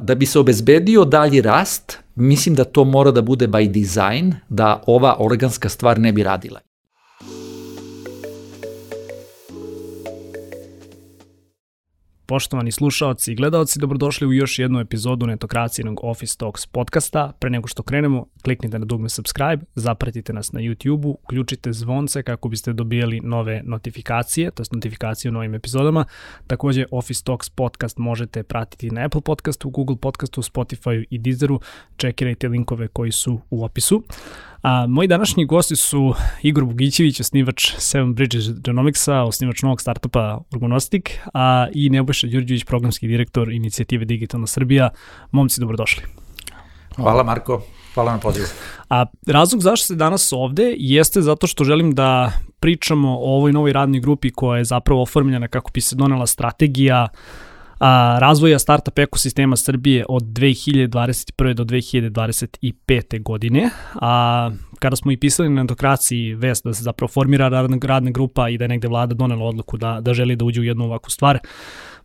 Da 0.00 0.14
bi 0.14 0.26
se 0.26 0.38
obezbedio 0.38 1.04
dalji 1.04 1.40
rast, 1.40 1.98
mislim 2.14 2.54
da 2.54 2.64
to 2.64 2.84
mora 2.84 3.10
da 3.10 3.22
bude 3.22 3.48
by 3.48 3.68
design, 3.72 4.32
da 4.48 4.82
ova 4.86 5.16
organska 5.18 5.68
stvar 5.68 5.98
ne 5.98 6.12
bi 6.12 6.22
radila. 6.22 6.60
Poštovani 12.30 12.72
slušaoci 12.72 13.32
i 13.32 13.34
gledaoci, 13.34 13.78
dobrodošli 13.78 14.26
u 14.26 14.32
još 14.32 14.58
jednu 14.58 14.80
epizodu 14.80 15.26
netokracijenog 15.26 16.00
Office 16.02 16.36
Talks 16.38 16.66
podcasta. 16.66 17.32
Pre 17.38 17.50
nego 17.50 17.68
što 17.68 17.82
krenemo, 17.82 18.26
kliknite 18.44 18.78
na 18.78 18.84
dugme 18.84 19.08
subscribe, 19.08 19.64
zapratite 19.74 20.32
nas 20.32 20.52
na 20.52 20.60
YouTube-u, 20.60 21.10
uključite 21.10 21.72
zvonce 21.72 22.22
kako 22.22 22.48
biste 22.48 22.72
dobijali 22.72 23.20
nove 23.20 23.62
notifikacije, 23.64 24.50
to 24.50 24.62
je 24.62 24.66
notifikacije 24.72 25.28
o 25.28 25.32
novim 25.32 25.54
epizodama. 25.54 26.04
Takođe, 26.46 26.84
Office 26.90 27.24
Talks 27.24 27.48
podcast 27.48 27.98
možete 27.98 28.42
pratiti 28.42 28.90
na 28.90 29.04
Apple 29.04 29.20
podcastu, 29.20 29.70
Google 29.70 29.96
podcastu, 29.96 30.42
Spotify 30.42 31.04
i 31.10 31.18
Deezeru. 31.18 31.60
Čekirajte 31.96 32.48
linkove 32.48 32.88
koji 32.88 33.12
su 33.12 33.40
u 33.50 33.64
opisu. 33.64 34.02
A, 34.62 34.86
moji 34.86 35.08
današnji 35.08 35.44
gosti 35.44 35.76
su 35.76 36.14
Igor 36.42 36.64
Bugićević, 36.64 37.20
osnivač 37.20 37.74
Seven 37.78 38.14
Bridges 38.14 38.44
Genomics-a, 38.64 39.22
osnivač 39.22 39.62
novog 39.62 39.80
startupa 39.80 40.40
Urbanostic, 40.52 41.04
a 41.34 41.66
i 41.74 41.90
Nebojša 41.90 42.26
Đurđević, 42.26 42.64
programski 42.64 43.08
direktor 43.08 43.52
inicijative 43.52 44.04
Digitalna 44.04 44.46
Srbija. 44.46 44.90
Momci, 45.30 45.60
dobrodošli. 45.60 46.02
Hvala 46.96 47.22
Marko, 47.22 47.62
hvala 47.94 48.12
na 48.12 48.18
pozivu. 48.18 48.46
A 48.90 49.06
razlog 49.26 49.62
zašto 49.62 49.84
ste 49.84 49.94
danas 49.94 50.32
ovde 50.32 50.74
jeste 50.78 51.22
zato 51.22 51.46
što 51.46 51.64
želim 51.64 51.94
da 51.94 52.32
pričamo 52.60 53.18
o 53.18 53.36
ovoj 53.36 53.52
novoj 53.52 53.72
radnoj 53.72 54.00
grupi 54.00 54.30
koja 54.30 54.58
je 54.58 54.64
zapravo 54.64 55.02
oformljena 55.02 55.48
kako 55.48 55.70
bi 55.74 55.80
se 55.80 55.96
donela 55.96 56.26
strategija 56.26 57.08
a, 57.80 58.18
razvoja 58.20 58.58
startup 58.58 58.98
ekosistema 58.98 59.56
Srbije 59.56 60.04
od 60.08 60.22
2021. 60.22 61.54
do 61.54 61.64
2025. 61.64 63.22
godine. 63.22 63.70
A, 63.94 64.50
kada 64.78 64.96
smo 64.96 65.12
i 65.12 65.16
pisali 65.16 65.48
na 65.48 65.60
endokraciji 65.60 66.34
vest 66.34 66.64
da 66.64 66.74
se 66.74 66.82
zapravo 66.82 67.08
formira 67.08 67.48
radna, 67.48 67.78
radna 67.82 68.10
grupa 68.10 68.48
i 68.48 68.58
da 68.58 68.64
je 68.64 68.68
negde 68.68 68.88
vlada 68.88 69.14
donela 69.14 69.44
odluku 69.44 69.76
da, 69.76 70.00
da 70.00 70.14
želi 70.14 70.36
da 70.36 70.44
uđe 70.44 70.60
u 70.60 70.64
jednu 70.64 70.84
ovakvu 70.84 71.10
stvar, 71.10 71.38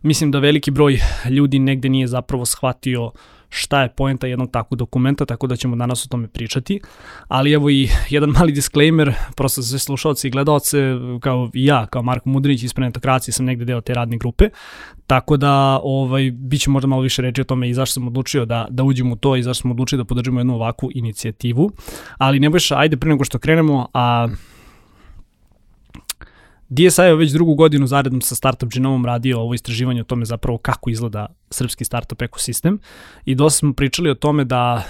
mislim 0.02 0.30
da 0.30 0.38
veliki 0.38 0.70
broj 0.70 0.98
ljudi 1.30 1.58
negde 1.58 1.88
nije 1.88 2.06
zapravo 2.06 2.46
shvatio 2.46 3.04
uh, 3.04 3.12
šta 3.48 3.82
je 3.82 3.88
poenta 3.88 4.26
jednog 4.26 4.50
takvog 4.50 4.78
dokumenta, 4.78 5.24
tako 5.24 5.46
da 5.46 5.56
ćemo 5.56 5.76
danas 5.76 6.04
o 6.04 6.08
tome 6.08 6.28
pričati. 6.28 6.80
Ali 7.28 7.52
evo 7.52 7.70
i 7.70 7.88
jedan 8.10 8.30
mali 8.30 8.52
disclaimer, 8.52 9.14
prosto 9.36 9.62
za 9.62 9.68
sve 9.68 9.78
slušalci 9.78 10.26
i 10.26 10.30
gledalce, 10.30 10.78
kao 11.20 11.50
i 11.54 11.64
ja, 11.64 11.86
kao 11.86 12.02
Marko 12.02 12.28
Mudrinić 12.28 12.62
iz 12.62 12.74
Prenetokracije 12.74 13.32
sam 13.32 13.46
negde 13.46 13.64
deo 13.64 13.80
te 13.80 13.94
radne 13.94 14.18
grupe, 14.18 14.48
tako 15.06 15.36
da 15.36 15.80
ovaj, 15.82 16.30
bit 16.30 16.60
će 16.60 16.70
možda 16.70 16.86
malo 16.86 17.02
više 17.02 17.22
reći 17.22 17.40
o 17.40 17.44
tome 17.44 17.68
i 17.68 17.74
zašto 17.74 17.92
sam 17.92 18.06
odlučio 18.06 18.44
da, 18.44 18.66
da 18.70 18.82
uđem 18.82 19.12
u 19.12 19.16
to 19.16 19.36
i 19.36 19.42
zašto 19.42 19.62
sam 19.62 19.70
odlučio 19.70 19.98
da 19.98 20.04
podržimo 20.04 20.40
jednu 20.40 20.54
ovakvu 20.54 20.90
inicijativu. 20.94 21.72
Ali 22.18 22.40
ne 22.40 22.50
boš, 22.50 22.72
ajde 22.72 22.96
pre 22.96 23.10
nego 23.10 23.24
što 23.24 23.38
krenemo, 23.38 23.88
a 23.94 24.28
DSI 26.68 27.02
je 27.02 27.16
već 27.16 27.32
drugu 27.32 27.54
godinu 27.54 27.86
zaredom 27.86 28.20
sa 28.20 28.34
Startup 28.34 28.72
Genomom 28.72 29.06
radio 29.06 29.40
ovo 29.40 29.54
istraživanje 29.54 30.00
o 30.00 30.04
tome 30.04 30.24
zapravo 30.24 30.58
kako 30.58 30.90
izgleda 30.90 31.26
srpski 31.50 31.84
startup 31.84 32.22
ekosistem 32.22 32.78
i 33.24 33.34
dosta 33.34 33.58
smo 33.58 33.72
pričali 33.72 34.10
o 34.10 34.14
tome 34.14 34.44
da 34.44 34.84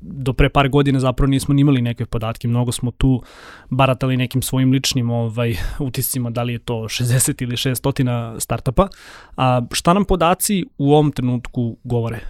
do 0.00 0.32
pre 0.32 0.48
par 0.48 0.68
godina 0.68 1.00
zapravo 1.00 1.30
nismo 1.30 1.54
nimali 1.54 1.82
neke 1.82 2.06
podatke, 2.06 2.48
mnogo 2.48 2.72
smo 2.72 2.90
tu 2.90 3.22
baratali 3.70 4.16
nekim 4.16 4.42
svojim 4.42 4.72
ličnim 4.72 5.10
ovaj, 5.10 5.56
utiscima, 5.78 6.30
da 6.30 6.42
li 6.42 6.52
je 6.52 6.58
to 6.58 6.74
60 6.74 7.42
ili 7.42 7.56
600 7.56 8.40
startupa. 8.40 8.88
A 9.36 9.62
šta 9.72 9.94
nam 9.94 10.04
podaci 10.04 10.64
u 10.78 10.92
ovom 10.92 11.12
trenutku 11.12 11.76
govore? 11.84 12.20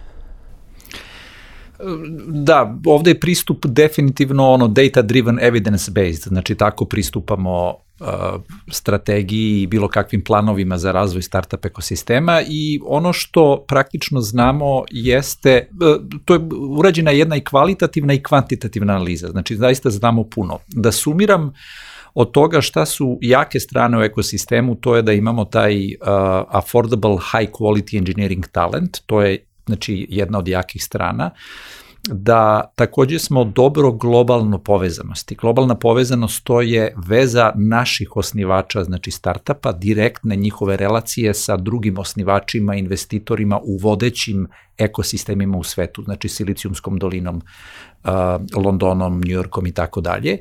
Da, 2.27 2.77
ovde 2.85 3.11
je 3.11 3.19
pristup 3.19 3.65
definitivno 3.65 4.51
ono 4.51 4.67
data 4.67 5.01
driven 5.01 5.39
evidence 5.41 5.91
based, 5.91 6.23
znači 6.23 6.55
tako 6.55 6.85
pristupamo 6.85 7.82
strategiji 8.71 9.61
i 9.61 9.67
bilo 9.67 9.87
kakvim 9.87 10.23
planovima 10.23 10.77
za 10.77 10.91
razvoj 10.91 11.21
startup 11.21 11.65
ekosistema 11.65 12.41
i 12.47 12.79
ono 12.85 13.13
što 13.13 13.65
praktično 13.67 14.21
znamo 14.21 14.83
jeste, 14.91 15.49
e, 15.49 15.67
to 16.25 16.33
je 16.33 16.39
urađena 16.77 17.11
jedna 17.11 17.35
i 17.35 17.43
kvalitativna 17.43 18.13
i 18.13 18.23
kvantitativna 18.23 18.93
analiza, 18.93 19.27
znači 19.27 19.55
zaista 19.55 19.89
znamo 19.89 20.23
puno. 20.23 20.59
Da 20.67 20.91
sumiram, 20.91 21.53
od 22.13 22.31
toga 22.31 22.61
šta 22.61 22.85
su 22.85 23.17
jake 23.21 23.59
strane 23.59 23.97
u 23.97 24.01
ekosistemu, 24.01 24.75
to 24.75 24.95
je 24.95 25.01
da 25.01 25.13
imamo 25.13 25.45
taj 25.45 25.85
uh, 25.85 25.93
affordable 26.49 27.17
high 27.31 27.51
quality 27.51 27.97
engineering 27.97 28.47
talent, 28.47 28.97
to 29.05 29.21
je 29.21 29.45
znači 29.65 30.07
jedna 30.09 30.37
od 30.37 30.47
jakih 30.47 30.83
strana. 30.83 31.31
Uh, 31.33 31.82
da 32.09 32.71
takođe 32.75 33.19
smo 33.19 33.43
dobro 33.43 33.91
globalno 33.91 34.59
povezanosti. 34.59 35.35
Globalna 35.35 35.75
povezanost 35.75 36.43
to 36.43 36.61
je 36.61 36.95
veza 37.07 37.51
naših 37.55 38.15
osnivača, 38.15 38.83
znači 38.83 39.11
startapa, 39.11 39.71
direktne 39.71 40.35
njihove 40.35 40.77
relacije 40.77 41.33
sa 41.33 41.57
drugim 41.57 41.97
osnivačima, 41.97 42.75
investitorima 42.75 43.59
u 43.63 43.77
vodećim 43.77 44.47
ekosistemima 44.77 45.57
u 45.57 45.63
svetu, 45.63 46.03
znači 46.03 46.29
Silicijumskom 46.29 46.97
dolinom, 46.97 47.41
Londonom, 48.55 49.21
Njujorkom 49.25 49.67
i 49.67 49.71
tako 49.71 50.01
dalje 50.01 50.37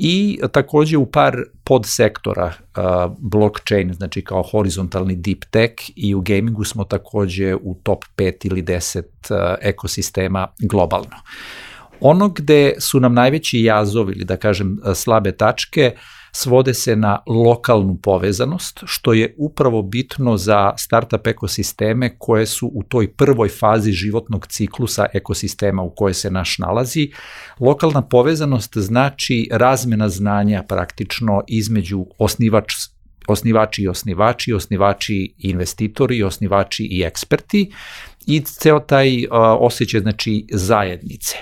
i 0.00 0.40
takođe 0.52 0.96
u 0.96 1.06
par 1.06 1.36
podsektora 1.64 2.46
uh, 2.46 2.84
blockchain, 3.18 3.92
znači 3.94 4.24
kao 4.24 4.42
horizontalni 4.42 5.16
deep 5.16 5.44
tech 5.50 5.74
i 5.96 6.14
u 6.14 6.20
gamingu 6.20 6.64
smo 6.64 6.84
takođe 6.84 7.54
u 7.54 7.74
top 7.82 8.04
5 8.16 8.46
ili 8.46 8.62
10 8.62 8.98
uh, 8.98 9.36
ekosistema 9.60 10.48
globalno. 10.58 11.16
Ono 12.00 12.28
gde 12.28 12.72
su 12.78 13.00
nam 13.00 13.14
najveći 13.14 13.62
jazovi 13.62 14.12
ili 14.12 14.24
da 14.24 14.36
kažem 14.36 14.78
slabe 14.94 15.32
tačke 15.32 15.92
uh, 15.94 16.17
svode 16.38 16.74
se 16.74 16.96
na 16.96 17.18
lokalnu 17.26 17.96
povezanost, 18.02 18.80
što 18.84 19.12
je 19.12 19.34
upravo 19.38 19.82
bitno 19.82 20.36
za 20.36 20.72
startup 20.76 21.26
ekosisteme 21.26 22.18
koje 22.18 22.46
su 22.46 22.70
u 22.74 22.82
toj 22.82 23.12
prvoj 23.12 23.48
fazi 23.48 23.92
životnog 23.92 24.46
ciklusa 24.46 25.06
ekosistema 25.14 25.82
u 25.82 25.90
kojoj 25.90 26.14
se 26.14 26.30
naš 26.30 26.58
nalazi. 26.58 27.10
Lokalna 27.60 28.02
povezanost 28.02 28.76
znači 28.76 29.48
razmena 29.52 30.08
znanja 30.08 30.62
praktično 30.68 31.42
između 31.48 32.06
osnivač 32.18 32.72
osnivači 33.28 33.82
i 33.82 33.88
osnivači, 33.88 34.52
osnivači 34.52 35.14
i 35.38 35.50
investitori, 35.50 36.22
osnivači 36.22 36.84
i 36.84 37.02
eksperti 37.02 37.72
i 38.28 38.40
ceo 38.40 38.80
taj 38.80 39.26
osjećaj 39.60 40.00
znači 40.00 40.46
zajednice. 40.52 41.36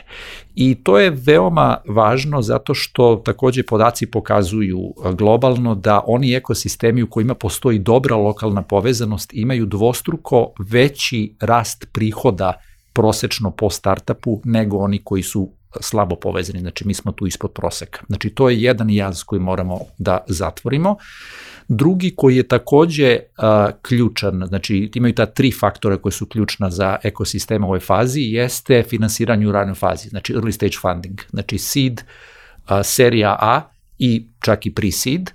I 0.55 0.75
to 0.75 0.99
je 0.99 1.11
veoma 1.11 1.77
važno 1.89 2.43
zato 2.43 2.75
što 2.75 3.23
takođe 3.25 3.63
podaci 3.63 4.11
pokazuju 4.11 4.95
globalno 5.13 5.75
da 5.75 6.01
oni 6.07 6.35
ekosistemi 6.35 7.03
u 7.03 7.11
kojima 7.11 7.35
postoji 7.35 7.79
dobra 7.79 8.17
lokalna 8.17 8.63
povezanost 8.63 9.35
imaju 9.35 9.67
dvostruko 9.67 10.53
veći 10.59 11.37
rast 11.41 11.87
prihoda 11.93 12.53
prosečno 12.93 13.51
po 13.51 13.71
startupu 13.71 14.41
nego 14.45 14.79
oni 14.79 15.01
koji 15.05 15.23
su 15.23 15.51
slabo 15.81 16.17
povezani, 16.17 16.61
znači 16.61 16.87
mi 16.87 16.95
smo 16.95 17.13
tu 17.13 17.27
ispod 17.27 17.53
proseka. 17.53 18.01
Znači 18.07 18.31
to 18.31 18.51
je 18.51 18.63
jedan 18.63 18.91
jaz 18.91 19.23
koji 19.23 19.41
moramo 19.41 19.79
da 19.99 20.19
zatvorimo. 20.29 20.91
Uh, 20.91 20.99
Drugi 21.69 22.13
koji 22.17 22.37
je 22.37 22.49
takođe 22.49 23.19
a, 23.37 23.71
ključan, 23.83 24.43
znači 24.49 24.91
imaju 24.95 25.15
ta 25.15 25.27
tri 25.27 25.53
faktora 25.53 25.97
koje 25.97 26.13
su 26.13 26.27
ključna 26.27 26.71
za 26.71 26.97
ekosistem 27.03 27.65
u 27.65 27.67
ovoj 27.67 27.81
fazi, 27.81 28.21
jeste 28.21 28.83
finansiranje 28.83 29.47
u 29.49 29.53
ranoj 29.53 29.75
fazi, 29.75 30.09
znači 30.09 30.35
early 30.35 30.53
stage 30.53 30.77
funding, 30.81 31.21
znači 31.31 31.59
seed, 31.59 32.03
a, 32.67 32.83
serija 32.83 33.37
A 33.41 33.63
i 33.99 34.27
čak 34.41 34.67
i 34.67 34.75
pre-seed. 34.75 35.31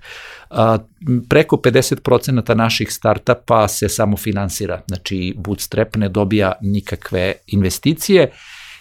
Preko 1.28 1.56
50% 1.56 2.54
naših 2.54 2.92
startupa 2.92 3.68
se 3.68 3.88
samo 3.88 4.16
finansira, 4.16 4.82
znači 4.88 5.34
bootstrap 5.36 5.96
ne 5.96 6.08
dobija 6.08 6.52
nikakve 6.60 7.32
investicije 7.46 8.30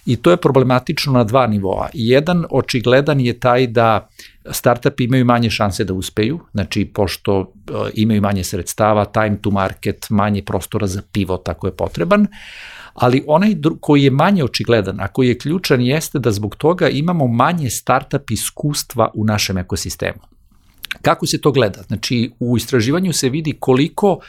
i 0.05 0.15
to 0.15 0.31
je 0.31 0.37
problematično 0.37 1.13
na 1.13 1.23
dva 1.23 1.47
nivoa. 1.47 1.89
Jedan 1.93 2.45
očigledan 2.49 3.19
je 3.19 3.39
taj 3.39 3.67
da 3.67 4.09
startupi 4.51 5.03
imaju 5.03 5.25
manje 5.25 5.49
šanse 5.49 5.83
da 5.83 5.93
uspeju, 5.93 6.39
znači 6.51 6.85
pošto 6.85 7.41
e, 7.41 7.73
imaju 7.93 8.21
manje 8.21 8.43
sredstava, 8.43 9.05
time 9.05 9.37
to 9.41 9.51
market, 9.51 10.09
manje 10.09 10.41
prostora 10.41 10.87
za 10.87 11.01
pivot 11.11 11.49
ako 11.49 11.67
je 11.67 11.75
potreban, 11.75 12.27
ali 12.93 13.23
onaj 13.27 13.55
koji 13.79 14.03
je 14.03 14.11
manje 14.11 14.43
očigledan, 14.43 14.99
a 14.99 15.07
koji 15.07 15.27
je 15.27 15.37
ključan 15.37 15.81
jeste 15.81 16.19
da 16.19 16.31
zbog 16.31 16.55
toga 16.55 16.89
imamo 16.89 17.27
manje 17.27 17.69
startup 17.69 18.31
iskustva 18.31 19.11
u 19.13 19.25
našem 19.25 19.57
ekosistemu. 19.57 20.19
Kako 21.01 21.27
se 21.27 21.41
to 21.41 21.51
gleda? 21.51 21.81
Znači, 21.87 22.31
u 22.39 22.57
istraživanju 22.57 23.13
se 23.13 23.29
vidi 23.29 23.53
koliko 23.59 24.19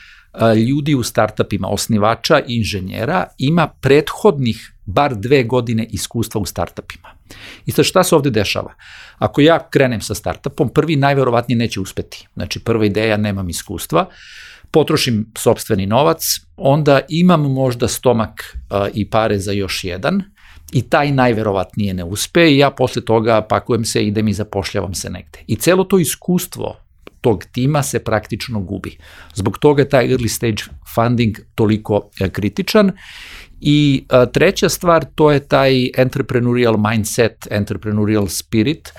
ljudi 0.69 0.95
u 0.95 1.03
startupima, 1.03 1.69
osnivača 1.69 2.41
i 2.41 2.57
inženjera 2.57 3.27
ima 3.39 3.67
prethodnih 3.81 4.73
bar 4.85 5.15
dve 5.17 5.43
godine 5.45 5.87
iskustva 5.91 6.41
u 6.41 6.45
startupima. 6.45 7.09
I 7.67 7.71
sad 7.71 7.85
šta 7.85 8.05
se 8.05 8.15
ovde 8.15 8.31
dešava? 8.31 8.75
Ako 9.19 9.41
ja 9.41 9.69
krenem 9.71 10.01
sa 10.01 10.15
startupom, 10.15 10.69
prvi 10.69 10.97
najverovatnije 10.97 11.59
neće 11.59 11.81
uspeti. 11.81 12.29
Znači 12.35 12.61
prva 12.61 12.85
ideja, 12.87 13.17
nemam 13.17 13.49
iskustva, 13.49 14.09
potrošim 14.71 15.27
sobstveni 15.39 15.87
novac, 15.87 16.25
onda 16.57 17.01
imam 17.09 17.41
možda 17.41 17.89
stomak 17.89 18.59
i 18.95 19.11
pare 19.11 19.39
za 19.39 19.53
još 19.53 19.85
jedan 19.85 20.23
i 20.73 20.83
taj 20.83 21.13
najverovatnije 21.13 21.95
ne 21.95 22.05
uspe 22.05 22.51
i 22.51 22.59
ja 22.59 22.71
posle 22.71 23.05
toga 23.05 23.47
pakujem 23.49 23.85
se, 23.85 24.07
idem 24.07 24.29
i 24.29 24.33
zapošljavam 24.33 24.95
se 24.95 25.11
negde. 25.11 25.39
I 25.47 25.57
celo 25.57 25.85
to 25.85 25.99
iskustvo 25.99 26.77
tog 27.23 27.45
tima 27.53 27.83
se 27.83 27.99
praktično 27.99 28.61
gubi. 28.61 28.97
Zbog 29.35 29.59
toga 29.59 29.83
je 29.83 29.89
taj 29.89 30.09
early 30.09 30.29
stage 30.29 30.63
funding 30.95 31.39
toliko 31.55 32.11
e, 32.21 32.29
kritičan. 32.29 32.93
I 33.61 34.05
a, 34.09 34.27
treća 34.27 34.69
stvar, 34.69 35.05
to 35.15 35.31
je 35.31 35.41
taj 35.41 35.91
entrepreneurial 35.97 36.77
mindset, 36.77 37.49
entrepreneurial 37.51 38.29
spirit, 38.29 38.93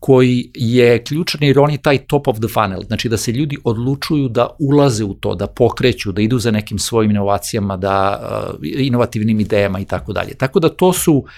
koji 0.00 0.50
je 0.54 1.04
ključan 1.04 1.42
jer 1.42 1.58
on 1.58 1.70
je 1.70 1.78
taj 1.78 1.98
top 1.98 2.28
of 2.28 2.38
the 2.38 2.48
funnel, 2.48 2.80
znači 2.86 3.08
da 3.08 3.16
se 3.16 3.32
ljudi 3.32 3.56
odlučuju 3.64 4.28
da 4.28 4.48
ulaze 4.58 5.04
u 5.04 5.14
to, 5.14 5.34
da 5.34 5.46
pokreću, 5.46 6.12
da 6.12 6.22
idu 6.22 6.38
za 6.38 6.50
nekim 6.50 6.78
svojim 6.78 7.10
inovacijama, 7.10 7.76
da 7.76 8.20
uh, 8.52 8.58
inovativnim 8.62 9.40
idejama 9.40 9.80
i 9.80 9.84
tako 9.84 10.12
dalje. 10.12 10.34
Tako 10.34 10.60
da 10.60 10.68
to 10.68 10.92
su 10.92 11.14
uh, 11.14 11.30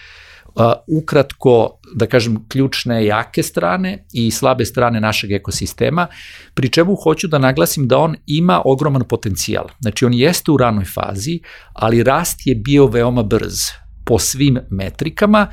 ukratko, 0.86 1.78
da 1.94 2.06
kažem, 2.06 2.48
ključne 2.48 3.06
jake 3.06 3.42
strane 3.42 4.04
i 4.12 4.30
slabe 4.30 4.64
strane 4.64 5.00
našeg 5.00 5.32
ekosistema, 5.32 6.06
pri 6.54 6.68
čemu 6.68 6.96
hoću 7.02 7.28
da 7.28 7.38
naglasim 7.38 7.88
da 7.88 7.98
on 7.98 8.16
ima 8.26 8.62
ogroman 8.64 9.04
potencijal. 9.08 9.64
Znači 9.80 10.04
on 10.04 10.14
jeste 10.14 10.50
u 10.50 10.56
ranoj 10.56 10.84
fazi, 10.84 11.40
ali 11.72 12.02
rast 12.02 12.40
je 12.44 12.54
bio 12.54 12.86
veoma 12.86 13.22
brz 13.22 13.54
po 14.04 14.18
svim 14.18 14.58
metrikama, 14.70 15.46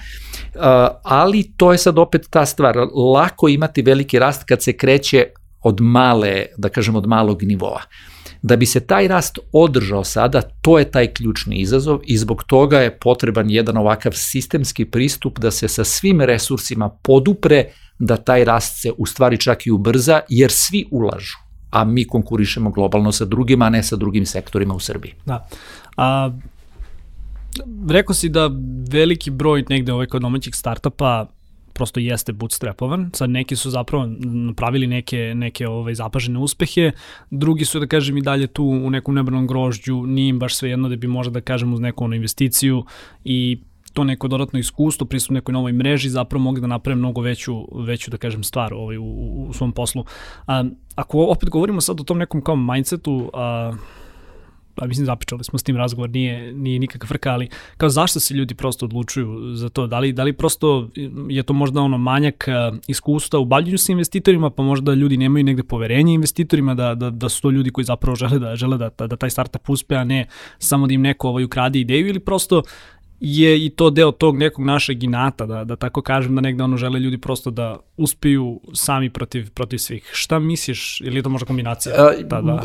ali 1.03 1.51
to 1.57 1.71
je 1.71 1.77
sad 1.77 1.99
opet 1.99 2.27
ta 2.29 2.45
stvar. 2.45 2.77
Lako 3.13 3.47
imati 3.47 3.81
veliki 3.81 4.19
rast 4.19 4.43
kad 4.43 4.63
se 4.63 4.77
kreće 4.77 5.25
od 5.61 5.81
male, 5.81 6.45
da 6.57 6.69
kažem, 6.69 6.95
od 6.95 7.07
malog 7.07 7.43
nivoa. 7.43 7.81
Da 8.41 8.55
bi 8.55 8.65
se 8.65 8.79
taj 8.79 9.07
rast 9.07 9.39
održao 9.51 10.03
sada, 10.03 10.41
to 10.41 10.79
je 10.79 10.91
taj 10.91 11.07
ključni 11.13 11.55
izazov 11.55 11.99
i 12.03 12.17
zbog 12.17 12.43
toga 12.43 12.79
je 12.79 12.97
potreban 12.99 13.49
jedan 13.49 13.77
ovakav 13.77 14.11
sistemski 14.15 14.85
pristup 14.85 15.39
da 15.39 15.51
se 15.51 15.67
sa 15.67 15.83
svim 15.83 16.21
resursima 16.21 16.89
podupre 16.89 17.65
da 17.99 18.17
taj 18.17 18.45
rast 18.45 18.81
se 18.81 18.91
u 18.97 19.05
stvari 19.05 19.37
čak 19.37 19.67
i 19.67 19.71
ubrza, 19.71 20.19
jer 20.29 20.51
svi 20.51 20.85
ulažu 20.91 21.49
a 21.69 21.83
mi 21.83 22.07
konkurišemo 22.07 22.71
globalno 22.71 23.11
sa 23.11 23.25
drugima, 23.25 23.65
a 23.65 23.69
ne 23.69 23.83
sa 23.83 23.95
drugim 23.95 24.25
sektorima 24.25 24.73
u 24.73 24.79
Srbiji. 24.79 25.13
Da. 25.25 25.47
A, 25.97 26.31
rekao 27.89 28.13
si 28.13 28.29
da 28.29 28.49
veliki 28.91 29.31
broj 29.31 29.65
negde 29.69 29.93
ovaj 29.93 30.07
kod 30.07 30.21
domaćih 30.21 30.55
startupa 30.55 31.25
prosto 31.79 31.99
jeste 31.99 32.33
bootstrapovan. 32.33 33.09
Sad 33.13 33.29
neki 33.29 33.55
su 33.55 33.69
zapravo 33.71 34.07
napravili 34.23 34.87
neke, 34.87 35.31
neke 35.35 35.67
ovaj, 35.67 35.95
zapažene 35.95 36.39
uspehe, 36.39 36.91
drugi 37.31 37.65
su, 37.65 37.79
da 37.79 37.87
kažem, 37.87 38.17
i 38.17 38.21
dalje 38.21 38.47
tu 38.47 38.63
u 38.63 38.89
nekom 38.89 39.15
nebranom 39.15 39.47
grožđu, 39.47 40.03
nije 40.05 40.29
im 40.29 40.39
baš 40.39 40.55
sve 40.55 40.69
jedno 40.69 40.89
da 40.89 40.95
bi 40.95 41.07
možda, 41.07 41.39
da 41.39 41.41
kažem, 41.41 41.73
uz 41.73 41.79
neku 41.79 42.03
ono 42.03 42.15
investiciju 42.15 42.83
i 43.23 43.59
to 43.93 44.03
neko 44.03 44.27
dodatno 44.27 44.59
iskustvo, 44.59 45.07
pristup 45.07 45.39
nekoj 45.39 45.53
novoj 45.53 45.73
mreži, 45.73 46.09
zapravo 46.09 46.43
mogli 46.43 46.61
da 46.61 46.67
naprave 46.67 46.95
mnogo 46.95 47.21
veću, 47.21 47.55
veću 47.85 48.11
da 48.11 48.17
kažem, 48.17 48.43
stvar 48.43 48.73
ovaj, 48.73 48.97
u, 48.97 49.05
u, 49.47 49.53
svom 49.53 49.71
poslu. 49.71 50.03
A, 50.47 50.63
ako 50.95 51.25
opet 51.31 51.49
govorimo 51.49 51.81
sad 51.81 52.01
o 52.01 52.03
tom 52.03 52.17
nekom 52.17 52.41
kao 52.41 52.55
mindsetu, 52.55 53.29
a, 53.33 53.73
pa 54.79 54.87
mislim 54.87 55.05
zapičali 55.05 55.43
smo 55.43 55.59
s 55.59 55.63
tim 55.63 55.77
razgovor, 55.77 56.09
nije, 56.09 56.53
nije 56.53 56.79
nikakva 56.79 57.07
frka, 57.07 57.31
ali 57.31 57.49
kao 57.77 57.89
zašto 57.89 58.19
se 58.19 58.33
ljudi 58.33 58.55
prosto 58.55 58.85
odlučuju 58.85 59.55
za 59.55 59.69
to? 59.69 59.87
Da 59.87 59.99
li, 59.99 60.13
da 60.13 60.23
li 60.23 60.33
prosto 60.33 60.89
je 61.29 61.43
to 61.43 61.53
možda 61.53 61.81
ono 61.81 61.97
manjak 61.97 62.45
iskustva 62.87 63.39
u 63.39 63.45
bavljanju 63.45 63.77
sa 63.77 63.91
investitorima, 63.91 64.49
pa 64.49 64.63
možda 64.63 64.93
ljudi 64.93 65.17
nemaju 65.17 65.43
negde 65.43 65.63
poverenje 65.63 66.13
investitorima 66.13 66.75
da, 66.75 66.95
da, 66.95 67.09
da 67.09 67.29
su 67.29 67.41
to 67.41 67.49
ljudi 67.49 67.71
koji 67.71 67.85
zapravo 67.85 68.15
žele 68.15 68.39
da, 68.39 68.55
žele 68.55 68.77
da, 68.77 68.89
da, 68.97 69.07
da 69.07 69.15
taj 69.15 69.29
startup 69.29 69.69
uspe, 69.69 69.95
a 69.95 70.03
ne 70.03 70.27
samo 70.59 70.87
da 70.87 70.93
im 70.93 71.01
neko 71.01 71.29
ovaj 71.29 71.43
ukrade 71.43 71.79
ideju 71.79 72.07
ili 72.07 72.19
prosto 72.19 72.63
je 73.19 73.65
i 73.65 73.69
to 73.69 73.89
deo 73.89 74.11
tog 74.11 74.37
nekog 74.37 74.65
našeg 74.65 75.03
inata, 75.03 75.45
da, 75.45 75.63
da 75.63 75.75
tako 75.75 76.01
kažem, 76.01 76.35
da 76.35 76.41
negde 76.41 76.63
ono 76.63 76.77
žele 76.77 76.99
ljudi 76.99 77.17
prosto 77.17 77.51
da 77.51 77.77
uspiju 77.97 78.61
sami 78.73 79.09
protiv, 79.09 79.49
protiv 79.49 79.77
svih. 79.77 80.09
Šta 80.13 80.39
misliš, 80.39 81.01
ili 81.01 81.19
je 81.19 81.23
to 81.23 81.29
možda 81.29 81.45
kombinacija? 81.45 81.95
Da, 82.23 82.41
da. 82.41 82.63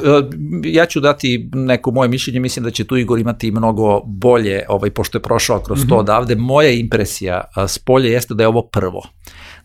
Ja 0.65 0.87
ću 0.87 1.01
dati 1.01 1.51
neko 1.55 1.91
moje 1.91 2.09
mišljenje, 2.09 2.41
mislim 2.41 2.65
da 2.65 2.71
će 2.71 2.85
tu 2.85 2.97
Igor 2.97 3.19
imati 3.19 3.51
mnogo 3.51 4.01
bolje, 4.05 4.63
ovaj, 4.69 4.91
pošto 4.91 5.19
je 5.19 5.23
prošao 5.23 5.61
kroz 5.61 5.79
mm 5.79 5.83
-hmm. 5.83 5.89
to 5.89 5.95
mhm. 5.95 6.01
odavde. 6.01 6.35
Moja 6.35 6.71
impresija 6.71 7.45
s 7.69 7.79
polje 7.79 8.11
jeste 8.11 8.35
da 8.35 8.43
je 8.43 8.49
ovo 8.49 8.63
prvo 8.63 9.03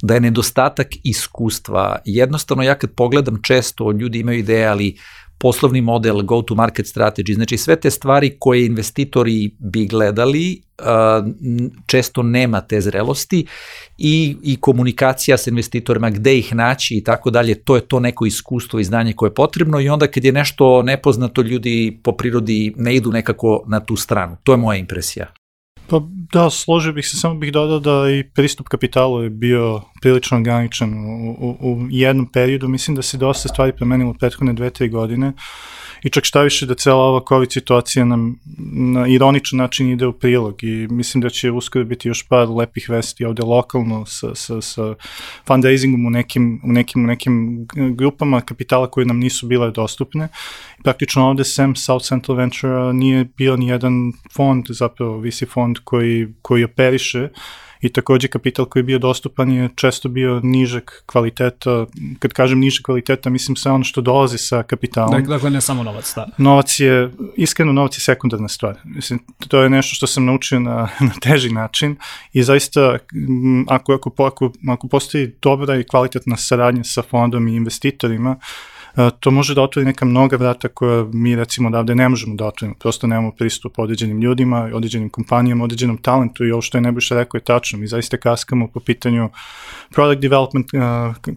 da 0.01 0.13
je 0.13 0.19
nedostatak 0.19 0.87
iskustva. 1.03 1.99
Jednostavno, 2.05 2.63
ja 2.63 2.75
kad 2.75 2.91
pogledam 2.91 3.41
često, 3.43 3.91
ljudi 3.91 4.19
imaju 4.19 4.39
ideje, 4.39 4.67
ali 4.67 4.97
poslovni 5.39 5.81
model, 5.81 6.21
go 6.21 6.41
to 6.41 6.55
market 6.55 6.85
strategy, 6.85 7.35
znači 7.35 7.57
sve 7.57 7.75
te 7.75 7.91
stvari 7.91 8.35
koje 8.39 8.65
investitori 8.65 9.55
bi 9.59 9.85
gledali, 9.85 10.61
često 11.85 12.23
nema 12.23 12.61
te 12.61 12.81
zrelosti 12.81 13.45
i, 13.97 14.37
i 14.43 14.57
komunikacija 14.61 15.37
sa 15.37 15.49
investitorima, 15.49 16.09
gde 16.09 16.37
ih 16.37 16.55
naći 16.55 16.95
i 16.95 17.03
tako 17.03 17.29
dalje, 17.29 17.55
to 17.55 17.75
je 17.75 17.81
to 17.81 17.99
neko 17.99 18.25
iskustvo 18.25 18.79
i 18.79 18.83
znanje 18.83 19.13
koje 19.13 19.29
je 19.29 19.33
potrebno 19.33 19.79
i 19.79 19.89
onda 19.89 20.07
kad 20.07 20.23
je 20.23 20.31
nešto 20.31 20.83
nepoznato, 20.83 21.41
ljudi 21.41 21.99
po 22.03 22.11
prirodi 22.11 22.73
ne 22.77 22.95
idu 22.95 23.11
nekako 23.11 23.63
na 23.67 23.79
tu 23.79 23.95
stranu. 23.95 24.37
To 24.43 24.53
je 24.53 24.57
moja 24.57 24.77
impresija. 24.77 25.33
Pa 25.89 26.01
da, 26.33 26.49
složio 26.49 26.93
bih 26.93 27.07
se, 27.07 27.17
samo 27.17 27.35
bih 27.35 27.51
dodao 27.51 27.79
da 27.79 28.11
i 28.11 28.23
pristup 28.23 28.67
kapitalu 28.67 29.23
je 29.23 29.29
bio 29.29 29.81
prilično 30.01 30.37
ograničen 30.37 30.93
u, 30.93 31.31
u, 31.31 31.57
u 31.61 31.87
jednom 31.89 32.31
periodu. 32.31 32.67
Mislim 32.67 32.95
da 32.95 33.01
se 33.01 33.17
dosta 33.17 33.49
stvari 33.49 33.73
promenilo 33.75 34.11
u 34.11 34.13
prethodne 34.13 34.53
dve, 34.53 34.69
tri 34.69 34.89
godine. 34.89 35.27
Uh, 35.27 35.33
i 36.03 36.09
čak 36.09 36.25
šta 36.25 36.41
više 36.41 36.65
da 36.65 36.75
cela 36.75 37.03
ova 37.03 37.21
COVID 37.29 37.51
situacija 37.51 38.05
nam 38.05 38.39
na 38.91 39.07
ironičan 39.07 39.57
način 39.57 39.91
ide 39.91 40.07
u 40.07 40.13
prilog 40.13 40.63
i 40.63 40.87
mislim 40.89 41.21
da 41.21 41.29
će 41.29 41.51
uskoro 41.51 41.85
biti 41.85 42.07
još 42.07 42.27
par 42.27 42.49
lepih 42.49 42.89
vesti 42.89 43.25
ovde 43.25 43.43
lokalno 43.43 44.05
sa, 44.05 44.35
sa, 44.35 44.61
sa 44.61 44.95
fundraisingom 45.47 46.05
u 46.05 46.09
nekim, 46.09 46.61
u 46.63 46.71
nekim, 46.71 47.03
u 47.03 47.07
nekim 47.07 47.67
grupama 47.95 48.41
kapitala 48.41 48.91
koje 48.91 49.05
nam 49.05 49.19
nisu 49.19 49.47
bile 49.47 49.71
dostupne. 49.71 50.27
Praktično 50.83 51.27
ovde 51.27 51.43
sem 51.43 51.75
South 51.75 52.05
Central 52.05 52.37
Venture 52.37 52.93
nije 52.93 53.25
bio 53.37 53.57
ni 53.57 53.67
jedan 53.67 54.11
fond, 54.35 54.65
zapravo 54.69 55.19
VC 55.19 55.43
fond 55.53 55.77
koji, 55.83 56.27
koji 56.41 56.63
operiše 56.63 57.29
i 57.81 57.89
takođe 57.89 58.27
kapital 58.27 58.65
koji 58.65 58.81
je 58.81 58.85
bio 58.85 58.99
dostupan 58.99 59.51
je 59.51 59.69
često 59.75 60.09
bio 60.09 60.39
nižeg 60.43 60.83
kvaliteta, 61.05 61.85
kad 62.19 62.33
kažem 62.33 62.59
nižeg 62.59 62.83
kvaliteta, 62.83 63.29
mislim 63.29 63.55
sve 63.55 63.71
ono 63.71 63.83
što 63.83 64.01
dolazi 64.01 64.37
sa 64.37 64.63
kapitalom. 64.63 65.11
Dakle, 65.11 65.35
dakle 65.35 65.49
ne 65.49 65.61
samo 65.61 65.83
novac, 65.83 66.13
da. 66.15 66.27
Novac 66.37 66.79
je, 66.79 67.11
iskreno 67.35 67.73
novac 67.73 67.97
je 67.97 68.01
sekundarna 68.01 68.47
stvar. 68.47 68.79
Mislim, 68.83 69.19
to 69.47 69.61
je 69.61 69.69
nešto 69.69 69.95
što 69.95 70.07
sam 70.07 70.25
naučio 70.25 70.59
na, 70.59 70.75
na 71.09 71.13
teži 71.21 71.49
način 71.49 71.95
i 72.33 72.43
zaista 72.43 72.97
ako, 73.67 73.93
ako, 73.93 74.25
ako, 74.25 74.51
ako 74.69 74.87
postoji 74.87 75.31
dobra 75.41 75.75
i 75.75 75.83
kvalitetna 75.83 76.37
saradnja 76.37 76.83
sa 76.83 77.01
fondom 77.01 77.47
i 77.47 77.55
investitorima, 77.55 78.31
uh, 78.31 78.78
to 79.19 79.31
može 79.31 79.55
da 79.55 79.61
otvori 79.61 79.85
neka 79.85 80.05
mnoga 80.05 80.35
vrata 80.35 80.67
koja 80.67 81.05
mi 81.13 81.35
recimo 81.35 81.67
odavde 81.67 81.95
ne 81.95 82.09
možemo 82.09 82.35
da 82.35 82.45
otvorimo, 82.45 82.75
prosto 82.79 83.07
nemamo 83.07 83.31
pristup 83.31 83.79
određenim 83.79 84.21
ljudima, 84.21 84.69
određenim 84.73 85.09
kompanijama, 85.09 85.63
određenom 85.63 85.97
talentu 85.97 86.45
i 86.45 86.51
ovo 86.51 86.61
što 86.61 86.77
je 86.77 86.81
Nebojša 86.81 87.15
rekao 87.15 87.37
je 87.37 87.43
tačno, 87.43 87.79
mi 87.79 87.87
zaista 87.87 88.17
kaskamo 88.17 88.67
po 88.67 88.79
pitanju 88.79 89.29
product 89.91 90.21
development 90.21 90.67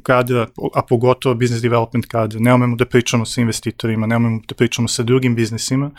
kadra, 0.03 0.47
a 0.75 0.83
pogotovo 0.83 1.35
business 1.35 1.63
development 1.63 2.07
kadra, 2.07 2.41
ne 2.41 2.55
umemo 2.55 2.77
da 2.77 2.85
pričamo 2.85 3.25
sa 3.25 3.41
investitorima, 3.41 4.07
ne 4.07 4.17
umemo 4.17 4.41
da 4.49 4.55
pričamo 4.55 4.89
sa 4.89 5.03
drugim 5.03 5.35
biznisima 5.35 5.91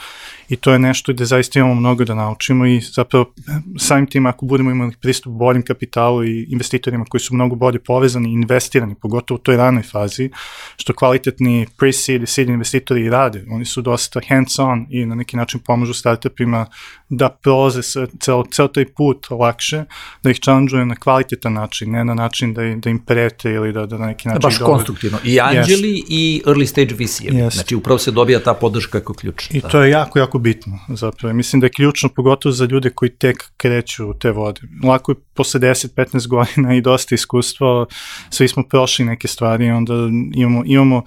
i 0.50 0.56
to 0.56 0.72
je 0.72 0.80
nešto 0.80 1.14
gde 1.14 1.26
zaista 1.26 1.60
imamo 1.60 1.76
mnogo 1.76 2.06
da 2.06 2.16
naučimo 2.16 2.66
i 2.66 2.82
zapravo 2.82 3.34
samim 3.78 4.08
tim 4.08 4.26
ako 4.26 4.46
budemo 4.46 4.72
imali 4.72 4.96
pristup 5.02 5.34
boljim 5.34 5.62
kapitalu 5.62 6.26
i 6.26 6.48
investitorima 6.50 7.06
koji 7.10 7.22
su 7.22 7.36
mnogo 7.36 7.56
bolje 7.56 7.80
povezani 7.80 8.30
i 8.30 8.34
investirani, 8.34 8.96
pogotovo 8.96 9.36
u 9.36 9.44
toj 9.44 9.58
ranoj 9.58 9.84
fazi, 9.84 10.30
što 10.78 10.94
kvalitetni 10.94 11.68
pre-seed 11.78 12.24
i 12.24 12.28
seed 12.28 12.50
investitori 12.50 13.02
i 13.02 13.10
rade. 13.10 13.46
Oni 13.52 13.66
su 13.66 13.82
dosta 13.82 14.20
hands-on 14.30 14.86
i 14.90 15.06
na 15.06 15.16
neki 15.16 15.38
način 15.38 15.60
pomažu 15.60 15.94
startupima 15.94 16.66
da 17.10 17.30
prolaze 17.30 17.82
ceo, 18.20 18.44
ceo 18.52 18.68
taj 18.68 18.86
put 18.86 19.28
lakše, 19.30 19.84
da 20.24 20.30
ih 20.30 20.40
challenge 20.40 20.86
na 20.86 20.96
kvalitetan 20.96 21.54
način, 21.54 21.92
ne 21.92 22.06
na 22.06 22.14
način 22.14 22.43
da, 22.48 22.62
da 22.76 22.90
im 22.90 23.00
prete 23.00 23.52
ili 23.52 23.74
da, 23.74 23.86
da 23.86 23.98
na 23.98 24.06
neki 24.06 24.28
način... 24.28 24.42
Baš 24.42 24.60
dobro. 24.60 24.74
konstruktivno. 24.74 25.18
I 25.24 25.40
anđeli 25.40 25.90
yes. 25.90 26.06
i 26.10 26.42
early 26.46 26.66
stage 26.66 26.94
vc 26.94 27.22
yes. 27.22 27.54
Znači 27.54 27.76
upravo 27.76 27.98
se 27.98 28.12
dobija 28.12 28.40
ta 28.40 28.54
podrška 28.54 29.00
kao 29.00 29.16
ključ. 29.16 29.52
I 29.52 29.62
da. 29.62 29.68
to 29.68 29.84
je 29.84 29.92
jako, 29.92 30.20
jako 30.20 30.40
bitno 30.40 30.80
zapravo. 30.88 31.34
Mislim 31.34 31.60
da 31.60 31.66
je 31.66 31.72
ključno 31.72 32.10
pogotovo 32.10 32.54
za 32.54 32.66
ljude 32.66 32.90
koji 32.90 33.10
tek 33.10 33.44
kreću 33.58 34.10
u 34.10 34.14
te 34.14 34.32
vode. 34.32 34.62
Lako 34.84 35.12
je 35.12 35.16
posle 35.34 35.60
10-15 35.60 36.28
godina 36.28 36.76
i 36.76 36.82
dosta 36.82 37.16
iskustva, 37.16 37.86
svi 38.30 38.48
smo 38.48 38.64
prošli 38.64 39.06
neke 39.06 39.28
stvari, 39.28 39.72
onda 39.72 39.94
imamo, 40.36 40.64
imamo 40.66 41.04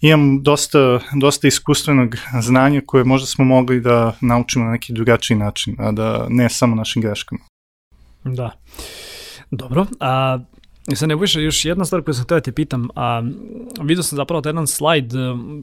imam 0.00 0.42
dosta, 0.42 1.00
dosta 1.20 1.48
iskustvenog 1.48 2.16
znanja 2.40 2.80
koje 2.86 3.04
možda 3.04 3.26
smo 3.26 3.44
mogli 3.44 3.80
da 3.80 4.16
naučimo 4.20 4.64
na 4.64 4.70
neki 4.70 4.92
drugačiji 4.92 5.36
način, 5.36 5.76
a 5.78 5.92
da 5.92 6.26
ne 6.28 6.48
samo 6.48 6.76
našim 6.76 7.02
greškama. 7.02 7.40
Da. 8.24 8.50
Dobro, 9.50 9.86
a 10.00 10.38
I 10.88 10.96
sad 10.96 11.08
ne 11.08 11.16
bojiš, 11.16 11.36
još 11.36 11.64
jedna 11.64 11.84
stvar 11.84 12.02
koju 12.02 12.14
sam 12.14 12.24
htio 12.24 12.36
da 12.36 12.40
te 12.40 12.52
pitam, 12.52 12.88
a, 12.94 13.22
vidio 13.82 14.02
sam 14.02 14.16
zapravo 14.16 14.42
jedan 14.44 14.66
slajd, 14.66 15.12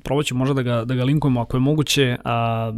probat 0.04 0.26
ću 0.26 0.36
možda 0.36 0.54
da 0.54 0.62
ga, 0.62 0.86
da 0.86 0.96
ga 0.96 1.04
linkujemo 1.04 1.42
ako 1.42 1.58
je 1.58 1.62
moguće, 1.62 2.18
a, 2.24 2.74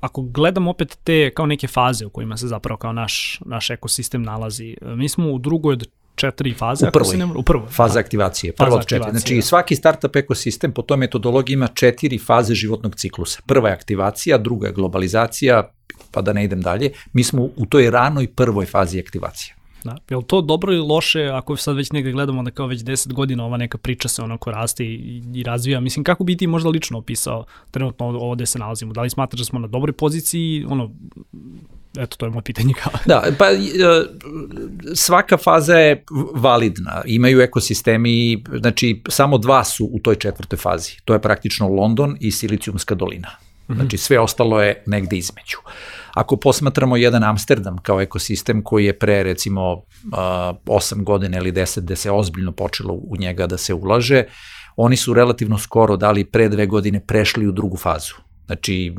ako 0.00 0.22
gledam 0.22 0.68
opet 0.68 0.98
te 1.04 1.30
kao 1.34 1.46
neke 1.46 1.66
faze 1.66 2.06
u 2.06 2.10
kojima 2.10 2.36
se 2.36 2.46
zapravo 2.46 2.78
kao 2.78 2.92
naš, 2.92 3.40
naš 3.44 3.70
ekosistem 3.70 4.22
nalazi, 4.22 4.76
mi 4.82 5.08
smo 5.08 5.30
u 5.30 5.38
drugoj 5.38 5.72
od 5.72 5.88
četiri 6.14 6.54
faze. 6.54 6.88
U 6.88 6.92
prvoj. 6.92 7.10
se 7.10 7.16
ne, 7.16 7.24
u 7.24 7.42
prvoj. 7.42 7.68
Faza 7.68 7.94
da. 7.94 8.00
aktivacije. 8.00 8.52
Prva 8.52 8.76
od 8.76 8.86
četiri. 8.86 9.10
Znači, 9.10 9.34
da. 9.34 9.42
svaki 9.42 9.76
startup 9.76 10.16
ekosistem 10.16 10.72
po 10.72 10.82
toj 10.82 10.96
metodologiji 10.96 11.54
ima 11.54 11.66
četiri 11.66 12.18
faze 12.18 12.54
životnog 12.54 12.94
ciklusa. 12.94 13.40
Prva 13.46 13.68
je 13.68 13.74
aktivacija, 13.74 14.38
druga 14.38 14.66
je 14.66 14.72
globalizacija, 14.72 15.70
pa 16.10 16.22
da 16.22 16.32
ne 16.32 16.44
idem 16.44 16.60
dalje. 16.60 16.92
Mi 17.12 17.24
smo 17.24 17.42
u 17.56 17.66
toj 17.66 17.90
ranoj 17.90 18.28
prvoj 18.34 18.66
fazi 18.66 19.00
aktivacije. 19.00 19.54
Da. 19.84 19.96
Je 20.10 20.16
li 20.16 20.24
to 20.24 20.40
dobro 20.40 20.72
ili 20.72 20.86
loše 20.86 21.24
ako 21.24 21.56
sad 21.56 21.76
već 21.76 21.92
negde 21.92 22.12
gledamo 22.12 22.42
da 22.42 22.50
kao 22.50 22.66
već 22.66 22.80
10 22.80 23.12
godina 23.12 23.44
ova 23.44 23.56
neka 23.56 23.78
priča 23.78 24.08
se 24.08 24.22
onako 24.22 24.50
raste 24.50 24.84
i, 24.84 25.22
i 25.34 25.42
razvija? 25.42 25.80
Mislim, 25.80 26.04
kako 26.04 26.24
bi 26.24 26.36
ti 26.36 26.46
možda 26.46 26.68
lično 26.68 26.98
opisao 26.98 27.44
trenutno 27.70 28.06
ovo 28.06 28.34
gde 28.34 28.46
se 28.46 28.58
nalazimo? 28.58 28.92
Da 28.92 29.02
li 29.02 29.10
smatraš 29.10 29.38
da 29.38 29.44
smo 29.44 29.58
na 29.58 29.66
dobroj 29.66 29.92
poziciji? 29.92 30.64
Ono, 30.68 30.90
eto, 31.98 32.16
to 32.16 32.26
je 32.26 32.30
moje 32.30 32.42
pitanje 32.42 32.74
kao. 32.82 32.92
Da, 33.06 33.22
pa 33.38 33.50
e, 33.50 33.56
svaka 34.94 35.36
faza 35.36 35.74
je 35.74 36.04
validna. 36.34 37.02
Imaju 37.06 37.40
ekosistemi, 37.40 38.44
znači 38.60 39.02
samo 39.08 39.38
dva 39.38 39.64
su 39.64 39.88
u 39.92 39.98
toj 39.98 40.14
četvrtoj 40.14 40.56
fazi. 40.56 40.92
To 41.04 41.12
je 41.12 41.22
praktično 41.22 41.68
London 41.68 42.16
i 42.20 42.30
Silicijumska 42.30 42.94
dolina. 42.94 43.28
Mhm. 43.70 43.80
Znači 43.80 43.96
sve 43.96 44.20
ostalo 44.20 44.62
je 44.62 44.82
negde 44.86 45.16
između. 45.16 45.56
Ako 46.14 46.36
posmatramo 46.36 46.96
jedan 46.96 47.24
Amsterdam 47.24 47.78
kao 47.78 48.00
ekosistem 48.00 48.62
koji 48.62 48.84
je 48.84 48.98
pre 48.98 49.22
recimo 49.22 49.82
8 50.10 51.02
godina 51.04 51.38
ili 51.38 51.52
10 51.52 51.80
gde 51.80 51.96
se 51.96 52.10
ozbiljno 52.10 52.52
počelo 52.52 52.94
u 52.94 53.16
njega 53.18 53.46
da 53.46 53.58
se 53.58 53.74
ulaže, 53.74 54.24
oni 54.76 54.96
su 54.96 55.14
relativno 55.14 55.58
skoro 55.58 55.96
dali 55.96 56.24
pre 56.24 56.48
dve 56.48 56.66
godine 56.66 57.00
prešli 57.06 57.46
u 57.46 57.52
drugu 57.52 57.76
fazu. 57.76 58.14
Znači, 58.46 58.94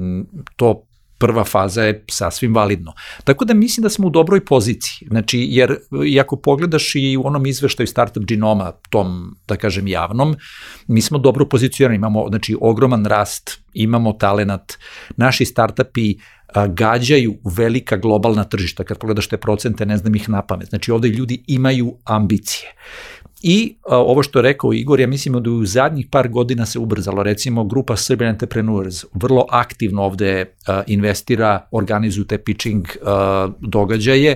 to 0.55 0.84
prva 1.17 1.43
faza 1.43 1.84
je 1.84 2.03
sasvim 2.10 2.55
validno. 2.55 2.93
Tako 3.24 3.45
da 3.45 3.53
mislim 3.53 3.81
da 3.81 3.89
smo 3.89 4.07
u 4.07 4.10
dobroj 4.10 4.45
poziciji. 4.45 5.07
Znači, 5.07 5.48
jer 5.50 5.77
i 6.05 6.19
ako 6.19 6.36
pogledaš 6.36 6.95
i 6.95 7.17
u 7.17 7.27
onom 7.27 7.45
izveštaju 7.45 7.88
Startup 7.88 8.24
Genoma, 8.25 8.72
tom, 8.89 9.36
da 9.48 9.55
kažem, 9.55 9.88
javnom, 9.88 10.36
mi 10.88 11.01
smo 11.01 11.17
dobro 11.17 11.45
pozicionirani, 11.45 11.95
imamo 11.95 12.25
znači, 12.29 12.55
ogroman 12.62 13.05
rast, 13.05 13.62
imamo 13.74 14.13
talenat, 14.13 14.74
naši 15.17 15.45
startupi 15.45 16.15
gađaju 16.67 17.36
velika 17.57 17.98
globalna 17.98 18.43
tržišta, 18.43 18.84
kad 18.84 18.98
pogledaš 18.98 19.27
te 19.27 19.38
procente, 19.38 19.86
ne 19.86 19.98
znam 19.98 20.15
ih 20.15 20.29
na 20.29 20.41
pamet. 20.41 20.69
Znači, 20.69 20.91
ovde 20.91 21.07
ljudi 21.07 21.43
imaju 21.48 21.98
ambicije. 22.03 22.74
I 23.41 23.75
a, 23.89 23.97
ovo 23.97 24.23
što 24.23 24.39
je 24.39 24.43
rekao 24.43 24.73
Igor, 24.73 24.99
ja 24.99 25.07
mislim 25.07 25.43
da 25.43 25.49
u 25.49 25.65
zadnjih 25.65 26.07
par 26.11 26.27
godina 26.29 26.65
se 26.65 26.79
ubrzalo. 26.79 27.23
Recimo, 27.23 27.63
grupa 27.63 27.95
Serbian 27.95 28.31
Entrepreneurs 28.31 29.05
vrlo 29.13 29.45
aktivno 29.49 30.03
ovde 30.03 30.45
a, 30.67 30.83
investira, 30.87 31.67
organizuju 31.71 32.25
te 32.25 32.37
pitching 32.37 32.87
a, 33.05 33.49
događaje. 33.59 34.35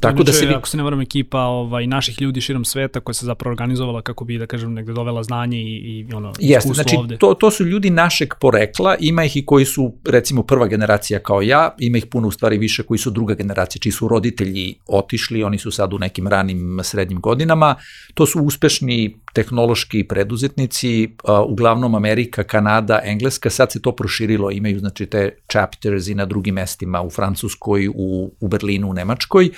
Tako 0.00 0.22
da 0.22 0.32
se... 0.32 0.46
Ako 0.56 0.68
se 0.68 0.76
ne 0.76 0.82
varam, 0.82 1.00
ekipa 1.00 1.40
ovaj, 1.40 1.86
naših 1.86 2.20
ljudi 2.20 2.40
širom 2.40 2.64
sveta 2.64 3.00
koja 3.00 3.14
se 3.14 3.26
zapravo 3.26 3.52
organizovala 3.52 4.02
kako 4.02 4.24
bi, 4.24 4.38
da 4.38 4.46
kažem, 4.46 4.74
negde 4.74 4.92
dovela 4.92 5.22
znanje 5.22 5.58
i, 5.58 5.76
i 5.76 6.14
ono, 6.14 6.32
Jeste, 6.38 6.72
znači, 6.72 6.96
ovde. 6.96 7.16
To, 7.16 7.34
to 7.34 7.50
su 7.50 7.64
ljudi 7.64 7.90
našeg 7.90 8.34
porekla, 8.40 8.96
ima 9.00 9.24
ih 9.24 9.36
i 9.36 9.44
koji 9.46 9.64
su, 9.64 9.92
recimo, 10.04 10.42
prva 10.42 10.66
generacija 10.66 11.18
kao 11.18 11.42
ja, 11.42 11.74
ima 11.78 11.98
ih 11.98 12.06
puno 12.06 12.28
u 12.28 12.30
stvari 12.30 12.58
više 12.58 12.82
koji 12.82 12.98
su 12.98 13.10
druga 13.10 13.34
generacija, 13.34 13.80
čiji 13.80 13.92
su 13.92 14.08
roditelji 14.08 14.74
otišli, 14.86 15.42
oni 15.42 15.58
su 15.58 15.70
sad 15.70 15.92
u 15.92 15.98
nekim 15.98 16.28
ranim 16.28 16.80
srednjim 16.82 17.20
godinama. 17.20 17.74
To 18.14 18.26
su 18.26 18.40
uspešni 18.40 19.16
tehnološki 19.34 20.04
preduzetnici, 20.04 21.08
uglavnom 21.48 21.94
Amerika, 21.94 22.44
Kanada, 22.44 23.00
Engleska, 23.04 23.50
sad 23.50 23.72
se 23.72 23.82
to 23.82 23.92
proširilo, 23.92 24.50
imaju 24.50 24.78
znači 24.78 25.06
te 25.06 25.30
chapters 25.52 26.06
i 26.08 26.14
na 26.14 26.24
drugim 26.24 26.54
mestima 26.54 27.02
u 27.02 27.10
Francuskoj, 27.10 27.88
u, 27.88 28.32
u 28.40 28.48
Berlinu, 28.48 28.90
u 28.90 28.94
Nemačkoj, 28.94 29.50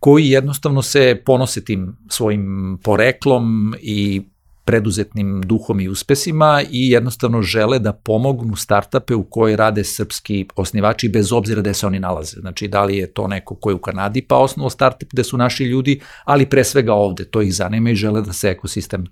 koji 0.00 0.30
jednostavno 0.30 0.82
se 0.82 1.22
ponose 1.26 1.64
tim 1.64 1.96
svojim 2.08 2.78
poreklom 2.82 3.74
i 3.80 4.22
preduzetnim 4.68 5.40
duhom 5.42 5.80
i 5.80 5.88
uspesima 5.88 6.62
i 6.70 6.90
jednostavno 6.90 7.42
žele 7.42 7.78
da 7.78 7.92
pomognu 7.92 8.56
startupe 8.56 9.14
u 9.14 9.24
kojoj 9.24 9.56
rade 9.56 9.84
srpski 9.84 10.46
osnivači 10.56 11.08
bez 11.08 11.32
obzira 11.32 11.60
gde 11.60 11.74
se 11.74 11.86
oni 11.86 12.00
nalaze. 12.00 12.40
Znači 12.40 12.68
da 12.68 12.84
li 12.84 12.96
je 12.96 13.12
to 13.12 13.28
neko 13.28 13.54
ko 13.54 13.70
je 13.70 13.74
u 13.74 13.78
Kanadi 13.78 14.22
pa 14.22 14.36
osnovo 14.36 14.70
startup 14.70 15.08
gde 15.12 15.24
su 15.24 15.36
naši 15.36 15.64
ljudi, 15.64 16.00
ali 16.24 16.46
pre 16.46 16.64
svega 16.64 16.92
ovde, 16.92 17.24
to 17.24 17.42
ih 17.42 17.54
zanima 17.54 17.90
i 17.90 17.94
žele 17.94 18.22
da 18.22 18.32
se 18.32 18.50
ekosistem 18.50 19.02
uh, 19.02 19.08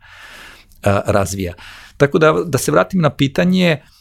razvija. 1.06 1.54
Tako 1.96 2.18
da, 2.18 2.34
da 2.46 2.58
se 2.58 2.72
vratim 2.72 3.00
na 3.00 3.10
pitanje, 3.10 3.80
Uh, 3.80 3.95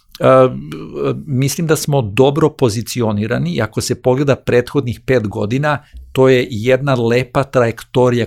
mislim 1.25 1.67
da 1.67 1.75
smo 1.75 2.01
dobro 2.01 2.49
pozicionirani 2.49 3.51
i 3.51 3.61
ako 3.61 3.81
se 3.81 4.01
pogleda 4.01 4.35
prethodnih 4.35 4.99
pet 4.99 5.27
godina, 5.27 5.83
to 6.11 6.29
je 6.29 6.47
jedna 6.49 6.93
lepa 6.93 7.43
trajektorija 7.43 8.25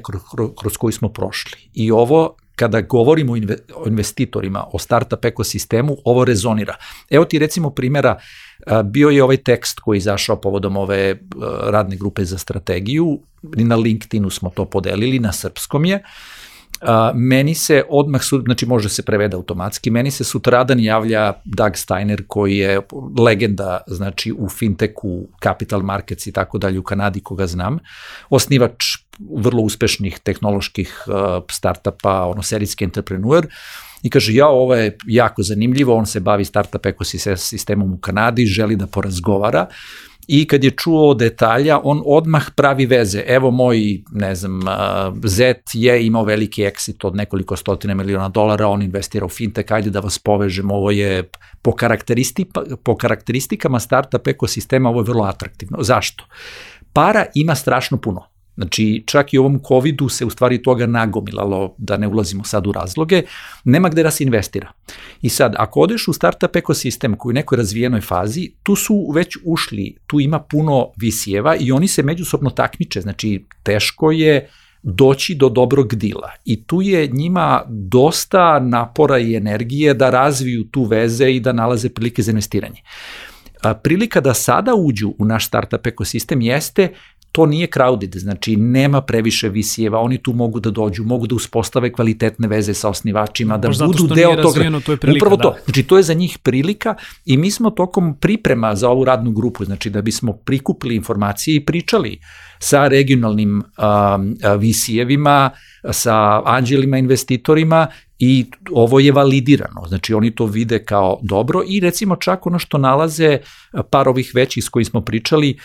kroz, 0.61 0.77
koju 0.77 0.93
smo 0.93 1.09
prošli. 1.09 1.59
I 1.75 1.91
ovo 1.91 2.37
kada 2.57 2.81
govorimo 2.81 3.33
o 3.75 3.89
investitorima, 3.89 4.65
o 4.73 4.79
startup 4.79 5.25
ekosistemu, 5.25 5.97
ovo 6.05 6.25
rezonira. 6.25 6.75
Evo 7.11 7.25
ti 7.25 7.39
recimo 7.39 7.71
primjera, 7.71 8.19
bio 8.85 9.09
je 9.09 9.23
ovaj 9.23 9.37
tekst 9.37 9.81
koji 9.81 9.97
je 9.97 9.99
izašao 9.99 10.41
povodom 10.41 10.77
ove 10.77 11.21
radne 11.63 11.97
grupe 11.97 12.25
za 12.25 12.39
strategiju, 12.39 13.21
na 13.43 13.77
LinkedInu 13.77 14.31
smo 14.31 14.51
to 14.51 14.65
podelili, 14.65 15.19
na 15.19 15.33
srpskom 15.33 15.85
je, 15.85 16.03
A, 16.81 17.13
meni 17.15 17.55
se 17.55 17.83
odmah, 17.89 18.23
su, 18.23 18.43
znači 18.45 18.67
može 18.67 18.89
se 18.89 19.03
preveda 19.03 19.37
automatski, 19.37 19.91
meni 19.91 20.11
se 20.11 20.25
sutradan 20.25 20.81
javlja 20.81 21.33
Doug 21.45 21.77
Steiner 21.77 22.23
koji 22.27 22.57
je 22.57 22.81
legenda 23.19 23.81
znači 23.87 24.33
u 24.33 24.49
fintechu, 24.49 25.29
capital 25.43 25.83
markets 25.83 26.27
i 26.27 26.33
tako 26.33 26.59
dalje 26.59 26.79
u 26.79 26.83
Kanadi 26.83 27.21
koga 27.21 27.47
znam, 27.47 27.79
osnivač 28.31 28.85
vrlo 29.37 29.63
uspešnih 29.63 30.19
tehnoloških 30.19 31.05
uh, 31.07 31.15
startupa, 31.51 32.25
ono 32.25 32.43
serijski 32.43 32.85
entrepreneur, 32.85 33.47
i 34.03 34.11
kaže, 34.11 34.35
ja, 34.35 34.47
ovo 34.49 34.75
je 34.75 34.97
jako 35.07 35.43
zanimljivo, 35.43 35.95
on 35.95 36.07
se 36.07 36.21
bavi 36.21 36.45
startup 36.45 36.87
ekosistemom 36.87 37.93
u 37.93 37.99
Kanadi, 37.99 38.47
želi 38.47 38.77
da 38.77 38.87
porazgovara, 38.87 39.67
i 40.29 40.47
kad 40.47 40.65
je 40.65 40.71
čuo 40.71 41.15
detalja, 41.15 41.81
on 41.85 42.03
odmah 42.07 42.51
pravi 42.57 42.87
veze. 42.87 43.25
Evo 43.27 43.51
moj, 43.51 44.03
ne 44.13 44.35
znam, 44.35 44.61
Z 45.25 45.55
je 45.73 46.07
imao 46.07 46.25
veliki 46.25 46.63
exit 46.63 47.07
od 47.07 47.17
nekoliko 47.17 47.57
stotina 47.57 47.95
miliona 47.95 48.29
dolara, 48.29 48.67
on 48.69 48.83
investira 48.83 49.27
u 49.27 49.29
fintech, 49.29 49.73
ajde 49.73 49.91
da 49.91 50.01
vas 50.01 50.19
povežem, 50.19 50.71
ovo 50.71 50.91
je 50.91 51.31
po, 51.63 51.73
karakteristi, 51.73 52.47
po 52.85 52.97
karakteristikama 52.97 53.81
startup 53.81 54.27
ekosistema, 54.27 54.89
ovo 54.89 55.01
je 55.01 55.05
vrlo 55.05 55.25
atraktivno. 55.25 55.83
Zašto? 55.83 56.25
Para 56.93 57.25
ima 57.35 57.55
strašno 57.55 57.97
puno 57.97 58.38
Znači, 58.59 59.05
čak 59.07 59.35
i 59.35 59.39
u 59.39 59.41
ovom 59.41 59.61
COVID-u 59.69 60.09
se 60.09 60.25
u 60.25 60.31
stvari 60.31 60.63
toga 60.63 60.87
nagomilalo, 60.87 61.75
da 61.79 61.97
ne 61.97 62.09
ulazimo 62.09 62.45
sad 62.45 62.67
u 62.67 62.73
razloge, 62.73 63.23
nema 63.65 63.89
gde 63.89 64.03
da 64.03 64.11
se 64.11 64.25
investira. 64.25 64.73
I 65.23 65.29
sad, 65.29 65.55
ako 65.59 65.81
odeš 65.81 66.09
u 66.09 66.13
startup 66.13 66.57
ekosistem 66.57 67.17
koji 67.17 67.31
u 67.31 67.35
nekoj 67.35 67.57
razvijenoj 67.57 68.01
fazi, 68.01 68.51
tu 68.63 68.77
su 68.77 69.11
već 69.15 69.37
ušli, 69.45 69.97
tu 70.07 70.21
ima 70.21 70.41
puno 70.41 70.89
visijeva 70.97 71.57
i 71.57 71.73
oni 71.73 71.89
se 71.89 72.03
međusobno 72.03 72.51
takmiče, 72.51 73.01
znači 73.01 73.45
teško 73.63 74.11
je 74.11 74.49
doći 74.83 75.35
do 75.35 75.49
dobrog 75.49 75.95
dila. 75.95 76.31
I 76.45 76.65
tu 76.65 76.83
je 76.83 77.07
njima 77.07 77.63
dosta 77.69 78.61
napora 78.61 79.19
i 79.19 79.35
energije 79.35 79.95
da 79.95 80.11
razviju 80.11 80.65
tu 80.65 80.85
veze 80.85 81.31
i 81.31 81.41
da 81.41 81.53
nalaze 81.53 81.89
prilike 81.89 82.23
za 82.23 82.31
investiranje. 82.31 82.83
A, 83.63 83.75
prilika 83.75 84.21
da 84.21 84.35
sada 84.35 84.75
uđu 84.75 85.15
u 85.19 85.25
naš 85.25 85.47
startup 85.47 85.87
ekosistem 85.87 86.41
jeste 86.41 86.93
to 87.33 87.47
nije 87.47 87.67
crowded, 87.67 88.19
znači 88.19 88.57
nema 88.57 89.01
previše 89.01 89.49
visijeva, 89.49 90.01
oni 90.01 90.19
tu 90.19 90.33
mogu 90.33 90.61
da 90.61 90.71
dođu, 90.71 91.05
mogu 91.05 91.27
da 91.27 91.35
uspostave 91.35 91.93
kvalitetne 91.93 92.49
veze 92.49 92.75
sa 92.75 92.89
osnivačima, 92.89 93.59
da 93.59 93.69
budu 93.87 94.15
deo 94.15 94.31
toga. 94.31 94.43
Razvijeno, 94.43 94.81
to 94.81 94.93
je 94.93 94.97
prilika, 94.97 95.27
Upravo 95.27 95.37
da. 95.37 95.43
to. 95.43 95.57
Znači 95.65 95.83
to 95.83 95.97
je 95.97 96.03
za 96.03 96.15
njih 96.15 96.39
prilika 96.39 96.95
i 97.25 97.37
mi 97.37 97.51
smo 97.51 97.71
tokom 97.71 98.17
priprema 98.21 98.75
za 98.75 98.89
ovu 98.91 99.05
radnu 99.05 99.31
grupu, 99.31 99.65
znači 99.65 99.91
da 99.91 100.03
bismo 100.03 100.33
prikupili 100.33 100.97
informacije 100.97 101.57
i 101.57 101.65
pričali 101.65 102.19
sa 102.59 102.89
regionalnim 102.89 103.57
um, 103.57 104.37
visijevima, 104.59 105.51
sa 105.91 106.43
anđelima 106.45 106.99
investitorima 106.99 107.87
i 108.19 108.47
ovo 108.73 109.01
je 109.01 109.13
validirano, 109.13 109.87
znači 109.89 110.15
oni 110.15 110.35
to 110.35 110.47
vide 110.47 110.85
kao 110.85 111.19
dobro 111.23 111.63
i 111.69 111.81
recimo 111.81 112.17
čak 112.17 112.47
ono 112.47 112.59
što 112.59 112.79
nalaze 112.79 113.39
par 113.91 114.09
ovih 114.09 114.33
većih 114.35 114.65
s 114.65 114.69
kojih 114.69 114.89
smo 114.89 115.01
pričali, 115.01 115.59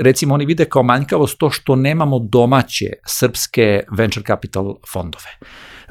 recimo 0.00 0.34
oni 0.34 0.46
vide 0.46 0.64
kao 0.64 0.82
manjkavost 0.82 1.38
to 1.38 1.50
što 1.50 1.76
nemamo 1.76 2.18
domaće 2.18 2.86
srpske 3.06 3.82
venture 3.96 4.24
capital 4.26 4.74
fondove. 4.92 5.38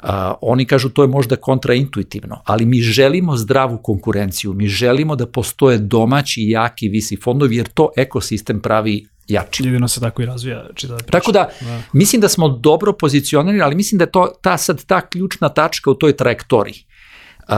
Uh, 0.03 0.09
oni 0.41 0.65
kažu 0.65 0.89
to 0.89 1.01
je 1.01 1.07
možda 1.07 1.35
kontraintuitivno, 1.35 2.41
ali 2.45 2.65
mi 2.65 2.81
želimo 2.81 3.37
zdravu 3.37 3.79
konkurenciju, 3.83 4.53
mi 4.53 4.67
želimo 4.67 5.15
da 5.15 5.27
postoje 5.27 5.77
domaći 5.77 6.41
jaki 6.49 6.89
visi 6.89 7.17
fondovi 7.23 7.55
jer 7.55 7.67
to 7.67 7.89
ekosistem 7.97 8.61
pravi 8.61 9.07
jači. 9.27 9.63
Jedino 9.63 9.87
se 9.87 9.99
tako 9.99 10.21
i 10.21 10.25
razvija 10.25 10.67
čitava 10.75 10.97
priča. 10.97 11.11
Tako 11.11 11.31
da, 11.31 11.49
da, 11.61 11.81
mislim 11.93 12.21
da 12.21 12.29
smo 12.29 12.49
dobro 12.49 12.93
pozicionirani, 12.93 13.61
ali 13.61 13.75
mislim 13.75 13.97
da 13.97 14.03
je 14.03 14.11
to 14.11 14.33
ta 14.41 14.57
sad 14.57 14.85
ta 14.85 15.01
ključna 15.01 15.49
tačka 15.49 15.91
u 15.91 15.93
toj 15.93 16.17
trajektoriji. 16.17 16.85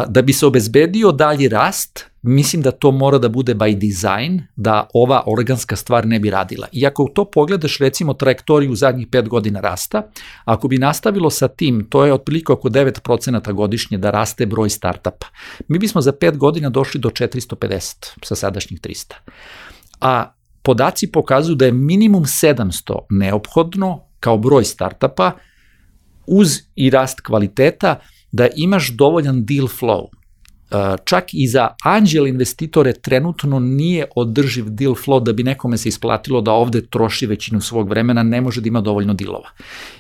Da 0.08 0.22
bi 0.22 0.34
se 0.34 0.46
obezbedio 0.46 1.12
dalji 1.12 1.48
rast, 1.48 2.06
mislim 2.22 2.62
da 2.62 2.72
to 2.72 2.92
mora 2.92 3.18
da 3.18 3.30
bude 3.30 3.56
by 3.56 3.76
design, 3.76 4.42
da 4.56 4.88
ova 4.94 5.24
organska 5.26 5.76
stvar 5.76 6.08
ne 6.08 6.20
bi 6.20 6.30
radila. 6.30 6.68
I 6.72 6.86
ako 6.88 7.08
to 7.14 7.26
pogledaš 7.26 7.78
recimo 7.78 8.14
trajektoriju 8.14 8.76
zadnjih 8.76 9.08
5 9.08 9.28
godina 9.28 9.60
rasta, 9.60 10.02
ako 10.46 10.68
bi 10.68 10.78
nastavilo 10.78 11.30
sa 11.30 11.48
tim, 11.48 11.86
to 11.90 12.06
je 12.06 12.14
otprilike 12.14 12.52
oko 12.52 12.70
9% 12.70 13.54
godišnje 13.54 13.98
da 13.98 14.12
raste 14.12 14.46
broj 14.46 14.70
startupa. 14.70 15.28
Mi 15.68 15.80
bismo 15.80 16.02
za 16.02 16.12
5 16.12 16.38
godina 16.38 16.70
došli 16.70 17.00
do 17.00 17.10
450 17.10 18.08
sa 18.24 18.36
sadašnjih 18.36 18.82
300. 18.82 19.14
A 20.02 20.34
podaci 20.68 21.12
pokazuju 21.12 21.56
da 21.56 21.66
je 21.66 21.72
minimum 21.72 22.26
700 22.26 22.98
neophodno 23.10 24.04
kao 24.20 24.38
broj 24.38 24.64
startupa 24.64 25.32
uz 26.26 26.58
i 26.76 26.90
rast 26.90 27.22
kvaliteta 27.22 28.00
da 28.32 28.48
imaš 28.56 28.90
dovoljan 28.90 29.46
deal 29.46 29.68
flow. 29.68 30.04
Uh, 30.04 31.00
čak 31.06 31.24
i 31.34 31.48
za 31.48 31.68
anđel 31.84 32.28
investitore 32.28 32.94
trenutno 32.94 33.60
nije 33.60 34.10
održiv 34.16 34.66
deal 34.70 34.96
flow 34.96 35.24
da 35.24 35.34
bi 35.34 35.44
nekome 35.44 35.78
se 35.78 35.90
isplatilo 35.90 36.42
da 36.42 36.52
ovde 36.52 36.82
troši 36.86 37.26
većinu 37.26 37.62
svog 37.62 37.90
vremena, 37.90 38.24
ne 38.24 38.42
može 38.42 38.62
da 38.62 38.68
ima 38.68 38.82
dovoljno 38.82 39.14
dilova. 39.14 39.50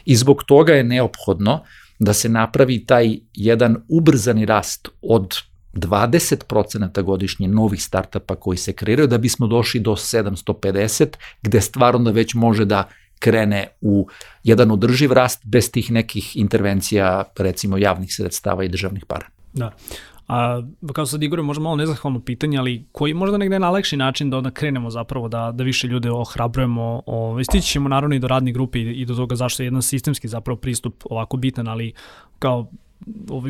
I 0.05 0.15
zbog 0.15 0.43
toga 0.43 0.73
je 0.73 0.83
neophodno 0.83 1.63
da 1.99 2.13
se 2.13 2.29
napravi 2.29 2.85
taj 2.85 3.19
jedan 3.33 3.77
ubrzani 3.89 4.45
rast 4.45 4.89
od 5.01 5.37
20% 5.77 7.01
godišnje 7.01 7.47
novih 7.47 7.83
startupa 7.83 8.35
koji 8.35 8.57
se 8.57 8.73
kreiraju 8.73 9.07
da 9.07 9.17
bismo 9.17 9.47
došli 9.47 9.79
do 9.79 9.91
750 9.91 11.07
gde 11.41 11.61
stvar 11.61 11.95
onda 11.95 12.11
već 12.11 12.33
može 12.33 12.65
da 12.65 12.89
krene 13.19 13.67
u 13.81 14.07
jedan 14.43 14.71
održiv 14.71 15.11
rast 15.11 15.45
bez 15.45 15.71
tih 15.71 15.91
nekih 15.91 16.37
intervencija 16.37 17.23
recimo 17.37 17.77
javnih 17.77 18.13
sredstava 18.13 18.63
i 18.63 18.69
državnih 18.69 19.05
para. 19.05 19.25
Da. 19.53 19.71
A 20.27 20.61
kao 20.93 21.05
sad 21.05 21.23
Igore, 21.23 21.41
možda 21.41 21.63
malo 21.63 21.75
nezahvalno 21.75 22.19
pitanje, 22.19 22.57
ali 22.57 22.85
koji 22.91 23.13
možda 23.13 23.37
negde 23.37 23.59
najlakši 23.59 23.97
način 23.97 24.29
da 24.29 24.37
onda 24.37 24.51
krenemo 24.51 24.89
zapravo 24.89 25.27
da, 25.27 25.51
da 25.55 25.63
više 25.63 25.87
ljude 25.87 26.11
ohrabrujemo, 26.11 27.01
o, 27.05 27.43
stići 27.43 27.67
ćemo 27.67 27.89
naravno 27.89 28.15
i 28.15 28.19
do 28.19 28.27
radnih 28.27 28.53
grupe 28.53 28.79
i, 28.79 29.01
i 29.01 29.05
do 29.05 29.15
toga 29.15 29.35
zašto 29.35 29.63
je 29.63 29.67
jedan 29.67 29.81
sistemski 29.81 30.27
zapravo 30.27 30.57
pristup 30.57 31.03
ovako 31.09 31.37
bitan, 31.37 31.67
ali 31.67 31.93
kao 32.39 32.67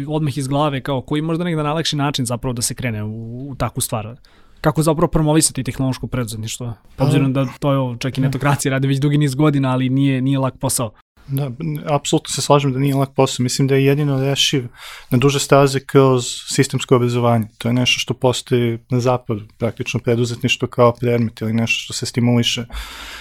odmah 0.07 0.37
iz 0.37 0.47
glave, 0.47 0.81
kao 0.81 1.01
koji 1.01 1.21
možda 1.21 1.43
negde 1.43 1.63
najlakši 1.63 1.95
način 1.95 2.25
zapravo 2.25 2.53
da 2.53 2.61
se 2.61 2.75
krene 2.75 3.03
u, 3.03 3.49
u 3.49 3.55
takvu 3.55 3.81
stvar 3.81 4.15
kako 4.61 4.83
zapravo 4.83 5.07
promovisati 5.07 5.63
tehnološko 5.63 6.07
preduzetništvo. 6.07 6.73
Obzirom 6.97 7.33
da 7.33 7.45
to 7.59 7.71
je 7.71 7.97
čak 7.99 8.17
i 8.17 8.21
netokracija 8.21 8.71
radi 8.71 8.87
već 8.87 8.99
dugi 8.99 9.17
niz 9.17 9.35
godina, 9.35 9.71
ali 9.71 9.89
nije, 9.89 10.21
nije 10.21 10.39
lak 10.39 10.57
posao. 10.59 10.91
Da, 11.27 11.51
apsolutno 11.85 12.29
se 12.29 12.41
slažem 12.41 12.73
da 12.73 12.79
nije 12.79 12.95
lak 12.95 13.09
posao. 13.15 13.43
Mislim 13.43 13.67
da 13.67 13.75
je 13.75 13.85
jedino 13.85 14.21
rešiv 14.21 14.67
na 15.09 15.17
duže 15.17 15.39
staze 15.39 15.79
kroz 15.79 16.25
sistemsko 16.47 16.95
obrazovanje. 16.95 17.47
To 17.57 17.69
je 17.69 17.73
nešto 17.73 17.99
što 17.99 18.13
postoji 18.13 18.79
na 18.89 18.99
zapadu, 18.99 19.41
praktično 19.57 19.99
preduzetništvo 19.99 20.67
kao 20.67 20.91
predmet 20.91 21.41
ili 21.41 21.53
nešto 21.53 21.83
što 21.83 21.93
se 21.93 22.05
stimuliše. 22.05 22.65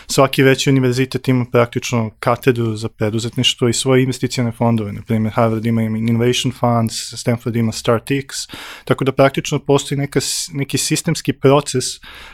Svaki 0.06 0.42
veći 0.42 0.70
univerzitet 0.70 1.28
ima 1.28 1.44
praktično 1.52 2.10
katedru 2.20 2.76
za 2.76 2.88
preduzetništvo 2.88 3.68
i 3.68 3.72
svoje 3.72 4.02
investicijone 4.02 4.52
fondove. 4.52 4.92
Na 4.92 5.02
primjer, 5.02 5.32
Harvard 5.34 5.66
ima 5.66 5.82
Innovation 5.82 6.52
Funds, 6.52 6.94
Stanford 7.16 7.56
ima 7.56 7.72
StartX, 7.72 8.50
tako 8.84 9.04
da 9.04 9.12
praktično 9.12 9.58
postoji 9.58 9.98
neka, 9.98 10.20
neki 10.52 10.78
sistemski 10.78 11.32
proces 11.32 11.84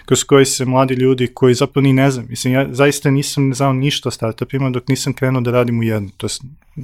kroz 0.05 0.25
koji 0.25 0.47
se 0.47 0.65
mladi 0.65 0.95
ljudi 0.95 1.29
koji 1.35 1.55
zapravo 1.55 1.83
ni 1.83 1.93
ne 1.93 2.11
znam. 2.11 2.27
Mislim, 2.29 2.55
ja 2.55 2.67
zaista 2.71 3.11
nisam 3.11 3.55
znao 3.55 3.73
ništa 3.73 4.09
o 4.09 4.13
startupima 4.13 4.71
dok 4.71 4.89
nisam 4.89 5.13
krenuo 5.13 5.41
da 5.41 5.62
radim 5.63 5.79
u 5.79 5.83
jednu, 5.83 6.11
to 6.17 6.27
je 6.27 6.31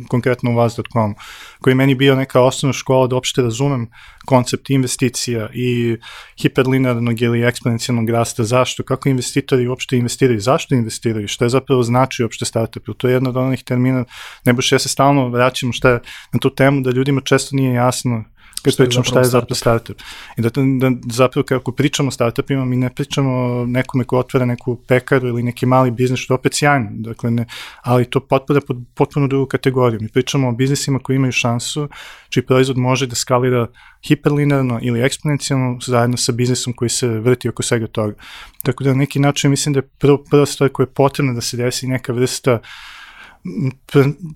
konkretno 0.08 0.50
u 0.50 0.54
vas.com, 0.54 1.14
koji 1.60 1.72
je 1.72 1.76
meni 1.76 1.94
bio 1.94 2.16
neka 2.16 2.40
osnovna 2.40 2.72
škola 2.72 3.06
da 3.06 3.16
uopšte 3.16 3.42
razumem 3.42 3.86
koncept 4.26 4.70
investicija 4.70 5.48
i 5.54 5.96
hiperlinearnog 6.42 7.22
ili 7.22 7.42
eksponencijalnog 7.42 8.10
rasta, 8.10 8.44
zašto, 8.44 8.82
kako 8.82 9.08
investitori 9.08 9.68
uopšte 9.68 9.96
investiraju, 9.96 10.40
zašto 10.40 10.74
investiraju, 10.74 11.28
što 11.28 11.44
je 11.44 11.48
zapravo 11.48 11.82
znači 11.82 12.22
uopšte 12.22 12.44
startup, 12.44 12.88
to 12.96 13.08
je 13.08 13.14
jedna 13.14 13.30
od 13.30 13.36
onih 13.36 13.64
termina, 13.64 14.04
ne 14.44 14.52
boš 14.52 14.72
ja 14.72 14.78
se 14.78 14.88
stalno 14.88 15.28
vraćam 15.28 15.72
šta 15.72 15.90
je 15.90 16.00
na 16.32 16.38
tu 16.40 16.50
temu 16.50 16.80
da 16.80 16.90
ljudima 16.90 17.20
često 17.20 17.56
nije 17.56 17.74
jasno 17.74 18.24
kad 18.60 18.76
pričamo 18.76 19.04
šta 19.04 19.18
je 19.18 19.24
zapravo 19.24 19.54
startup. 19.54 19.96
I 20.36 20.42
da, 20.42 20.50
da 20.50 20.90
zapravo 21.12 21.44
kako 21.44 21.72
pričamo 21.72 22.08
o 22.08 22.10
startupima, 22.10 22.64
mi 22.64 22.76
ne 22.76 22.90
pričamo 22.94 23.30
o 23.30 23.66
nekome 23.66 24.04
ko 24.04 24.18
otvara 24.18 24.46
neku 24.46 24.76
pekaru 24.88 25.28
ili 25.28 25.42
neki 25.42 25.66
mali 25.66 25.90
biznis, 25.90 26.20
što 26.20 26.34
je 26.34 26.38
opet 26.38 26.54
sjajno, 26.54 26.90
dakle 26.92 27.30
ne, 27.30 27.46
ali 27.82 28.04
to 28.04 28.20
potpada 28.20 28.60
pod 28.60 28.76
potpuno 28.94 29.28
drugu 29.28 29.46
kategoriju. 29.46 30.00
Mi 30.00 30.08
pričamo 30.08 30.48
o 30.48 30.52
biznisima 30.52 30.98
koji 30.98 31.16
imaju 31.16 31.32
šansu, 31.32 31.88
čiji 32.28 32.46
proizvod 32.46 32.78
može 32.78 33.06
da 33.06 33.14
skalira 33.14 33.66
hiperlinearno 34.08 34.78
ili 34.82 35.02
eksponencijalno 35.02 35.78
zajedno 35.86 36.16
sa 36.16 36.32
biznisom 36.32 36.72
koji 36.72 36.88
se 36.88 37.08
vrti 37.08 37.48
oko 37.48 37.62
svega 37.62 37.86
toga. 37.86 38.14
Tako 38.62 38.84
da 38.84 38.90
na 38.90 38.96
neki 38.96 39.18
način 39.18 39.50
mislim 39.50 39.72
da 39.72 39.78
je 39.78 39.88
prva 40.30 40.46
stvar 40.46 40.70
koja 40.70 40.84
je 40.84 40.92
potrebna 40.92 41.32
da 41.32 41.40
se 41.40 41.56
desi 41.56 41.86
neka 41.86 42.12
vrsta 42.12 42.52
uh, 42.52 42.60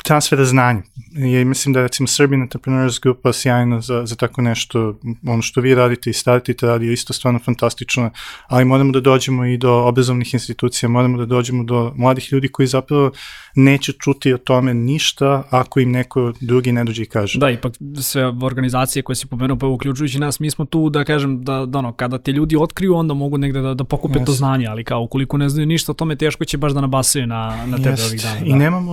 transfera 0.04 0.44
znanja. 0.44 0.82
I 1.16 1.44
mislim 1.44 1.72
da 1.72 1.82
recimo 1.82 2.06
Serbian 2.06 2.42
Entrepreneurs 2.42 3.00
grupa 3.00 3.32
sjajna 3.32 3.80
za, 3.80 4.06
za 4.06 4.16
tako 4.16 4.42
nešto, 4.42 4.98
ono 5.26 5.42
što 5.42 5.60
vi 5.60 5.74
radite 5.74 6.10
i 6.10 6.12
startite 6.12 6.66
radi 6.66 6.86
je 6.86 6.92
isto 6.92 7.12
stvarno 7.12 7.38
fantastično, 7.38 8.10
ali 8.46 8.64
moramo 8.64 8.92
da 8.92 9.00
dođemo 9.00 9.44
i 9.44 9.56
do 9.56 9.72
obrazovnih 9.72 10.34
institucija, 10.34 10.88
moramo 10.88 11.18
da 11.18 11.26
dođemo 11.26 11.64
do 11.64 11.92
mladih 11.96 12.32
ljudi 12.32 12.48
koji 12.48 12.66
zapravo 12.66 13.10
neće 13.54 13.92
čuti 13.92 14.32
o 14.32 14.38
tome 14.38 14.74
ništa 14.74 15.42
ako 15.50 15.80
im 15.80 15.90
neko 15.90 16.32
drugi 16.40 16.72
ne 16.72 16.84
dođe 16.84 17.02
i 17.02 17.06
kaže. 17.06 17.38
Da, 17.38 17.50
ipak 17.50 17.72
sve 18.00 18.32
organizacije 18.42 19.02
koje 19.02 19.16
si 19.16 19.26
pomenuo, 19.26 19.58
pa 19.58 19.66
uključujući 19.66 20.18
nas, 20.18 20.40
mi 20.40 20.50
smo 20.50 20.64
tu 20.64 20.90
da 20.90 21.04
kažem 21.04 21.44
da, 21.44 21.66
da 21.66 21.78
ono, 21.78 21.92
kada 21.92 22.18
te 22.18 22.32
ljudi 22.32 22.56
otkriju, 22.56 22.94
onda 22.94 23.14
mogu 23.14 23.38
negde 23.38 23.60
da, 23.60 23.74
da 23.74 23.84
pokupe 23.84 24.18
yes. 24.18 24.26
to 24.26 24.32
znanje, 24.32 24.66
ali 24.66 24.84
kao 24.84 25.02
ukoliko 25.02 25.36
ne 25.36 25.48
znaju 25.48 25.66
ništa 25.66 25.92
o 25.92 25.94
tome, 25.94 26.16
teško 26.16 26.44
će 26.44 26.58
baš 26.58 26.72
da 26.72 26.80
nabasaju 26.80 27.26
na, 27.26 27.66
na 27.66 27.76
tebe 27.76 27.96
yes. 27.96 28.06
ovih 28.06 28.22
dana. 28.22 28.40
Da. 28.40 28.46
I 28.46 28.52
nemamo, 28.52 28.91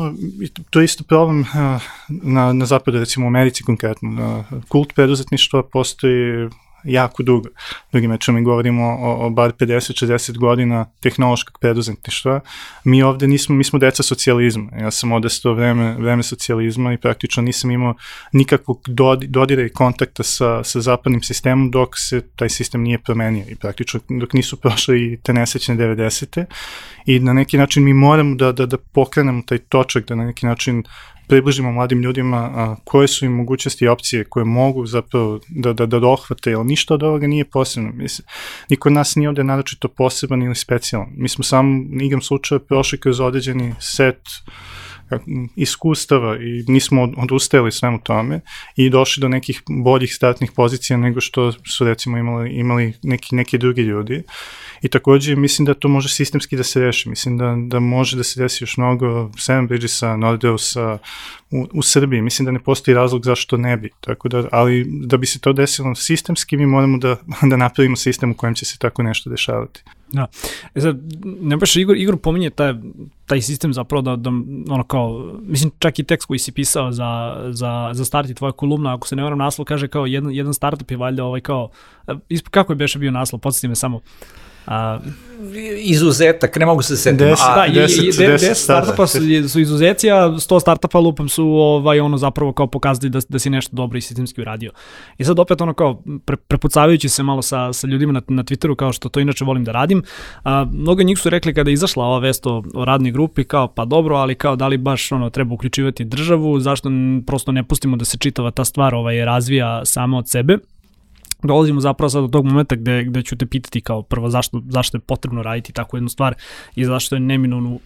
to 0.70 0.80
je 0.80 0.86
isto 0.86 1.04
problem 1.04 1.46
na, 2.08 2.54
na 2.54 2.66
zapadu, 2.66 3.00
recimo 3.00 3.26
u 3.26 3.30
Americi 3.30 3.64
konkretno, 3.64 4.44
kult 4.68 4.94
preduzetništva 4.96 5.64
postoji 5.64 6.50
jako 6.84 7.24
dugo. 7.24 7.50
Drugim 7.92 8.12
rečima 8.12 8.38
mi 8.38 8.44
govorimo 8.44 8.84
o, 8.84 9.26
o 9.26 9.30
bar 9.30 9.52
50-60 9.52 10.38
godina 10.38 10.86
tehnološkog 11.00 11.58
preduzetništva. 11.60 12.40
Mi 12.84 13.04
ovde 13.04 13.28
nismo, 13.28 13.56
mi 13.56 13.64
smo 13.64 13.80
deca 13.80 14.04
socijalizma. 14.04 14.72
Ja 14.80 14.92
sam 14.92 15.12
odrastao 15.12 15.54
vreme, 15.54 15.96
vreme 16.00 16.24
socijalizma 16.24 16.94
i 16.94 16.98
praktično 16.98 17.44
nisam 17.44 17.72
imao 17.72 17.94
nikakvog 18.34 18.82
dodira 19.28 19.66
i 19.66 19.70
kontakta 19.70 20.24
sa, 20.24 20.64
sa 20.64 20.82
zapadnim 20.82 21.24
sistemom 21.24 21.72
dok 21.72 21.90
se 21.98 22.22
taj 22.36 22.50
sistem 22.50 22.82
nije 22.82 23.00
promenio 23.00 23.46
i 23.50 23.56
praktično 23.56 24.00
dok 24.10 24.34
nisu 24.34 24.58
prošle 24.58 25.02
i 25.02 25.18
te 25.24 25.34
nesećne 25.34 25.76
90. 25.76 26.46
I 27.06 27.20
na 27.20 27.34
neki 27.34 27.58
način 27.58 27.84
mi 27.84 27.94
moramo 27.94 28.36
da, 28.36 28.52
da, 28.52 28.66
da 28.66 28.78
pokrenemo 28.78 29.42
taj 29.46 29.58
točak, 29.58 30.08
da 30.08 30.16
na 30.16 30.26
neki 30.26 30.46
način 30.46 30.84
približimo 31.30 31.72
mladim 31.72 32.02
ljudima 32.02 32.38
a, 32.38 32.76
koje 32.84 33.08
su 33.08 33.26
im 33.26 33.32
mogućnosti 33.32 33.86
i 33.86 33.88
opcije 33.88 34.24
koje 34.24 34.46
mogu 34.46 34.86
zapravo 34.86 35.40
da, 35.48 35.74
da, 35.74 35.86
da 35.86 36.00
dohvate, 36.00 36.52
jer 36.52 36.66
ništa 36.66 36.94
od 36.94 37.04
ovoga 37.04 37.28
nije 37.28 37.46
posebno. 37.46 37.92
Mislim, 37.94 38.26
niko 38.70 38.90
od 38.90 38.94
nas 38.94 39.16
nije 39.16 39.30
ovde 39.30 39.44
naročito 39.44 39.88
poseban 39.88 40.44
ili 40.44 40.56
specijalan. 40.56 41.08
Mi 41.18 41.30
smo 41.30 41.44
samo, 41.44 41.84
igram 42.02 42.22
slučaja, 42.22 42.60
prošli 42.60 43.00
kroz 43.00 43.20
određeni 43.20 43.74
set 43.80 44.22
iskustava 45.56 46.38
i 46.38 46.64
nismo 46.68 47.10
odustajali 47.18 47.72
svemu 47.72 48.00
tome 48.04 48.42
i 48.76 48.90
došli 48.90 49.22
do 49.22 49.28
nekih 49.28 49.62
boljih 49.68 50.16
startnih 50.16 50.52
pozicija 50.56 50.98
nego 50.98 51.22
što 51.22 51.52
su 51.52 51.86
recimo 51.86 52.18
imali, 52.18 52.50
imali 52.50 52.94
neki, 53.04 53.36
neki 53.36 53.58
drugi 53.58 53.82
ljudi. 53.82 54.24
I 54.82 54.88
takođe 54.88 55.36
mislim 55.36 55.66
da 55.66 55.74
to 55.74 55.88
može 55.88 56.10
sistemski 56.10 56.58
da 56.58 56.64
se 56.64 56.82
reši. 56.82 57.10
Mislim 57.10 57.38
da, 57.38 57.56
da 57.68 57.80
može 57.80 58.18
da 58.18 58.24
se 58.24 58.42
desi 58.42 58.64
još 58.64 58.78
mnogo 58.78 59.32
Seven 59.38 59.68
Bridgesa, 59.68 60.18
Nordeusa 60.18 60.98
u, 61.52 61.68
u 61.74 61.82
Srbiji. 61.82 62.22
Mislim 62.22 62.46
da 62.46 62.52
ne 62.52 62.60
postoji 62.60 62.96
razlog 62.96 63.26
zašto 63.26 63.58
ne 63.58 63.78
bi. 63.78 63.90
Tako 64.02 64.30
da, 64.30 64.48
ali 64.52 64.86
da 64.90 65.18
bi 65.18 65.26
se 65.26 65.40
to 65.40 65.54
desilo 65.54 65.96
sistemski, 65.96 66.58
mi 66.58 66.66
moramo 66.66 66.98
da, 66.98 67.16
da 67.50 67.58
napravimo 67.58 67.96
sistem 67.96 68.32
u 68.32 68.36
kojem 68.36 68.56
će 68.56 68.66
se 68.66 68.78
tako 68.78 69.04
nešto 69.04 69.30
dešavati. 69.30 69.84
Da. 70.12 70.28
E 70.76 70.82
sad, 70.82 71.00
ne 71.42 71.58
baš 71.58 71.76
Igor, 71.76 71.98
Igor 71.98 72.18
pominje 72.18 72.50
taj, 72.50 72.74
taj 73.26 73.42
sistem 73.42 73.74
zapravo 73.74 74.02
da, 74.02 74.16
da 74.16 74.30
ono 74.70 74.84
kao, 74.84 75.36
mislim 75.42 75.72
čak 75.80 76.00
i 76.00 76.04
tekst 76.04 76.28
koji 76.28 76.40
si 76.40 76.52
pisao 76.52 76.92
za, 76.92 77.42
za, 77.50 77.90
za 77.94 78.06
start 78.06 78.30
i 78.30 78.34
tvoja 78.34 78.52
kolumna, 78.52 78.96
ako 78.96 79.08
se 79.08 79.16
ne 79.16 79.24
varam 79.24 79.38
naslov 79.38 79.66
kaže 79.66 79.88
kao 79.88 80.06
jedan, 80.06 80.32
jedan 80.32 80.54
startup 80.54 80.92
je 80.92 80.98
valjda 80.98 81.24
ovaj 81.24 81.42
kao, 81.42 81.70
e, 82.08 82.38
kako 82.50 82.74
je 82.74 82.78
beše 82.78 83.00
bio 83.00 83.12
naslov, 83.12 83.40
podsjeti 83.40 83.68
me 83.68 83.76
samo. 83.76 84.02
A, 84.72 85.00
izuzetak, 85.78 86.56
ne 86.56 86.66
mogu 86.66 86.82
se 86.82 86.98
setiti. 86.98 87.24
Deset, 87.24 87.46
da, 87.56 87.66
i, 87.66 87.72
deset- 87.72 88.00
i, 88.00 88.18
de, 88.18 88.28
deset 88.28 88.50
deset 88.50 88.58
startupa 88.58 89.08
su, 89.08 89.18
su 89.50 89.60
izuzeci, 89.60 90.12
a 90.12 90.16
100 90.16 90.60
startupa 90.62 91.00
lupam 91.00 91.30
su 91.30 91.46
ovaj, 91.46 92.00
ono 92.00 92.18
zapravo 92.18 92.54
kao 92.54 92.68
pokazali 92.68 93.10
da, 93.10 93.20
da 93.30 93.40
si 93.40 93.50
nešto 93.50 93.76
dobro 93.76 93.98
i 93.98 94.02
sistemski 94.02 94.42
uradio. 94.42 94.72
I 95.18 95.24
sad 95.24 95.40
opet 95.40 95.62
ono 95.62 95.74
kao 95.74 96.02
pre, 96.26 96.38
prepucavajući 96.38 97.10
se 97.10 97.24
malo 97.24 97.42
sa, 97.42 97.74
sa 97.74 97.88
ljudima 97.88 98.14
na, 98.14 98.22
na 98.28 98.44
Twitteru 98.44 98.76
kao 98.76 98.94
što 98.94 99.10
to 99.10 99.20
inače 99.20 99.46
volim 99.46 99.64
da 99.64 99.72
radim, 99.72 100.04
a, 100.44 100.66
mnogo 100.72 101.04
njih 101.04 101.20
su 101.20 101.30
rekli 101.30 101.54
kada 101.54 101.70
je 101.70 101.74
izašla 101.74 102.06
ova 102.06 102.20
vest 102.20 102.46
o, 102.48 102.64
o 102.74 102.86
radnoj 102.86 103.12
grupi 103.12 103.44
kao 103.44 103.68
pa 103.68 103.86
dobro, 103.86 104.16
ali 104.16 104.36
kao 104.36 104.56
da 104.56 104.68
li 104.68 104.78
baš 104.78 105.12
ono 105.12 105.30
treba 105.30 105.54
uključivati 105.54 106.06
državu, 106.06 106.60
zašto 106.60 106.90
n- 106.90 107.24
prosto 107.28 107.52
ne 107.52 107.64
pustimo 107.64 107.98
da 107.98 108.06
se 108.06 108.18
čitava 108.18 108.52
ta 108.52 108.66
stvar 108.66 108.96
ovaj, 108.96 109.26
razvija 109.26 109.86
sama 109.86 110.18
od 110.18 110.30
sebe 110.30 110.58
dolazimo 111.44 111.82
zapravo 111.82 112.10
sad 112.10 112.22
do 112.22 112.28
tog 112.28 112.46
momenta 112.46 112.76
gde, 112.76 113.04
gde 113.04 113.22
ću 113.22 113.38
te 113.38 113.46
pitati 113.46 113.82
kao 113.82 114.02
prvo 114.02 114.30
zašto, 114.30 114.62
zašto 114.70 114.98
je 114.98 115.02
potrebno 115.02 115.44
raditi 115.44 115.74
takvu 115.74 115.98
jednu 115.98 116.10
stvar 116.10 116.36
i 116.76 116.86
zašto 116.86 117.16
je 117.16 117.20
neminovno 117.20 117.80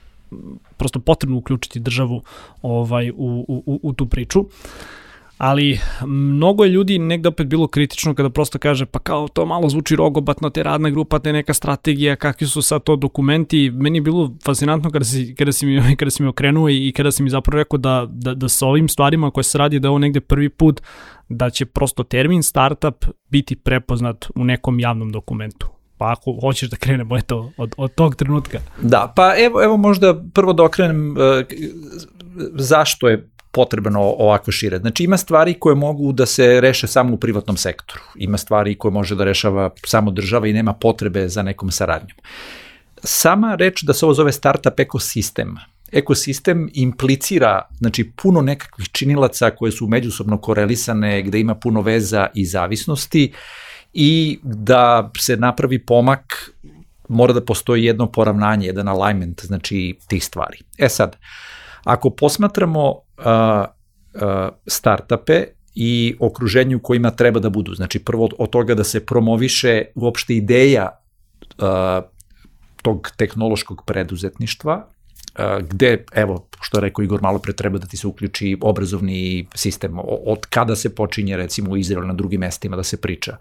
prosto 0.78 1.00
potrebno 1.00 1.38
uključiti 1.38 1.80
državu 1.80 2.22
ovaj 2.62 3.10
u, 3.10 3.46
u, 3.48 3.80
u, 3.84 3.94
tu 3.94 4.06
priču. 4.06 4.46
Ali 5.38 5.80
mnogo 6.06 6.64
je 6.64 6.70
ljudi 6.70 7.00
negde 7.00 7.30
opet 7.30 7.48
bilo 7.48 7.68
kritično 7.68 8.14
kada 8.14 8.30
prosto 8.30 8.60
kaže 8.60 8.86
pa 8.86 9.00
kao 9.00 9.28
to 9.28 9.46
malo 9.46 9.70
zvuči 9.70 9.96
rogobatno, 9.96 10.50
te 10.50 10.64
radna 10.64 10.90
grupa, 10.90 11.20
te 11.20 11.34
neka 11.34 11.54
strategija, 11.54 12.16
kakvi 12.16 12.48
su 12.48 12.62
sad 12.62 12.84
to 12.84 12.96
dokumenti. 12.96 13.72
Meni 13.74 13.98
je 13.98 14.02
bilo 14.02 14.34
fascinantno 14.46 14.92
kada 14.92 15.06
si, 15.06 15.36
kada 15.36 15.52
si, 15.52 15.66
mi, 15.66 15.82
kada 16.00 16.12
si 16.12 16.24
mi 16.24 16.30
okrenuo 16.30 16.70
i 16.70 16.94
kada 16.96 17.12
si 17.12 17.24
mi 17.24 17.30
zapravo 17.30 17.58
rekao 17.58 17.78
da, 17.78 18.08
da, 18.10 18.34
da 18.34 18.50
sa 18.50 18.68
ovim 18.68 18.90
stvarima 18.90 19.32
koje 19.32 19.44
se 19.44 19.58
radi 19.58 19.80
da 19.80 19.88
je 19.88 19.90
ovo 19.90 20.00
negde 20.00 20.20
prvi 20.20 20.50
put 20.50 20.82
da 21.34 21.50
će 21.50 21.66
prosto 21.66 22.04
termin 22.04 22.44
startup 22.44 23.06
biti 23.30 23.56
prepoznat 23.56 24.26
u 24.36 24.44
nekom 24.44 24.80
javnom 24.80 25.12
dokumentu. 25.12 25.68
Pa 25.98 26.12
ako 26.12 26.38
hoćeš 26.42 26.70
da 26.70 26.78
krenemo 26.78 27.18
eto, 27.18 27.52
od, 27.58 27.74
od 27.78 27.94
tog 27.96 28.16
trenutka. 28.16 28.60
Da, 28.82 29.14
pa 29.16 29.34
evo, 29.38 29.64
evo 29.64 29.78
možda 29.78 30.24
prvo 30.34 30.54
da 30.54 30.64
okrenem 30.64 31.12
uh, 31.12 31.18
zašto 32.54 33.10
je 33.10 33.30
potrebno 33.52 34.02
ovako 34.02 34.52
šire. 34.52 34.78
Znači 34.80 35.04
ima 35.04 35.18
stvari 35.18 35.54
koje 35.54 35.76
mogu 35.76 36.12
da 36.12 36.26
se 36.26 36.62
reše 36.62 36.88
samo 36.88 37.14
u 37.14 37.18
privatnom 37.18 37.58
sektoru. 37.58 38.02
Ima 38.16 38.38
stvari 38.38 38.76
koje 38.76 38.92
može 38.92 39.16
da 39.16 39.24
rešava 39.24 39.70
samo 39.86 40.12
država 40.12 40.48
i 40.48 40.54
nema 40.54 40.74
potrebe 40.74 41.28
za 41.30 41.44
nekom 41.44 41.72
saradnjom. 41.72 42.18
Sama 43.04 43.56
reč 43.56 43.84
da 43.84 43.94
se 43.94 44.06
ovo 44.06 44.14
zove 44.14 44.32
startup 44.32 44.80
ekosistem, 44.80 45.56
ekosistem 45.94 46.70
implicira 46.74 47.62
znači, 47.80 48.12
puno 48.16 48.42
nekakvih 48.42 48.90
činilaca 48.92 49.50
koje 49.50 49.72
su 49.72 49.88
međusobno 49.88 50.38
korelisane, 50.38 51.22
gde 51.22 51.40
ima 51.40 51.56
puno 51.56 51.82
veza 51.82 52.28
i 52.34 52.46
zavisnosti 52.46 53.32
i 53.94 54.40
da 54.44 55.12
se 55.18 55.38
napravi 55.38 55.86
pomak 55.86 56.52
mora 57.10 57.34
da 57.34 57.46
postoji 57.46 57.84
jedno 57.84 58.12
poravnanje, 58.12 58.68
jedan 58.68 58.88
alignment 58.88 59.46
znači 59.46 59.98
tih 60.08 60.24
stvari. 60.24 60.58
E 60.78 60.90
sad, 60.90 61.18
ako 61.84 62.10
posmatramo 62.10 62.90
uh, 62.90 62.96
uh, 63.26 64.50
startupe 64.68 65.44
i 65.76 66.16
okruženju 66.20 66.80
kojima 66.80 67.12
treba 67.12 67.40
da 67.40 67.50
budu, 67.50 67.74
znači 67.74 68.00
prvo 68.00 68.30
od 68.38 68.50
toga 68.50 68.76
da 68.76 68.84
se 68.84 69.06
promoviše 69.06 69.84
uopšte 69.96 70.36
ideja 70.36 70.90
uh, 71.58 72.04
tog 72.82 73.10
tehnološkog 73.18 73.84
preduzetništva, 73.86 74.88
gde, 75.70 76.06
evo, 76.14 76.48
što 76.62 76.78
je 76.78 76.82
rekao 76.82 77.04
Igor 77.04 77.22
malo 77.22 77.40
pre, 77.40 77.54
treba 77.54 77.78
da 77.78 77.88
ti 77.88 77.98
se 77.98 78.08
uključi 78.08 78.58
obrazovni 78.62 79.48
sistem, 79.56 80.00
od 80.26 80.46
kada 80.50 80.76
se 80.76 80.96
počinje 80.96 81.38
recimo 81.38 81.72
u 81.72 81.78
Izraelu 81.78 82.08
na 82.08 82.14
drugim 82.14 82.40
mestima 82.40 82.76
da 82.76 82.84
se 82.84 83.02
priča, 83.02 83.38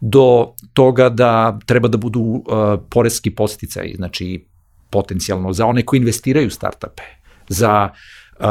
do 0.00 0.54
toga 0.72 1.08
da 1.08 1.58
treba 1.66 1.88
da 1.88 1.98
budu 1.98 2.20
uh, 2.20 2.44
poreski 2.90 3.30
posticaji, 3.30 3.94
znači 3.96 4.46
potencijalno 4.90 5.52
za 5.52 5.66
one 5.66 5.82
koji 5.82 5.98
investiraju 5.98 6.50
startupe, 6.50 7.02
za 7.48 7.90
uh, 7.90 8.46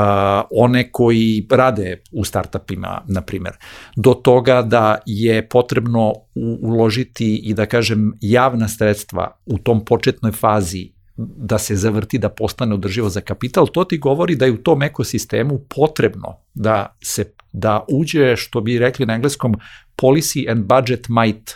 one 0.52 0.92
koji 0.92 1.48
rade 1.50 2.02
u 2.12 2.26
startupima, 2.26 3.02
na 3.08 3.22
primer, 3.22 3.54
do 3.96 4.14
toga 4.14 4.62
da 4.62 4.98
je 5.06 5.50
potrebno 5.50 6.14
uložiti 6.62 7.36
i 7.36 7.54
da 7.54 7.66
kažem 7.66 8.14
javna 8.22 8.68
sredstva 8.68 9.32
u 9.46 9.58
tom 9.58 9.86
početnoj 9.86 10.32
fazi 10.32 10.97
da 11.18 11.58
se 11.58 11.76
zavrti, 11.76 12.18
da 12.18 12.30
postane 12.30 12.74
održivo 12.74 13.10
za 13.10 13.22
kapital, 13.22 13.68
to 13.68 13.84
ti 13.84 13.98
govori 13.98 14.36
da 14.36 14.46
je 14.46 14.52
u 14.52 14.58
tom 14.58 14.84
ekosistemu 14.84 15.60
potrebno 15.70 16.38
da 16.54 16.98
se 17.04 17.34
da 17.54 17.86
uđe, 17.90 18.36
što 18.36 18.62
bi 18.62 18.80
rekli 18.80 19.06
na 19.06 19.14
engleskom, 19.14 19.56
policy 19.98 20.52
and 20.52 20.66
budget 20.66 21.08
might 21.10 21.56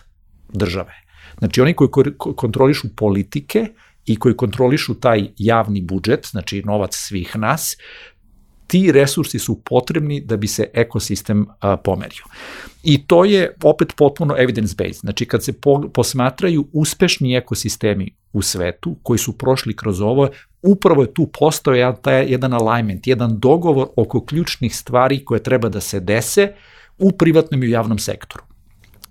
države. 0.54 0.94
Znači 1.40 1.62
oni 1.62 1.74
koji 1.74 1.90
kontrolišu 2.36 2.96
politike 2.96 3.68
i 4.06 4.16
koji 4.16 4.38
kontrolišu 4.38 4.94
taj 5.00 5.28
javni 5.38 5.82
budžet, 5.82 6.28
znači 6.32 6.64
novac 6.66 6.96
svih 6.96 7.36
nas, 7.38 7.78
ti 8.72 8.92
resursi 8.92 9.40
su 9.40 9.62
potrebni 9.66 10.22
da 10.22 10.38
bi 10.38 10.48
se 10.48 10.70
ekosistem 10.74 11.46
a, 11.60 11.78
pomerio. 11.78 12.24
I 12.84 13.08
to 13.08 13.26
je 13.26 13.56
opet 13.64 13.94
potpuno 13.98 14.36
evidence-based. 14.36 15.00
Znači 15.00 15.26
kad 15.26 15.44
se 15.44 15.54
po, 15.54 15.82
posmatraju 15.94 16.68
uspešni 16.74 17.36
ekosistemi 17.36 18.16
u 18.34 18.42
svetu 18.42 18.96
koji 19.04 19.20
su 19.20 19.38
prošli 19.38 19.76
kroz 19.76 20.02
ovo, 20.02 20.30
upravo 20.62 21.02
je 21.02 21.14
tu 21.14 21.28
postao 21.40 21.74
jedan, 21.74 21.96
taj, 22.02 22.26
jedan 22.32 22.54
alignment, 22.54 23.08
jedan 23.08 23.40
dogovor 23.40 23.88
oko 23.96 24.26
ključnih 24.26 24.76
stvari 24.76 25.26
koje 25.26 25.44
treba 25.44 25.70
da 25.70 25.82
se 25.82 26.00
dese 26.00 26.54
u 26.98 27.12
privatnom 27.12 27.64
i 27.64 27.68
u 27.68 27.70
javnom 27.70 28.00
sektoru. 28.00 28.44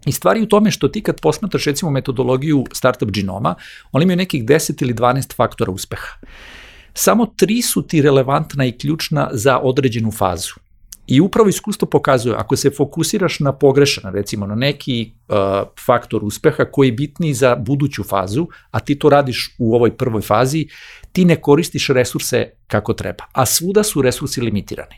I 0.06 0.12
stvari 0.12 0.42
u 0.42 0.48
tome 0.48 0.70
što 0.70 0.88
ti 0.88 1.02
kad 1.02 1.20
posmatraš 1.20 1.64
recimo 1.64 1.90
metodologiju 1.90 2.64
startup 2.72 3.10
genoma, 3.10 3.54
oni 3.92 4.02
imaju 4.02 4.16
nekih 4.16 4.44
10 4.44 4.82
ili 4.82 4.94
12 4.94 5.34
faktora 5.36 5.72
uspeha. 5.72 6.16
Samo 6.94 7.26
tri 7.26 7.62
su 7.62 7.82
ti 7.82 8.02
relevantna 8.02 8.64
i 8.64 8.72
ključna 8.72 9.28
za 9.32 9.58
određenu 9.58 10.10
fazu. 10.10 10.54
I 11.06 11.20
upravo 11.20 11.48
iskustvo 11.48 11.88
pokazuje, 11.88 12.34
ako 12.38 12.56
se 12.56 12.70
fokusiraš 12.70 13.40
na 13.40 13.52
pogrešan, 13.52 14.12
recimo 14.12 14.46
na 14.46 14.54
neki 14.54 15.12
uh, 15.28 15.36
faktor 15.86 16.24
uspeha 16.24 16.64
koji 16.64 16.88
je 16.88 16.92
bitniji 16.92 17.34
za 17.34 17.56
buduću 17.56 18.04
fazu, 18.04 18.46
a 18.70 18.80
ti 18.80 18.98
to 18.98 19.08
radiš 19.08 19.54
u 19.58 19.74
ovoj 19.74 19.96
prvoj 19.96 20.22
fazi, 20.22 20.68
ti 21.12 21.24
ne 21.24 21.36
koristiš 21.36 21.88
resurse 21.88 22.50
kako 22.66 22.92
treba. 22.92 23.24
A 23.32 23.46
svuda 23.46 23.82
su 23.82 24.02
resursi 24.02 24.40
limitirani. 24.40 24.94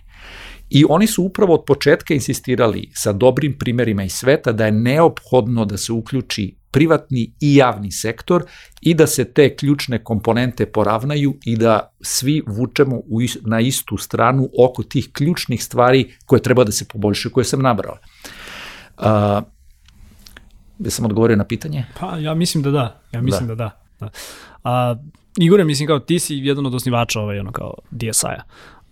I 0.74 0.84
oni 0.88 1.06
su 1.06 1.22
upravo 1.22 1.54
od 1.54 1.64
početka 1.66 2.14
insistirali 2.14 2.90
sa 2.94 3.12
dobrim 3.12 3.58
primerima 3.58 4.04
iz 4.04 4.12
sveta 4.12 4.52
da 4.52 4.66
je 4.66 4.72
neophodno 4.72 5.64
da 5.64 5.76
se 5.76 5.92
uključi 5.92 6.56
privatni 6.70 7.32
i 7.40 7.56
javni 7.56 7.90
sektor 7.92 8.44
i 8.80 8.94
da 8.94 9.06
se 9.06 9.24
te 9.24 9.56
ključne 9.56 10.04
komponente 10.04 10.66
poravnaju 10.66 11.34
i 11.44 11.56
da 11.56 11.94
svi 12.00 12.42
vučemo 12.46 12.96
u, 12.96 13.20
na 13.40 13.60
istu 13.60 13.96
stranu 13.96 14.48
oko 14.58 14.82
tih 14.82 15.08
ključnih 15.12 15.64
stvari 15.64 16.14
koje 16.26 16.42
treba 16.42 16.64
da 16.64 16.72
se 16.72 16.88
poboljšaju, 16.88 17.32
koje 17.32 17.44
sam 17.44 17.62
nabrao. 17.62 17.98
Uh, 18.98 19.04
da 20.78 20.90
sam 20.90 21.04
odgovorio 21.04 21.36
na 21.36 21.44
pitanje? 21.44 21.84
Pa 22.00 22.18
ja 22.18 22.34
mislim 22.34 22.62
da 22.62 22.70
da, 22.70 23.00
ja 23.12 23.22
mislim 23.22 23.48
da, 23.48 23.54
da 23.54 23.70
da. 24.00 24.06
da. 24.06 24.10
A, 24.64 24.96
Igore, 25.38 25.64
mislim 25.64 25.86
kao 25.86 25.98
ti 25.98 26.18
si 26.18 26.34
jedan 26.34 26.66
od 26.66 26.74
osnivača 26.74 27.20
ovaj, 27.20 27.38
ono 27.38 27.52
kao 27.52 27.74
DSI-a. 27.90 28.42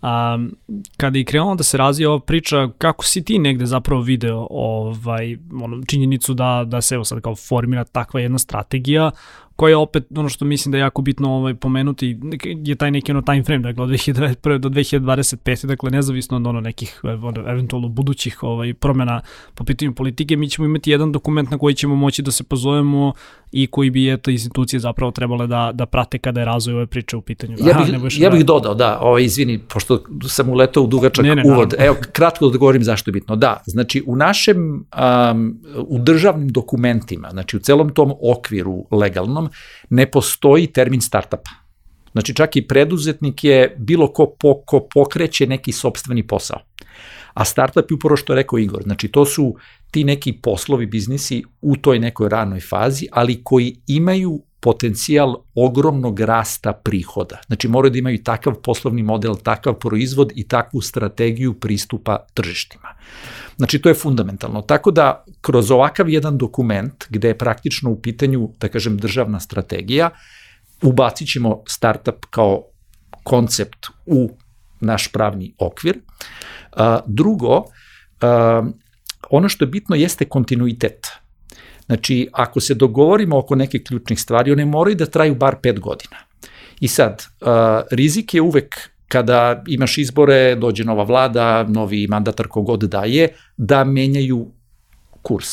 Um, 0.02 0.56
kada 0.96 1.18
je 1.18 1.24
krenuo 1.24 1.54
da 1.54 1.62
se 1.62 1.76
razvija 1.76 2.10
ova 2.10 2.20
priča, 2.20 2.68
kako 2.78 3.04
si 3.04 3.24
ti 3.24 3.38
negde 3.38 3.66
zapravo 3.66 4.02
video 4.02 4.46
ovaj, 4.50 5.36
ono, 5.62 5.84
činjenicu 5.86 6.34
da, 6.34 6.64
da 6.66 6.80
se 6.80 6.94
evo 6.94 7.04
sad 7.04 7.20
kao 7.20 7.36
formira 7.36 7.84
takva 7.84 8.20
jedna 8.20 8.38
strategija 8.38 9.10
koja 9.60 9.70
je 9.70 9.76
opet 9.76 10.06
ono 10.16 10.28
što 10.28 10.44
mislim 10.44 10.72
da 10.72 10.78
je 10.78 10.82
jako 10.82 11.02
bitno 11.02 11.30
ovaj, 11.30 11.54
pomenuti 11.54 12.18
je 12.42 12.74
taj 12.74 12.90
neki 12.90 13.12
ono 13.12 13.22
time 13.22 13.42
frame, 13.42 13.62
dakle 13.62 13.84
od 13.84 13.90
2021. 13.90 14.58
do 14.58 14.68
2025. 14.68 15.66
dakle 15.66 15.90
nezavisno 15.90 16.36
od 16.36 16.46
ono 16.46 16.60
nekih 16.60 17.00
ono, 17.02 17.50
eventualno 17.50 17.88
budućih 17.88 18.42
ovaj, 18.42 18.74
promjena 18.74 19.20
po 19.54 19.64
pitanju 19.64 19.94
politike, 19.94 20.36
mi 20.36 20.48
ćemo 20.48 20.66
imati 20.66 20.90
jedan 20.90 21.12
dokument 21.12 21.50
na 21.50 21.58
koji 21.58 21.74
ćemo 21.74 21.96
moći 21.96 22.22
da 22.22 22.30
se 22.30 22.44
pozovemo 22.44 23.12
i 23.52 23.66
koji 23.66 23.90
bi 23.90 24.12
eto 24.12 24.30
institucije 24.30 24.80
zapravo 24.80 25.12
trebale 25.12 25.46
da, 25.46 25.70
da 25.74 25.86
prate 25.86 26.18
kada 26.18 26.40
je 26.40 26.46
razvoj 26.46 26.74
ove 26.74 26.86
priče 26.86 27.16
u 27.16 27.20
pitanju. 27.20 27.56
Ja 27.58 27.64
bih, 27.64 27.94
Aha, 27.94 28.08
ja 28.18 28.30
bih 28.30 28.44
dodao, 28.44 28.74
da, 28.74 28.98
ovaj, 29.00 29.24
izvini, 29.24 29.58
pošto 29.58 30.04
sam 30.28 30.48
uletao 30.48 30.82
u 30.82 30.86
dugačak 30.86 31.24
ne, 31.24 31.34
ne, 31.34 31.42
uvod, 31.46 31.74
evo, 31.78 31.96
kratko 32.12 32.48
da 32.48 32.58
govorim 32.58 32.84
zašto 32.84 33.10
je 33.10 33.12
bitno. 33.12 33.36
Da, 33.36 33.62
znači 33.66 34.02
u 34.06 34.16
našem, 34.16 34.86
um, 35.32 35.60
u 35.88 35.98
državnim 35.98 36.48
dokumentima, 36.48 37.28
znači 37.30 37.56
u 37.56 37.60
celom 37.60 37.88
tom 37.88 38.12
okviru 38.22 38.86
legalnom, 38.90 39.49
ne 39.90 40.10
postoji 40.10 40.66
termin 40.66 41.00
startupa. 41.00 41.50
Znači 42.12 42.34
čak 42.34 42.56
i 42.56 42.66
preduzetnik 42.66 43.44
je 43.44 43.76
bilo 43.78 44.12
ko, 44.12 44.34
po, 44.38 44.62
ko 44.66 44.88
pokreće 44.94 45.46
neki 45.46 45.72
sobstveni 45.72 46.26
posao. 46.26 46.58
A 47.34 47.44
startup 47.44 47.90
je 47.90 47.94
upravo 47.94 48.16
što 48.16 48.32
je 48.32 48.36
rekao 48.36 48.58
Igor, 48.58 48.82
znači 48.82 49.08
to 49.08 49.24
su 49.24 49.54
ti 49.90 50.04
neki 50.04 50.32
poslovi, 50.32 50.86
biznisi 50.86 51.42
u 51.60 51.76
toj 51.76 51.98
nekoj 51.98 52.28
ranoj 52.28 52.60
fazi, 52.60 53.06
ali 53.12 53.44
koji 53.44 53.76
imaju 53.86 54.42
potencijal 54.60 55.36
ogromnog 55.54 56.20
rasta 56.20 56.72
prihoda. 56.72 57.40
Znači 57.46 57.68
moraju 57.68 57.90
da 57.90 57.98
imaju 57.98 58.22
takav 58.24 58.54
poslovni 58.54 59.02
model, 59.02 59.34
takav 59.42 59.74
proizvod 59.74 60.32
i 60.34 60.48
takvu 60.48 60.80
strategiju 60.80 61.54
pristupa 61.60 62.18
tržištima. 62.34 62.88
Znači 63.56 63.78
to 63.78 63.88
je 63.88 63.94
fundamentalno. 63.94 64.62
Tako 64.62 64.90
da 64.90 65.24
kroz 65.40 65.70
ovakav 65.70 66.08
jedan 66.08 66.38
dokument 66.38 67.04
gde 67.08 67.28
je 67.28 67.38
praktično 67.38 67.90
u 67.90 68.00
pitanju, 68.00 68.50
da 68.60 68.68
kažem, 68.68 68.98
državna 68.98 69.40
strategija, 69.40 70.10
ubacit 70.82 71.28
ćemo 71.28 71.62
startup 71.66 72.26
kao 72.30 72.64
koncept 73.22 73.86
u 74.06 74.30
naš 74.80 75.12
pravni 75.12 75.54
okvir. 75.58 76.00
Drugo, 77.06 77.64
ono 79.30 79.48
što 79.48 79.64
je 79.64 79.68
bitno 79.68 79.96
jeste 79.96 80.24
kontinuitet. 80.24 81.06
Znači, 81.90 82.28
ako 82.32 82.60
se 82.60 82.74
dogovorimo 82.74 83.38
oko 83.38 83.54
neke 83.54 83.78
ključnih 83.82 84.20
stvari, 84.20 84.52
one 84.52 84.64
moraju 84.64 84.96
da 84.96 85.06
traju 85.06 85.34
bar 85.34 85.56
pet 85.62 85.80
godina. 85.80 86.16
I 86.80 86.88
sad, 86.88 87.24
rizik 87.90 88.34
je 88.34 88.40
uvek 88.40 88.90
kada 89.08 89.62
imaš 89.66 89.98
izbore, 89.98 90.54
dođe 90.54 90.84
nova 90.84 91.02
vlada, 91.02 91.62
novi 91.62 92.06
mandatar 92.06 92.46
kogod 92.46 92.80
daje, 92.80 93.28
da 93.56 93.84
menjaju 93.84 94.46
kurs. 95.22 95.48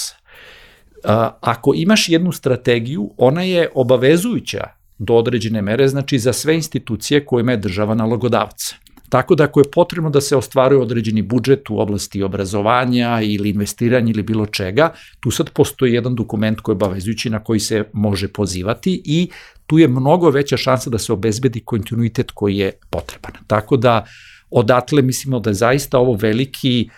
Ako 1.41 1.73
imaš 1.75 2.09
jednu 2.09 2.31
strategiju, 2.31 3.11
ona 3.17 3.41
je 3.43 3.69
obavezujuća 3.75 4.63
do 4.97 5.15
određene 5.15 5.61
mere, 5.61 5.87
znači 5.87 6.19
za 6.19 6.33
sve 6.33 6.55
institucije 6.55 7.25
kojima 7.25 7.51
je 7.51 7.57
država 7.57 7.95
nalogodavca. 7.95 8.75
Tako 9.09 9.35
da 9.35 9.43
ako 9.43 9.59
je 9.59 9.71
potrebno 9.71 10.09
da 10.09 10.21
se 10.21 10.35
ostvaruje 10.35 10.81
određeni 10.81 11.21
budžet 11.21 11.69
u 11.69 11.79
oblasti 11.79 12.23
obrazovanja 12.23 13.19
ili 13.21 13.49
investiranja 13.49 14.11
ili 14.11 14.23
bilo 14.23 14.45
čega, 14.45 14.93
tu 15.19 15.31
sad 15.31 15.49
postoji 15.49 15.93
jedan 15.93 16.15
dokument 16.15 16.59
koji 16.61 16.73
je 16.73 16.75
obavezujući 16.75 17.29
na 17.29 17.39
koji 17.43 17.59
se 17.59 17.83
može 17.93 18.27
pozivati 18.27 19.01
i 19.05 19.29
tu 19.67 19.77
je 19.77 19.87
mnogo 19.87 20.29
veća 20.29 20.57
šansa 20.57 20.89
da 20.89 20.97
se 20.97 21.13
obezbedi 21.13 21.59
kontinuitet 21.59 22.31
koji 22.31 22.57
je 22.57 22.71
potreban. 22.89 23.31
Tako 23.47 23.77
da 23.77 24.05
odatle 24.51 25.01
mislimo 25.01 25.39
da 25.39 25.49
je 25.49 25.53
zaista 25.53 25.99
ovo 25.99 26.13
veliki 26.13 26.89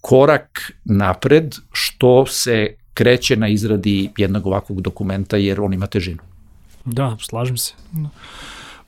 korak 0.00 0.72
napred 0.84 1.54
što 1.72 2.26
se 2.26 2.74
kreće 2.94 3.36
na 3.36 3.48
izradi 3.48 4.10
jednog 4.16 4.46
ovakvog 4.46 4.80
dokumenta 4.80 5.36
jer 5.36 5.60
on 5.60 5.74
ima 5.74 5.86
težinu. 5.86 6.22
Da, 6.84 7.16
slažem 7.20 7.56
se. 7.56 7.72
Da. 7.92 8.08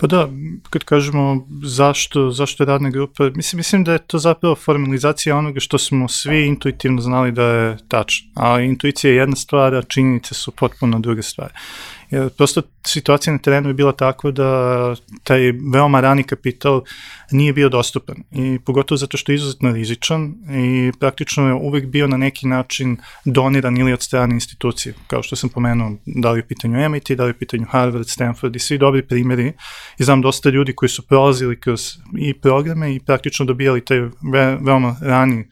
Pa 0.03 0.09
da, 0.09 0.29
kad 0.71 0.85
kažemo 0.85 1.47
zašto, 1.63 2.31
zašto 2.31 2.63
je 2.63 2.67
radna 2.67 2.91
grupa, 2.91 3.31
mislim, 3.35 3.59
mislim 3.59 3.85
da 3.85 3.93
je 3.93 3.99
to 3.99 4.19
zapravo 4.19 4.55
formalizacija 4.55 5.37
onoga 5.37 5.61
što 5.61 5.79
smo 5.79 6.09
svi 6.09 6.47
intuitivno 6.47 7.01
znali 7.01 7.33
da 7.33 7.45
je 7.45 7.77
tačno. 7.89 8.29
A 8.35 8.61
intuicija 8.61 9.11
je 9.11 9.17
jedna 9.17 9.37
stvar, 9.37 9.75
a 9.75 9.83
činjenice 9.83 10.35
su 10.35 10.51
potpuno 10.51 10.99
druga 10.99 11.23
stvar. 11.23 11.53
Prosto 12.37 12.63
situacija 12.87 13.33
na 13.33 13.39
terenu 13.39 13.69
je 13.69 13.75
bila 13.75 13.93
takva 13.93 14.31
da 14.31 14.95
taj 15.25 15.53
veoma 15.73 16.01
rani 16.01 16.23
kapital 16.23 16.83
nije 17.31 17.53
bio 17.53 17.69
dostupan. 17.69 18.17
I 18.33 18.59
pogotovo 18.59 18.97
zato 18.97 19.17
što 19.17 19.33
je 19.33 19.37
izuzetno 19.37 19.73
rizičan 19.73 20.35
i 20.51 20.93
praktično 21.01 21.47
je 21.47 21.55
uvek 21.55 21.87
bio 21.87 22.07
na 22.07 22.17
neki 22.17 22.47
način 22.47 22.97
doniran 23.25 23.77
ili 23.77 23.93
od 23.93 24.03
strane 24.03 24.35
institucije, 24.35 24.95
kao 25.07 25.23
što 25.23 25.37
sam 25.37 25.51
pomenuo, 25.51 25.93
da 26.07 26.31
li 26.31 26.39
je 26.39 26.47
pitanju 26.47 26.89
MIT, 26.89 27.11
da 27.11 27.25
li 27.25 27.31
je 27.31 27.39
pitanju 27.39 27.67
Harvard, 27.71 28.09
Stanford 28.09 28.57
i 28.57 28.59
svi 28.59 28.79
dobri 28.79 29.03
primjeri. 29.03 29.53
I 29.99 30.05
znam 30.05 30.23
dosta 30.23 30.51
ljudi 30.51 30.73
koji 30.73 30.89
su 30.89 31.03
prolazili 31.03 31.61
kroz 31.61 31.81
i 32.19 32.35
programe 32.35 32.95
i 32.95 33.01
praktično 33.01 33.47
dobijali 33.47 33.85
taj 33.85 33.99
ve, 34.33 34.59
veoma 34.61 34.97
rani 35.01 35.45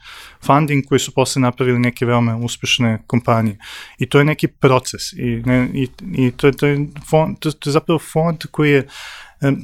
funding 0.46 0.86
koji 0.88 0.98
su 0.98 1.14
posle 1.14 1.42
napravili 1.42 1.78
neke 1.78 2.06
veoma 2.06 2.36
uspešne 2.36 2.98
kompanije. 3.06 3.58
I 3.98 4.06
to 4.06 4.18
je 4.18 4.24
neki 4.24 4.48
proces 4.48 5.12
i, 5.12 5.42
ne, 5.44 5.68
i, 5.74 5.88
i 6.12 6.30
to, 6.30 6.46
je, 6.46 6.52
to, 6.52 6.66
je 6.66 6.86
fond, 7.10 7.38
to, 7.38 7.52
to 7.52 7.70
je 7.70 7.72
zapravo 7.72 7.98
fond 7.98 8.44
koji 8.50 8.70
je 8.70 8.88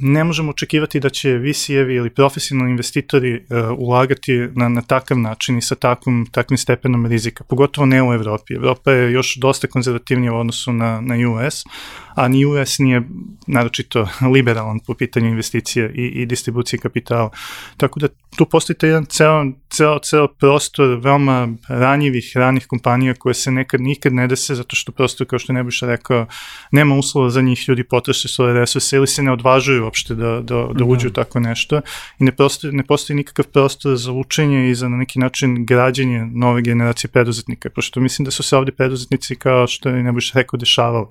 ne 0.01 0.25
možemo 0.25 0.51
očekivati 0.51 1.01
da 1.01 1.09
će 1.09 1.29
VC-evi 1.29 1.95
ili 1.95 2.11
profesionalni 2.11 2.71
investitori 2.71 3.35
uh, 3.35 3.79
ulagati 3.79 4.49
na, 4.55 4.69
na 4.69 4.83
takav 4.83 5.19
način 5.19 5.59
i 5.59 5.63
sa 5.63 5.75
takvom, 5.75 6.27
takvim 6.33 6.59
stepenom 6.59 7.07
rizika, 7.07 7.45
pogotovo 7.45 7.87
ne 7.87 8.03
u 8.03 8.13
Evropi. 8.13 8.55
Evropa 8.55 8.93
je 8.93 9.13
još 9.13 9.37
dosta 9.37 9.67
konzervativnija 9.67 10.33
u 10.33 10.39
odnosu 10.39 10.73
na, 10.73 11.01
na 11.01 11.15
US, 11.31 11.65
a 12.15 12.29
ni 12.29 12.45
US 12.45 12.79
nije 12.79 13.03
naročito 13.47 14.09
liberalan 14.35 14.81
po 14.87 14.95
pitanju 14.95 15.29
investicije 15.29 15.93
i, 15.95 16.07
i 16.07 16.27
distribucije 16.27 16.81
kapitala. 16.81 17.31
Tako 17.77 18.01
da 18.01 18.09
tu 18.37 18.47
postoji 18.47 18.77
jedan 18.83 19.05
ceo, 19.05 19.45
ceo, 19.71 19.99
ceo 19.99 20.29
prostor 20.29 20.99
veoma 21.03 21.49
ranjivih, 21.69 22.33
ranih 22.35 22.67
kompanija 22.67 23.15
koje 23.15 23.35
se 23.35 23.51
nekad 23.51 23.81
nikad 23.81 24.13
ne 24.13 24.27
dese 24.27 24.55
zato 24.55 24.77
što 24.77 24.93
prosto, 24.93 25.25
kao 25.25 25.39
što 25.39 25.53
Nebojša 25.53 25.87
rekao, 25.87 26.27
nema 26.73 26.95
uslova 26.95 27.31
za 27.31 27.41
njih, 27.41 27.69
ljudi 27.69 27.85
potroše 27.85 28.29
svoje 28.29 28.55
resurse 28.55 28.97
ili 28.97 29.07
se 29.07 29.23
ne 29.23 29.33
odvažuju 29.67 29.85
uopšte 29.85 30.15
da, 30.15 30.41
da, 30.41 30.69
da 30.75 30.85
uđu 30.85 31.09
u 31.09 31.11
tako 31.11 31.41
nešto 31.41 31.81
i 32.19 32.25
ne 32.25 32.33
postoji, 32.33 32.73
ne 32.73 32.85
postoji 32.85 33.17
nikakav 33.17 33.47
prostor 33.47 33.97
za 33.97 34.13
učenje 34.13 34.71
i 34.71 34.75
za 34.75 34.89
na 34.89 34.97
neki 34.97 35.19
način 35.19 35.67
građenje 35.67 36.27
nove 36.33 36.63
generacije 36.63 37.11
preduzetnika, 37.11 37.71
pošto 37.71 38.01
mislim 38.01 38.25
da 38.25 38.31
su 38.31 38.43
se 38.43 38.57
ovde 38.57 38.73
preduzetnici 38.73 39.37
kao 39.37 39.67
što 39.67 39.89
je 39.89 40.03
Nebojša 40.03 40.39
rekao 40.39 40.59
dešavali. 40.59 41.07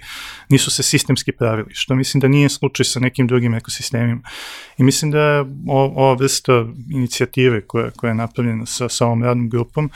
Nisu 0.49 0.71
se 0.71 0.83
sistemski 0.83 1.31
pravili, 1.31 1.67
što 1.73 1.95
mislim 1.95 2.21
da 2.21 2.27
nije 2.27 2.49
slučaj 2.49 2.85
sa 2.85 2.99
nekim 2.99 3.27
drugim 3.27 3.53
ekosistemima. 3.53 4.21
I 4.77 4.83
mislim 4.83 5.11
da 5.11 5.19
je 5.19 5.45
ova 5.67 6.13
vrsta 6.13 6.65
inicijative 6.91 7.61
koja, 7.61 7.91
koja 7.91 8.09
je 8.09 8.15
napravljena 8.15 8.65
sa, 8.65 8.89
sa 8.89 9.05
ovom 9.05 9.23
radnom 9.23 9.49
grupom 9.49 9.89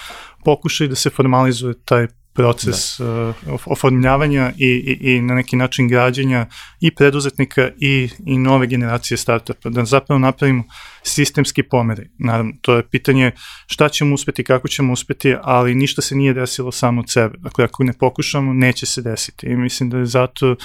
pokušaj 0.46 0.88
da 0.88 0.96
se 0.96 1.10
formalizuje 1.10 1.74
taj 1.86 2.08
proces 2.34 3.00
da. 3.00 3.30
uh, 3.30 3.36
oformljavanja 3.66 4.52
i, 4.58 4.68
i, 4.68 5.16
i 5.16 5.22
na 5.22 5.36
neki 5.36 5.56
način 5.56 5.88
građenja 5.88 6.46
i 6.80 6.92
preduzetnika 6.96 7.70
i, 7.78 8.10
i 8.26 8.38
nove 8.38 8.68
generacije 8.68 9.18
startupa, 9.18 9.70
da 9.70 9.86
zapravo 9.86 10.20
napravimo 10.20 10.64
sistemski 11.04 11.64
pomere. 11.64 12.08
Naravno, 12.18 12.54
to 12.62 12.76
je 12.76 12.88
pitanje 12.88 13.32
šta 13.68 13.90
ćemo 13.90 14.16
uspeti, 14.16 14.44
kako 14.44 14.68
ćemo 14.68 14.94
uspeti, 14.94 15.36
ali 15.42 15.76
ništa 15.76 16.02
se 16.02 16.16
nije 16.16 16.34
desilo 16.34 16.72
samo 16.72 17.02
od 17.02 17.10
sebe. 17.10 17.38
Dakle, 17.38 17.66
ako 17.66 17.84
ne 17.84 17.94
pokušamo, 17.94 18.54
neće 18.54 18.86
se 18.86 19.02
desiti. 19.02 19.48
I 19.48 19.56
mislim 19.56 19.90
da 19.90 19.98
je 19.98 20.06
zato 20.06 20.56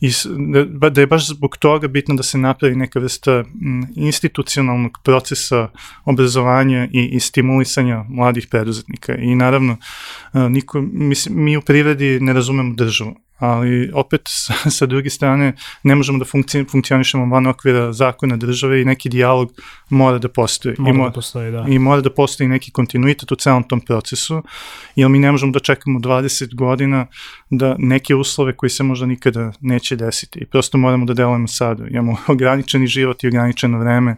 i 0.00 0.10
da, 0.80 0.90
da 0.90 1.00
je 1.00 1.06
baš 1.06 1.26
zbog 1.26 1.56
toga 1.56 1.88
bitno 1.88 2.14
da 2.14 2.22
se 2.22 2.38
napravi 2.38 2.76
neka 2.76 3.00
vrsta 3.00 3.44
institucionalnog 3.96 4.98
procesa 5.04 5.68
obrazovanja 6.04 6.88
i, 6.92 7.04
i 7.04 7.20
stimulisanja 7.20 8.04
mladih 8.08 8.46
preduzetnika. 8.50 9.16
I 9.16 9.34
naravno, 9.34 9.76
niko, 10.32 10.84
mislim, 10.98 11.44
mi 11.44 11.56
u 11.56 11.60
privredi 11.62 12.20
ne 12.20 12.32
razumemo 12.32 12.74
državu 12.74 13.14
ali 13.38 13.90
opet 13.94 14.20
sa, 14.76 14.86
druge 14.86 15.10
strane 15.10 15.52
ne 15.82 15.94
možemo 15.94 16.18
da 16.18 16.24
funkci, 16.24 16.64
funkcionišemo 16.70 17.34
van 17.34 17.46
okvira 17.46 17.92
zakona 17.92 18.36
države 18.36 18.82
i 18.82 18.84
neki 18.84 19.08
dijalog 19.08 19.52
mora 19.90 20.18
da 20.18 20.28
postoji. 20.28 20.74
Mora, 20.78 20.90
I 20.90 20.96
mora 20.96 21.08
da 21.08 21.14
postoji, 21.14 21.52
da. 21.52 21.64
I 21.68 21.78
mora 21.78 22.00
da 22.00 22.10
postoji 22.10 22.48
neki 22.48 22.70
kontinuitet 22.70 23.32
u 23.32 23.36
celom 23.36 23.68
tom 23.68 23.80
procesu, 23.80 24.42
jer 24.96 25.08
mi 25.08 25.18
ne 25.18 25.32
možemo 25.32 25.52
da 25.52 25.58
čekamo 25.58 26.00
20 26.00 26.54
godina 26.54 27.06
da 27.50 27.76
neke 27.78 28.14
uslove 28.14 28.56
koji 28.56 28.70
se 28.70 28.82
možda 28.82 29.06
nikada 29.06 29.52
neće 29.60 29.96
desiti. 29.96 30.38
I 30.38 30.46
prosto 30.46 30.78
moramo 30.78 31.06
da 31.06 31.14
delujemo 31.14 31.48
sada. 31.48 31.86
Imamo 31.90 32.16
ograničeni 32.28 32.86
život 32.86 33.24
i 33.24 33.28
ograničeno 33.28 33.78
vreme 33.78 34.16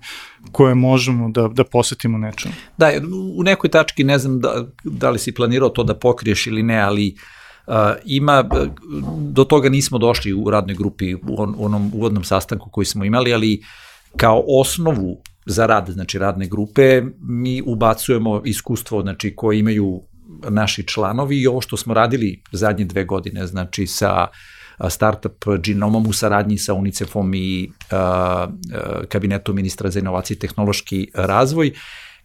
koje 0.53 0.75
možemo 0.75 1.29
da, 1.29 1.49
da 1.49 1.65
posvetimo 1.65 2.19
nečemu. 2.19 2.55
Da, 2.77 2.91
u 3.37 3.43
nekoj 3.43 3.71
tački 3.71 4.05
ne 4.05 4.19
znam 4.19 4.41
da, 4.41 4.67
da 4.85 5.11
li 5.11 5.19
si 5.19 5.35
planirao 5.35 5.69
to 5.69 5.85
da 5.85 5.95
pokriješ 5.95 6.47
ili 6.47 6.63
ne, 6.63 6.81
ali 6.81 7.15
uh, 7.17 7.40
ima, 8.05 8.49
do 9.19 9.45
toga 9.45 9.69
nismo 9.69 9.99
došli 9.99 10.33
u 10.33 10.51
radnoj 10.51 10.77
grupi 10.77 11.15
u 11.15 11.21
on, 11.37 11.55
onom 11.59 11.91
uvodnom 11.95 12.25
sastanku 12.25 12.71
koji 12.71 12.85
smo 12.85 13.05
imali, 13.05 13.35
ali 13.35 13.63
kao 14.17 14.45
osnovu 14.49 15.21
za 15.47 15.67
rad, 15.67 15.89
znači 15.89 16.19
radne 16.19 16.47
grupe, 16.49 17.03
mi 17.21 17.63
ubacujemo 17.67 18.43
iskustvo, 18.45 19.03
znači 19.03 19.37
koje 19.37 19.59
imaju 19.59 20.03
naši 20.49 20.87
članovi 20.87 21.41
i 21.41 21.47
ovo 21.47 21.61
što 21.61 21.77
smo 21.77 21.95
radili 21.95 22.43
zadnje 22.53 22.85
dve 22.85 23.05
godine, 23.05 23.47
znači 23.47 23.87
sa 23.87 24.27
startup 24.89 25.45
Genomom 25.59 26.07
u 26.07 26.13
saradnji 26.13 26.59
sa 26.59 26.75
UNICEF-om 26.75 27.35
i 27.35 27.71
a, 27.91 27.97
a, 27.97 28.49
kabinetom 29.09 29.57
ministra 29.57 29.91
za 29.91 29.99
inovacije 29.99 30.35
i 30.35 30.39
tehnološki 30.39 31.11
razvoj, 31.15 31.73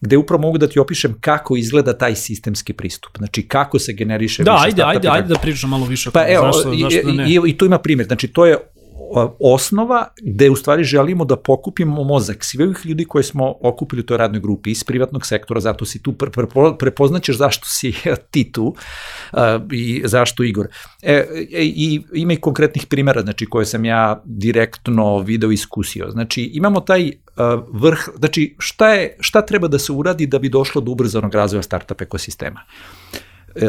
gde 0.06 0.18
upravo 0.18 0.42
mogu 0.42 0.58
da 0.58 0.68
ti 0.68 0.80
opišem 0.80 1.16
kako 1.22 1.58
izgleda 1.58 1.98
taj 1.98 2.16
sistemski 2.16 2.74
pristup. 2.74 3.18
Znači, 3.18 3.48
kako 3.48 3.80
se 3.80 3.94
generiše 3.94 4.44
da, 4.44 4.54
više 4.54 4.66
ajde, 4.66 4.84
ajde, 4.86 5.08
ajde 5.12 5.28
da 5.28 5.40
pričam 5.40 5.70
malo 5.70 5.86
više. 5.86 6.12
Pa 6.14 6.26
evo, 6.28 6.52
zašto, 6.54 6.74
zašto 6.76 7.08
da 7.08 7.14
ne? 7.14 7.30
I, 7.30 7.40
i 7.48 7.58
tu 7.58 7.66
ima 7.66 7.80
primjer. 7.80 8.08
Znači, 8.08 8.28
to 8.28 8.46
je 8.46 8.58
osnova 9.40 10.08
gde 10.22 10.50
u 10.50 10.56
stvari 10.56 10.84
želimo 10.84 11.26
da 11.26 11.36
pokupimo 11.36 12.04
mozak 12.04 12.44
svih 12.44 12.86
ljudi 12.86 13.06
koje 13.06 13.24
smo 13.24 13.56
okupili 13.62 14.00
u 14.00 14.06
toj 14.06 14.18
radnoj 14.18 14.42
grupi 14.42 14.72
iz 14.72 14.84
privatnog 14.84 15.26
sektora, 15.26 15.60
zato 15.60 15.86
si 15.86 16.04
tu 16.04 16.14
pre, 16.14 16.30
pre, 16.30 16.46
prepoznaćeš 16.80 17.38
zašto 17.38 17.66
si 17.68 17.94
ti 18.32 18.52
tu 18.52 18.66
uh, 19.34 19.40
i 19.72 20.02
zašto 20.06 20.44
Igor. 20.44 20.68
E, 21.02 21.14
e, 21.14 21.26
I 21.62 22.02
ima 22.14 22.34
i 22.34 22.42
konkretnih 22.42 22.86
primjera 22.86 23.22
znači, 23.22 23.46
koje 23.46 23.66
sam 23.66 23.86
ja 23.86 24.22
direktno 24.26 25.20
video 25.20 25.52
iskusio. 25.52 26.12
Znači 26.12 26.44
imamo 26.44 26.80
taj 26.80 27.12
vrh, 27.72 28.10
znači 28.18 28.56
šta, 28.60 28.90
je, 28.94 29.18
šta 29.20 29.42
treba 29.42 29.68
da 29.68 29.80
se 29.80 29.92
uradi 29.92 30.28
da 30.28 30.40
bi 30.40 30.50
došlo 30.50 30.82
do 30.82 30.92
ubrzanog 30.92 31.36
razvoja 31.36 31.64
startup 31.64 32.02
ekosistema? 32.02 32.62
Uh, 33.56 33.62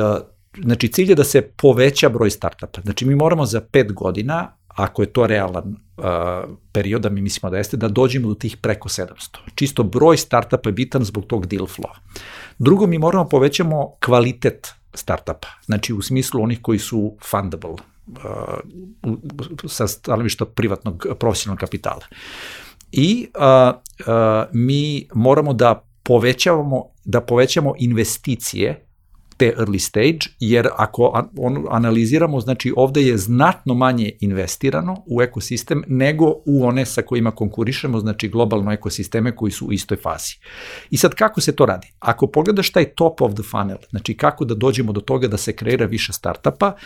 znači 0.62 0.88
cilj 0.88 1.10
je 1.10 1.14
da 1.14 1.24
se 1.24 1.42
poveća 1.42 2.08
broj 2.08 2.30
startupa. 2.30 2.80
Znači 2.80 3.04
mi 3.04 3.14
moramo 3.14 3.46
za 3.46 3.60
pet 3.60 3.92
godina 3.92 4.56
ako 4.76 5.02
je 5.02 5.12
to 5.12 5.26
realan 5.26 5.76
uh, 5.96 6.04
period, 6.72 7.02
da 7.02 7.08
mi 7.08 7.20
mislimo 7.20 7.50
da 7.50 7.56
jeste, 7.56 7.76
da 7.76 7.88
dođemo 7.88 8.28
do 8.28 8.34
tih 8.34 8.56
preko 8.56 8.88
700. 8.88 9.38
Čisto 9.54 9.82
broj 9.82 10.16
startupa 10.16 10.68
je 10.68 10.72
bitan 10.72 11.04
zbog 11.04 11.24
tog 11.26 11.46
deal 11.46 11.66
flow. 11.66 11.92
Drugo, 12.58 12.86
mi 12.86 12.98
moramo 12.98 13.28
povećamo 13.28 13.92
kvalitet 14.04 14.68
startupa, 14.94 15.48
znači 15.64 15.92
u 15.92 16.02
smislu 16.02 16.42
onih 16.42 16.58
koji 16.62 16.78
su 16.78 17.16
fundable, 17.30 17.72
uh, 17.72 18.58
sa 19.68 19.86
stanovišta 19.86 20.44
privatnog 20.44 21.06
profesionalnog 21.18 21.60
kapitala. 21.60 22.02
I 22.92 23.28
uh, 23.34 23.74
uh, 24.00 24.14
mi 24.52 25.08
moramo 25.14 25.52
da 25.52 25.82
povećavamo 26.02 26.84
da 27.04 27.20
povećamo 27.20 27.74
investicije 27.78 28.85
te 29.36 29.54
early 29.58 29.78
stage, 29.78 30.18
jer 30.40 30.68
ako 30.76 31.24
on, 31.38 31.64
analiziramo, 31.70 32.40
znači 32.40 32.72
ovde 32.76 33.02
je 33.02 33.16
znatno 33.16 33.74
manje 33.74 34.12
investirano 34.20 34.96
u 35.06 35.22
ekosistem 35.22 35.82
nego 35.86 36.24
u 36.46 36.64
one 36.64 36.86
sa 36.86 37.02
kojima 37.02 37.30
konkurišemo, 37.30 38.00
znači 38.00 38.28
globalno 38.28 38.72
ekosisteme 38.72 39.36
koji 39.36 39.52
su 39.52 39.66
u 39.66 39.72
istoj 39.72 39.96
fazi. 39.96 40.34
I 40.90 40.96
sad 40.96 41.14
kako 41.14 41.40
se 41.40 41.56
to 41.56 41.66
radi? 41.66 41.92
Ako 41.98 42.26
pogledaš 42.26 42.70
taj 42.70 42.84
top 42.84 43.20
of 43.20 43.34
the 43.34 43.42
funnel, 43.50 43.78
znači 43.90 44.16
kako 44.16 44.44
da 44.44 44.54
dođemo 44.54 44.92
do 44.92 45.00
toga 45.00 45.28
da 45.28 45.36
se 45.36 45.52
kreira 45.52 45.86
više 45.86 46.12
startupa, 46.12 46.76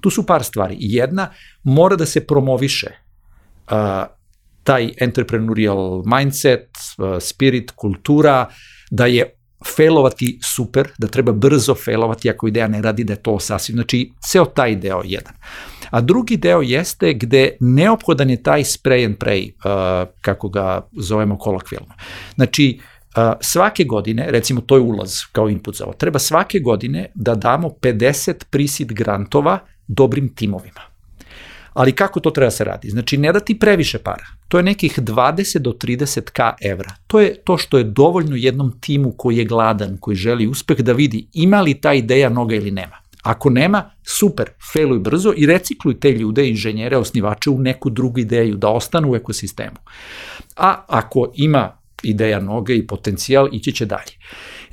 tu 0.00 0.10
su 0.10 0.26
par 0.26 0.44
stvari. 0.44 0.76
Jedna, 0.78 1.30
mora 1.62 1.96
da 1.96 2.06
se 2.06 2.26
promoviše 2.26 2.90
uh, 3.70 3.76
taj 4.62 4.92
entrepreneurial 5.00 6.02
mindset, 6.06 6.68
uh, 6.98 7.16
spirit, 7.20 7.70
kultura, 7.70 8.48
da 8.90 9.06
je 9.06 9.37
failovati 9.66 10.38
super, 10.42 10.88
da 10.98 11.06
treba 11.06 11.32
brzo 11.32 11.74
failovati 11.74 12.30
ako 12.30 12.48
ideja 12.48 12.68
ne 12.68 12.82
radi, 12.82 13.04
da 13.04 13.12
je 13.12 13.22
to 13.22 13.38
sasvim, 13.40 13.76
znači 13.76 14.12
ceo 14.28 14.44
taj 14.44 14.76
deo 14.76 15.02
jedan. 15.04 15.32
A 15.90 16.00
drugi 16.00 16.36
deo 16.36 16.60
jeste 16.62 17.14
gde 17.14 17.56
neophodan 17.60 18.30
je 18.30 18.42
taj 18.42 18.64
spray 18.64 19.06
and 19.06 19.16
pray, 19.16 19.50
uh, 19.50 20.08
kako 20.20 20.48
ga 20.48 20.88
zovemo 20.92 21.38
kolokvijalno. 21.38 21.94
Znači, 22.34 22.80
uh, 23.16 23.22
svake 23.40 23.84
godine, 23.84 24.26
recimo 24.30 24.60
to 24.60 24.76
je 24.76 24.80
ulaz 24.80 25.14
kao 25.32 25.48
input 25.48 25.76
za 25.76 25.84
ovo, 25.84 25.94
treba 25.94 26.18
svake 26.18 26.58
godine 26.58 27.10
da 27.14 27.34
damo 27.34 27.68
50 27.68 28.44
prisid 28.50 28.92
grantova 28.92 29.58
dobrim 29.86 30.34
timovima. 30.34 30.87
Ali 31.78 31.92
kako 31.92 32.20
to 32.20 32.30
treba 32.30 32.46
da 32.46 32.50
se 32.50 32.64
radi? 32.64 32.90
Znači, 32.90 33.16
ne 33.16 33.32
da 33.32 33.40
ti 33.40 33.58
previše 33.58 33.98
para. 33.98 34.24
To 34.48 34.56
je 34.56 34.62
nekih 34.62 34.98
20 34.98 35.58
do 35.58 35.70
30 35.70 36.20
k 36.20 36.40
evra. 36.60 36.94
To 37.06 37.20
je 37.20 37.34
to 37.44 37.58
što 37.58 37.78
je 37.78 37.84
dovoljno 37.84 38.36
jednom 38.36 38.80
timu 38.80 39.12
koji 39.12 39.36
je 39.36 39.44
gladan, 39.44 39.96
koji 40.00 40.16
želi 40.16 40.46
uspeh 40.46 40.78
da 40.78 40.92
vidi 40.92 41.28
ima 41.32 41.60
li 41.60 41.80
ta 41.80 41.94
ideja 41.94 42.28
noga 42.28 42.54
ili 42.54 42.70
nema. 42.70 42.96
Ako 43.22 43.50
nema, 43.50 43.90
super, 44.02 44.50
failuj 44.72 44.98
brzo 44.98 45.32
i 45.36 45.46
recikluj 45.46 46.00
te 46.00 46.12
ljude, 46.12 46.48
inženjere, 46.48 46.96
osnivače 46.96 47.50
u 47.50 47.58
neku 47.58 47.90
drugu 47.90 48.18
ideju, 48.18 48.56
da 48.56 48.68
ostanu 48.68 49.12
u 49.12 49.16
ekosistemu. 49.16 49.76
A 50.56 50.84
ako 50.88 51.32
ima 51.34 51.78
ideja 52.02 52.40
noga 52.40 52.74
i 52.74 52.86
potencijal, 52.86 53.48
ići 53.52 53.72
će 53.72 53.86
dalje. 53.86 54.18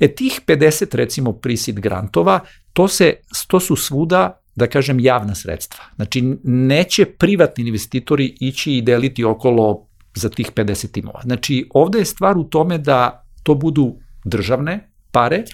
E 0.00 0.08
tih 0.08 0.40
50 0.46 0.96
recimo 0.96 1.32
prisid 1.32 1.80
grantova, 1.80 2.40
to, 2.72 2.88
se, 2.88 3.14
to 3.48 3.60
su 3.60 3.76
svuda 3.76 4.40
da 4.56 4.66
kažem, 4.66 5.00
javna 5.00 5.34
sredstva. 5.34 5.84
Znači, 5.96 6.36
neće 6.44 7.04
privatni 7.04 7.68
investitori 7.68 8.36
ići 8.40 8.72
i 8.72 8.82
deliti 8.82 9.24
okolo 9.24 9.86
za 10.14 10.28
tih 10.28 10.52
50 10.52 10.90
timova. 10.90 11.20
Znači, 11.22 11.68
ovde 11.74 11.98
je 11.98 12.04
stvar 12.04 12.38
u 12.38 12.44
tome 12.44 12.78
da 12.78 13.24
to 13.42 13.54
budu 13.54 13.96
državne 14.24 14.90
pare, 15.10 15.44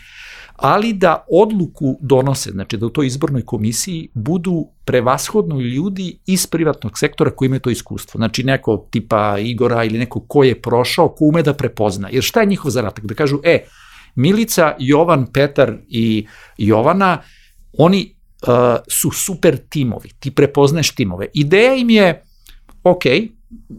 ali 0.57 0.93
da 0.93 1.25
odluku 1.31 1.99
donose, 2.01 2.51
znači 2.51 2.77
da 2.77 2.87
u 2.87 2.91
toj 2.91 3.07
izbornoj 3.07 3.43
komisiji 3.43 4.09
budu 4.15 4.69
prevashodno 4.85 5.61
ljudi 5.61 6.19
iz 6.27 6.47
privatnog 6.47 6.99
sektora 6.99 7.31
koji 7.31 7.47
imaju 7.47 7.61
to 7.61 7.71
iskustvo. 7.71 8.19
Znači 8.19 8.45
neko 8.45 8.89
tipa 8.91 9.39
Igora 9.39 9.85
ili 9.85 9.99
neko 9.99 10.21
ko 10.21 10.45
je 10.45 10.61
prošao, 10.63 11.09
ko 11.09 11.25
ume 11.25 11.43
da 11.43 11.55
prepozna. 11.55 12.09
Jer 12.13 12.23
šta 12.23 12.41
je 12.41 12.47
njihov 12.47 12.71
zaratak? 12.71 13.07
Da 13.07 13.15
kažu, 13.15 13.41
e, 13.45 13.65
Milica, 14.15 14.75
Jovan, 14.79 15.27
Petar 15.33 15.77
i 15.89 16.27
Jovana, 16.59 17.19
oni 17.79 18.17
su 18.89 19.11
super 19.11 19.59
timovi, 19.69 20.11
ti 20.19 20.31
prepoznaješ 20.31 20.91
timove. 20.91 21.27
Ideja 21.35 21.75
im 21.75 21.91
je, 21.91 22.23
ok, 22.83 23.05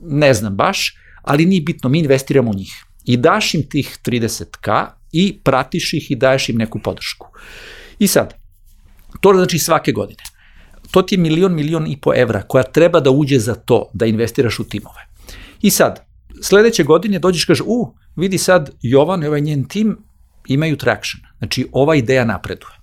ne 0.02 0.34
znam 0.34 0.56
baš, 0.56 0.96
ali 1.22 1.46
nije 1.46 1.62
bitno, 1.62 1.90
mi 1.90 2.00
investiramo 2.00 2.52
u 2.52 2.54
njih. 2.54 2.86
I 3.06 3.18
daš 3.18 3.54
im 3.54 3.70
tih 3.70 3.98
30k 4.06 4.88
i 5.12 5.40
pratiš 5.44 5.94
ih 5.94 6.12
i 6.12 6.16
daješ 6.16 6.50
im 6.50 6.58
neku 6.58 6.80
podršku. 6.80 7.28
I 8.00 8.08
sad, 8.08 8.34
to 9.22 9.34
znači 9.34 9.60
svake 9.60 9.92
godine. 9.92 10.24
To 10.92 11.02
ti 11.02 11.16
je 11.16 11.20
milion, 11.20 11.54
milion 11.56 11.88
i 11.88 11.98
po 12.02 12.14
evra 12.16 12.42
koja 12.42 12.64
treba 12.64 13.00
da 13.00 13.12
uđe 13.12 13.40
za 13.40 13.56
to 13.56 13.90
da 13.94 14.06
investiraš 14.06 14.60
u 14.60 14.64
timove. 14.64 15.08
I 15.62 15.70
sad, 15.70 16.06
sledeće 16.42 16.84
godine 16.84 17.20
dođeš 17.20 17.44
i 17.44 17.48
kažeš, 17.48 17.64
u, 17.66 17.96
vidi 18.16 18.38
sad 18.38 18.72
Jovan 18.82 19.24
i 19.24 19.28
ovaj 19.28 19.42
njen 19.42 19.68
tim 19.68 19.98
imaju 20.48 20.78
traction. 20.78 21.22
Znači, 21.38 21.68
ova 21.72 21.96
ideja 21.96 22.26
napreduje 22.26 22.83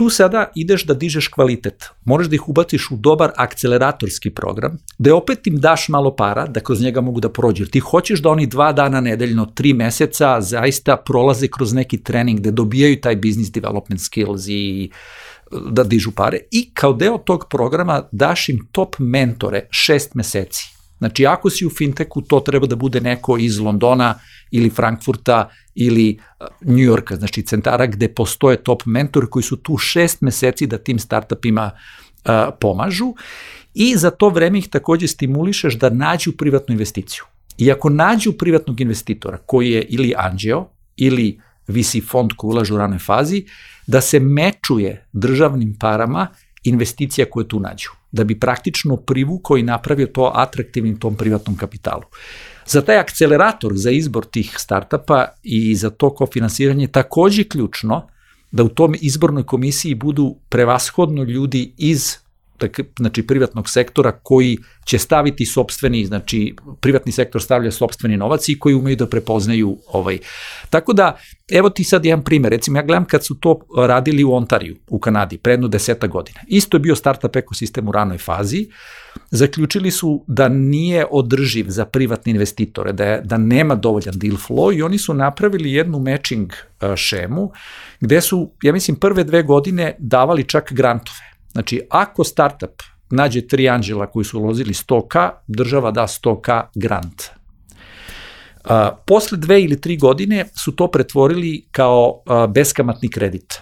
tu 0.00 0.10
sada 0.10 0.46
ideš 0.54 0.86
da 0.88 0.94
dižeš 0.94 1.28
kvalitet. 1.28 1.84
Moraš 2.04 2.26
da 2.26 2.34
ih 2.34 2.48
ubaciš 2.48 2.90
u 2.90 2.96
dobar 2.96 3.32
akceleratorski 3.36 4.30
program, 4.30 4.78
da 4.98 5.14
opet 5.14 5.46
im 5.46 5.58
daš 5.60 5.88
malo 5.88 6.14
para, 6.16 6.46
da 6.46 6.60
kroz 6.60 6.80
njega 6.80 7.00
mogu 7.00 7.20
da 7.20 7.28
prođu. 7.28 7.66
Ti 7.66 7.80
hoćeš 7.80 8.22
da 8.22 8.30
oni 8.30 8.46
dva 8.46 8.72
dana 8.72 9.00
nedeljno, 9.00 9.46
tri 9.46 9.74
meseca 9.74 10.40
zaista 10.40 10.96
prolaze 10.96 11.48
kroz 11.48 11.72
neki 11.72 12.02
trening, 12.02 12.40
da 12.40 12.50
dobijaju 12.50 13.00
taj 13.00 13.16
business 13.16 13.52
development 13.52 14.00
skills 14.00 14.48
i 14.48 14.90
da 15.70 15.84
dižu 15.84 16.10
pare. 16.16 16.38
I 16.50 16.70
kao 16.74 16.92
deo 16.92 17.18
tog 17.18 17.44
programa 17.50 18.02
daš 18.12 18.48
im 18.48 18.68
top 18.72 18.96
mentore 18.98 19.66
šest 19.70 20.14
meseci 20.14 20.79
Znači, 21.00 21.26
ako 21.26 21.50
si 21.50 21.66
u 21.66 21.70
fintechu, 21.70 22.20
to 22.22 22.40
treba 22.40 22.66
da 22.66 22.76
bude 22.76 23.00
neko 23.00 23.38
iz 23.38 23.58
Londona 23.58 24.14
ili 24.50 24.70
Frankfurta 24.70 25.48
ili 25.74 26.18
New 26.60 26.84
Yorka, 26.84 27.16
znači 27.16 27.42
centara 27.42 27.86
gde 27.86 28.08
postoje 28.08 28.56
top 28.56 28.82
mentori 28.86 29.26
koji 29.26 29.42
su 29.42 29.56
tu 29.56 29.78
šest 29.78 30.20
meseci 30.20 30.66
da 30.66 30.78
tim 30.78 30.98
startupima 30.98 31.70
uh, 31.70 32.32
pomažu 32.60 33.14
i 33.74 33.96
za 33.96 34.10
to 34.10 34.28
vreme 34.28 34.58
ih 34.58 34.68
takođe 34.68 35.08
stimulišeš 35.08 35.78
da 35.78 35.90
nađu 35.90 36.32
privatnu 36.32 36.72
investiciju. 36.72 37.24
I 37.58 37.72
ako 37.72 37.88
nađu 37.88 38.32
privatnog 38.32 38.80
investitora 38.80 39.38
koji 39.46 39.70
je 39.70 39.82
ili 39.88 40.14
anđeo 40.16 40.68
ili 40.96 41.40
VC 41.68 41.96
fond 42.08 42.30
koji 42.36 42.48
ulaže 42.48 42.74
u 42.74 42.78
ranoj 42.78 42.98
fazi, 42.98 43.44
da 43.86 44.00
se 44.00 44.20
mečuje 44.20 45.06
državnim 45.12 45.76
parama 45.80 46.26
investicija 46.64 47.26
koje 47.30 47.48
tu 47.48 47.60
nađu, 47.60 47.90
da 48.12 48.24
bi 48.24 48.40
praktično 48.40 48.96
privukao 48.96 49.56
i 49.56 49.62
napravio 49.62 50.06
to 50.06 50.32
atraktivnim 50.34 50.98
tom 50.98 51.14
privatnom 51.14 51.56
kapitalu. 51.56 52.02
Za 52.66 52.82
taj 52.82 52.98
akcelerator 52.98 53.72
za 53.74 53.90
izbor 53.90 54.24
tih 54.24 54.54
startapa 54.58 55.26
i 55.42 55.74
za 55.74 55.90
to 55.90 56.14
kofinansiranje 56.14 56.84
je 56.84 56.92
takođe 56.92 57.44
ključno 57.44 58.06
da 58.50 58.64
u 58.64 58.68
tom 58.68 58.94
izbornoj 59.00 59.46
komisiji 59.46 59.94
budu 59.94 60.36
prevashodno 60.48 61.22
ljudi 61.22 61.72
iz 61.76 62.16
znači 62.98 63.26
privatnog 63.26 63.70
sektora 63.70 64.12
koji 64.12 64.58
će 64.84 64.98
staviti 64.98 65.46
sobstveni, 65.46 66.04
znači 66.04 66.54
privatni 66.80 67.12
sektor 67.12 67.42
stavlja 67.42 67.70
sobstveni 67.70 68.16
novac 68.16 68.48
i 68.48 68.58
koji 68.58 68.74
umeju 68.74 68.96
da 68.96 69.06
prepoznaju 69.06 69.78
ovaj. 69.92 70.18
Tako 70.70 70.92
da, 70.92 71.18
evo 71.50 71.70
ti 71.70 71.84
sad 71.84 72.04
jedan 72.04 72.24
primer, 72.24 72.50
recimo 72.50 72.78
ja 72.78 72.82
gledam 72.82 73.04
kad 73.04 73.24
su 73.24 73.34
to 73.34 73.60
radili 73.76 74.24
u 74.24 74.32
Ontariju, 74.32 74.76
u 74.88 74.98
Kanadi, 74.98 75.38
predno 75.38 75.68
deseta 75.68 76.06
godina. 76.06 76.40
Isto 76.46 76.76
je 76.76 76.80
bio 76.80 76.96
startup 76.96 77.36
ekosistem 77.36 77.88
u 77.88 77.92
ranoj 77.92 78.18
fazi, 78.18 78.66
zaključili 79.30 79.90
su 79.90 80.24
da 80.26 80.48
nije 80.48 81.06
održiv 81.10 81.66
za 81.68 81.84
privatne 81.84 82.32
investitore, 82.32 82.92
da, 82.92 83.04
je, 83.04 83.20
da 83.24 83.38
nema 83.38 83.74
dovoljan 83.74 84.18
deal 84.18 84.36
flow 84.36 84.76
i 84.76 84.82
oni 84.82 84.98
su 84.98 85.14
napravili 85.14 85.72
jednu 85.72 85.98
matching 85.98 86.52
šemu 86.96 87.52
gde 88.00 88.20
su, 88.20 88.52
ja 88.62 88.72
mislim, 88.72 88.96
prve 88.96 89.24
dve 89.24 89.42
godine 89.42 89.96
davali 89.98 90.44
čak 90.44 90.72
grantove 90.72 91.29
Znači, 91.52 91.80
ako 91.90 92.24
startup 92.24 92.82
nađe 93.10 93.46
tri 93.46 93.68
anđela 93.68 94.06
koji 94.06 94.24
su 94.24 94.40
uložili 94.40 94.72
100k, 94.72 95.30
država 95.46 95.90
da 95.90 96.02
100k 96.02 96.62
grant. 96.74 97.22
A, 98.64 98.90
posle 99.06 99.38
dve 99.38 99.62
ili 99.62 99.80
tri 99.80 99.96
godine 99.96 100.44
su 100.64 100.72
to 100.72 100.90
pretvorili 100.90 101.66
kao 101.70 102.22
a, 102.26 102.46
beskamatni 102.46 103.10
kredit 103.10 103.60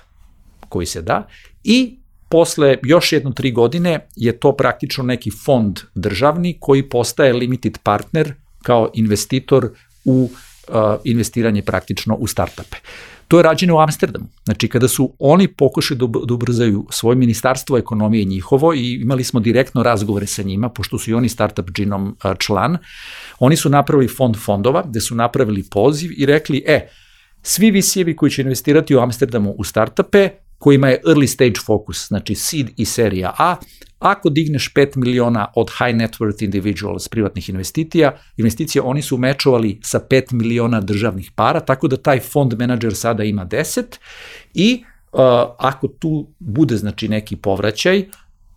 koji 0.68 0.86
se 0.86 1.02
da 1.02 1.26
i 1.64 1.98
posle 2.28 2.76
još 2.82 3.12
jedno 3.12 3.30
tri 3.30 3.52
godine 3.52 4.08
je 4.16 4.40
to 4.40 4.56
praktično 4.56 5.04
neki 5.04 5.30
fond 5.44 5.78
državni 5.94 6.56
koji 6.60 6.88
postaje 6.88 7.32
limited 7.32 7.78
partner 7.82 8.34
kao 8.62 8.90
investitor 8.94 9.70
u 10.04 10.30
a, 10.68 10.96
investiranje 11.04 11.62
praktično 11.62 12.14
u 12.14 12.26
startupe. 12.26 12.76
To 13.28 13.38
je 13.38 13.42
rađeno 13.42 13.76
u 13.76 13.78
Amsterdamu. 13.78 14.26
Znači, 14.44 14.68
kada 14.68 14.88
su 14.88 15.12
oni 15.18 15.48
pokušali 15.48 15.98
da, 15.98 16.06
da 16.26 16.34
ubrzaju 16.34 16.86
svoje 16.90 17.16
ministarstvo 17.16 17.78
ekonomije 17.78 18.24
njihovo 18.24 18.74
i 18.74 18.92
imali 19.02 19.24
smo 19.24 19.40
direktno 19.40 19.82
razgovore 19.82 20.26
sa 20.26 20.42
njima, 20.42 20.68
pošto 20.68 20.98
su 20.98 21.10
i 21.10 21.14
oni 21.14 21.28
startup 21.28 21.70
džinom 21.70 22.16
član, 22.38 22.78
oni 23.38 23.56
su 23.56 23.70
napravili 23.70 24.08
fond 24.08 24.36
fondova, 24.36 24.84
gde 24.88 25.00
su 25.00 25.14
napravili 25.14 25.62
poziv 25.70 26.10
i 26.16 26.26
rekli, 26.26 26.64
e, 26.66 26.88
svi 27.42 27.70
visijevi 27.70 28.16
koji 28.16 28.30
će 28.30 28.42
investirati 28.42 28.96
u 28.96 29.00
Amsterdamu 29.00 29.54
u 29.58 29.64
startupe, 29.64 30.30
kojima 30.58 30.88
je 30.88 31.02
early 31.06 31.26
stage 31.26 31.60
focus, 31.66 32.08
znači 32.08 32.34
seed 32.34 32.70
i 32.76 32.84
serija 32.84 33.34
A, 33.38 33.56
ako 33.98 34.30
digneš 34.30 34.72
5 34.74 34.96
miliona 34.96 35.46
od 35.56 35.70
high 35.70 35.96
net 35.96 36.16
worth 36.18 36.44
individuals 36.44 37.08
privatnih 37.08 37.48
investicija, 37.48 38.16
investicija 38.36 38.84
oni 38.84 39.02
su 39.02 39.18
mečovali 39.18 39.80
sa 39.82 40.00
5 40.10 40.32
miliona 40.32 40.80
državnih 40.80 41.30
para, 41.34 41.60
tako 41.60 41.88
da 41.88 41.96
taj 41.96 42.20
fond 42.20 42.54
menadžer 42.58 42.96
sada 42.96 43.24
ima 43.24 43.46
10 43.46 43.82
i 44.54 44.84
uh, 45.12 45.20
ako 45.58 45.88
tu 45.88 46.28
bude 46.38 46.76
znači 46.76 47.08
neki 47.08 47.36
povraćaj, 47.36 48.04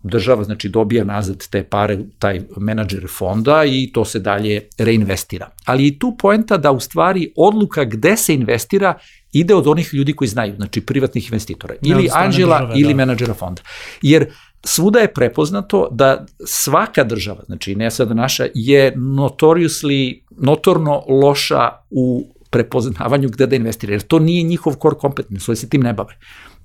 država 0.02 0.44
znači 0.44 0.68
dobija 0.68 1.04
nazad 1.04 1.48
te 1.50 1.64
pare, 1.64 1.98
taj 2.18 2.40
menadžer 2.56 3.06
fonda 3.10 3.64
i 3.64 3.90
to 3.94 4.04
se 4.04 4.18
dalje 4.18 4.68
reinvestira. 4.78 5.50
Ali 5.64 5.86
i 5.86 5.98
tu 5.98 6.16
poenta 6.18 6.56
da 6.56 6.72
u 6.72 6.80
stvari 6.80 7.32
odluka 7.36 7.84
gde 7.84 8.16
se 8.16 8.34
investira 8.34 8.94
ide 9.32 9.54
od 9.54 9.66
onih 9.66 9.94
ljudi 9.94 10.12
koji 10.12 10.28
znaju, 10.28 10.54
znači 10.56 10.80
privatnih 10.80 11.28
investitora, 11.28 11.74
ili 11.82 12.08
anđela 12.12 12.58
države, 12.58 12.80
ili 12.80 12.92
da. 12.92 12.96
menadžera 12.96 13.34
fonda. 13.34 13.62
Jer 14.02 14.26
svuda 14.64 14.98
je 14.98 15.14
prepoznato 15.14 15.88
da 15.90 16.26
svaka 16.46 17.04
država, 17.04 17.42
znači 17.46 17.74
ne 17.74 17.90
sad 17.90 18.16
naša, 18.16 18.46
je 18.54 18.94
notoriously, 18.96 20.22
notorno 20.30 21.04
loša 21.08 21.70
u 21.90 22.34
prepoznavanju 22.50 23.28
gde 23.28 23.46
da 23.46 23.56
investira, 23.56 23.92
jer 23.92 24.02
to 24.02 24.18
nije 24.18 24.42
njihov 24.42 24.74
core 24.82 24.96
competence, 25.00 25.50
oni 25.50 25.56
se 25.56 25.68
tim 25.68 25.80
ne 25.82 25.92
bave. 25.92 26.16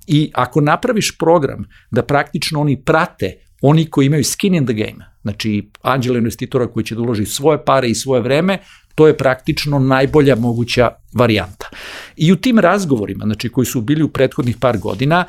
I 0.08 0.30
ako 0.34 0.60
napraviš 0.60 1.18
program 1.18 1.64
da 1.90 2.02
praktično 2.02 2.60
oni 2.60 2.82
prate 2.84 3.34
oni 3.60 3.90
koji 3.90 4.06
imaju 4.06 4.24
skin 4.24 4.54
in 4.54 4.66
the 4.66 4.74
game, 4.74 5.04
znači 5.22 5.70
anđela 5.82 6.18
investitora 6.18 6.66
koji 6.66 6.84
će 6.84 6.94
da 6.94 7.00
uloži 7.00 7.26
svoje 7.26 7.64
pare 7.64 7.88
i 7.88 7.94
svoje 7.94 8.22
vreme, 8.22 8.58
to 8.94 9.06
je 9.06 9.16
praktično 9.16 9.78
najbolja 9.78 10.36
moguća 10.36 10.90
varijanta. 11.14 11.68
I 12.16 12.32
u 12.32 12.36
tim 12.36 12.58
razgovorima, 12.58 13.24
znači 13.24 13.48
koji 13.48 13.64
su 13.66 13.80
bili 13.80 14.02
u 14.02 14.08
prethodnih 14.08 14.56
par 14.60 14.78
godina, 14.78 15.24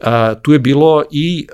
a, 0.00 0.34
tu 0.34 0.52
je 0.52 0.58
bilo 0.58 1.04
i 1.10 1.46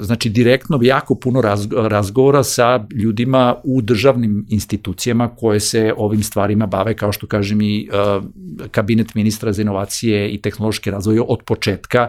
znači 0.00 0.28
direktno 0.28 0.78
jako 0.82 1.14
puno 1.14 1.42
razgovora 1.88 2.42
sa 2.42 2.86
ljudima 3.02 3.54
u 3.64 3.82
državnim 3.82 4.46
institucijama 4.48 5.28
koje 5.28 5.60
se 5.60 5.94
ovim 5.96 6.22
stvarima 6.22 6.66
bave, 6.66 6.94
kao 6.94 7.12
što 7.12 7.26
kažem 7.26 7.60
i 7.60 7.88
kabinet 8.70 9.14
ministra 9.14 9.52
za 9.52 9.62
inovacije 9.62 10.30
i 10.30 10.42
tehnološki 10.42 10.90
razvoj 10.90 11.20
od 11.28 11.42
početka 11.46 12.08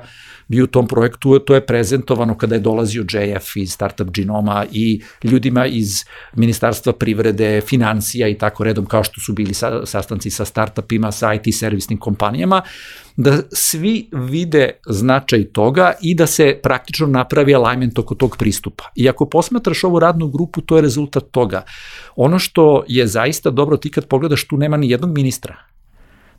bio 0.52 0.64
u 0.64 0.68
tom 0.68 0.88
projektu, 0.88 1.40
to 1.40 1.56
je 1.56 1.66
prezentovano 1.66 2.38
kada 2.38 2.56
je 2.56 2.60
dolazio 2.60 3.06
JF 3.10 3.56
iz 3.56 3.72
Startup 3.72 4.10
Genoma 4.12 4.66
i 4.72 5.02
ljudima 5.24 5.66
iz 5.66 6.04
Ministarstva 6.36 6.94
privrede, 6.94 7.62
financija 7.62 8.28
i 8.28 8.38
tako 8.38 8.64
redom, 8.64 8.86
kao 8.86 9.04
što 9.04 9.22
su 9.22 9.34
bili 9.34 9.54
sa, 9.54 9.86
sastanci 9.86 10.30
sa 10.30 10.46
startupima, 10.46 11.12
sa 11.12 11.34
IT 11.34 11.56
servisnim 11.56 12.00
kompanijama, 12.00 12.62
da 13.18 13.38
svi 13.52 14.10
vide 14.12 14.70
značaj 14.88 15.44
toga 15.54 15.94
i 16.02 16.16
da 16.16 16.28
se 16.28 16.60
praktično 16.64 17.08
napravi 17.08 17.56
alignment 17.56 18.00
oko 18.00 18.16
tog 18.16 18.36
pristupa. 18.38 18.92
I 18.96 19.10
ako 19.10 19.30
posmatraš 19.30 19.84
ovu 19.84 20.00
radnu 20.00 20.28
grupu, 20.28 20.62
to 20.62 20.76
je 20.76 20.82
rezultat 20.82 21.24
toga. 21.32 21.64
Ono 22.16 22.40
što 22.40 22.84
je 22.88 23.08
zaista 23.08 23.50
dobro, 23.50 23.78
ti 23.78 23.92
kad 23.92 24.08
pogledaš, 24.08 24.48
tu 24.48 24.58
nema 24.58 24.78
ni 24.78 24.90
jednog 24.90 25.14
ministra. 25.16 25.56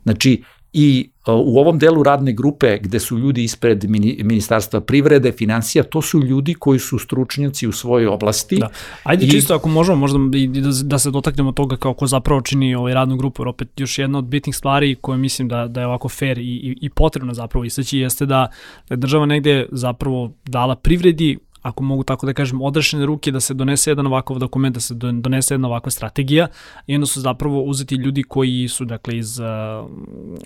Znači, 0.03 0.43
I 0.73 1.09
u 1.27 1.59
ovom 1.59 1.79
delu 1.79 2.03
radne 2.03 2.33
grupe 2.33 2.77
gde 2.77 2.99
su 2.99 3.17
ljudi 3.17 3.43
ispred 3.43 3.85
Ministarstva 4.23 4.81
privrede, 4.81 5.31
financija, 5.31 5.83
to 5.83 6.01
su 6.01 6.19
ljudi 6.19 6.53
koji 6.53 6.79
su 6.79 6.99
stručnjaci 6.99 7.67
u 7.67 7.71
svojoj 7.71 8.07
oblasti. 8.07 8.55
Da. 8.55 8.69
Ajde 9.03 9.25
I... 9.25 9.29
čisto 9.29 9.55
ako 9.55 9.69
možemo 9.69 9.97
možda 9.97 10.37
i 10.37 10.47
da, 10.47 10.69
da 10.83 10.99
se 10.99 11.11
dotaknemo 11.11 11.51
toga 11.51 11.77
kao 11.77 11.93
ko 11.93 12.07
zapravo 12.07 12.41
čini 12.41 12.75
ovaj 12.75 12.93
radnu 12.93 13.17
grupu, 13.17 13.41
jer 13.41 13.47
opet 13.47 13.79
još 13.79 13.99
jedna 13.99 14.17
od 14.17 14.25
bitnih 14.25 14.55
stvari 14.55 14.95
koje 15.01 15.17
mislim 15.17 15.47
da, 15.47 15.67
da 15.67 15.81
je 15.81 15.87
ovako 15.87 16.09
fair 16.09 16.37
i, 16.37 16.41
i, 16.41 16.77
i 16.81 16.89
potrebno 16.89 17.33
zapravo 17.33 17.65
istaći 17.65 17.97
jeste 17.97 18.25
da, 18.25 18.47
da 18.89 18.93
je 18.93 18.97
država 18.97 19.25
negde 19.25 19.65
zapravo 19.71 20.33
dala 20.45 20.75
privredi 20.75 21.37
ako 21.63 21.83
mogu 21.83 22.03
tako 22.03 22.25
da 22.25 22.33
kažem, 22.33 22.61
odrešene 22.61 23.05
ruke 23.05 23.31
da 23.31 23.39
se 23.39 23.53
donese 23.53 23.91
jedan 23.91 24.07
ovakav 24.07 24.37
dokument, 24.37 24.73
da 24.73 24.79
se 24.79 24.93
donese 24.93 25.53
jedna 25.53 25.67
ovakva 25.67 25.91
strategija 25.91 26.47
i 26.87 26.95
onda 26.95 27.07
su 27.07 27.21
zapravo 27.21 27.63
uzeti 27.63 27.95
ljudi 27.95 28.23
koji 28.23 28.67
su 28.67 28.85
dakle 28.85 29.17
iz 29.17 29.39
uh, 29.39 29.45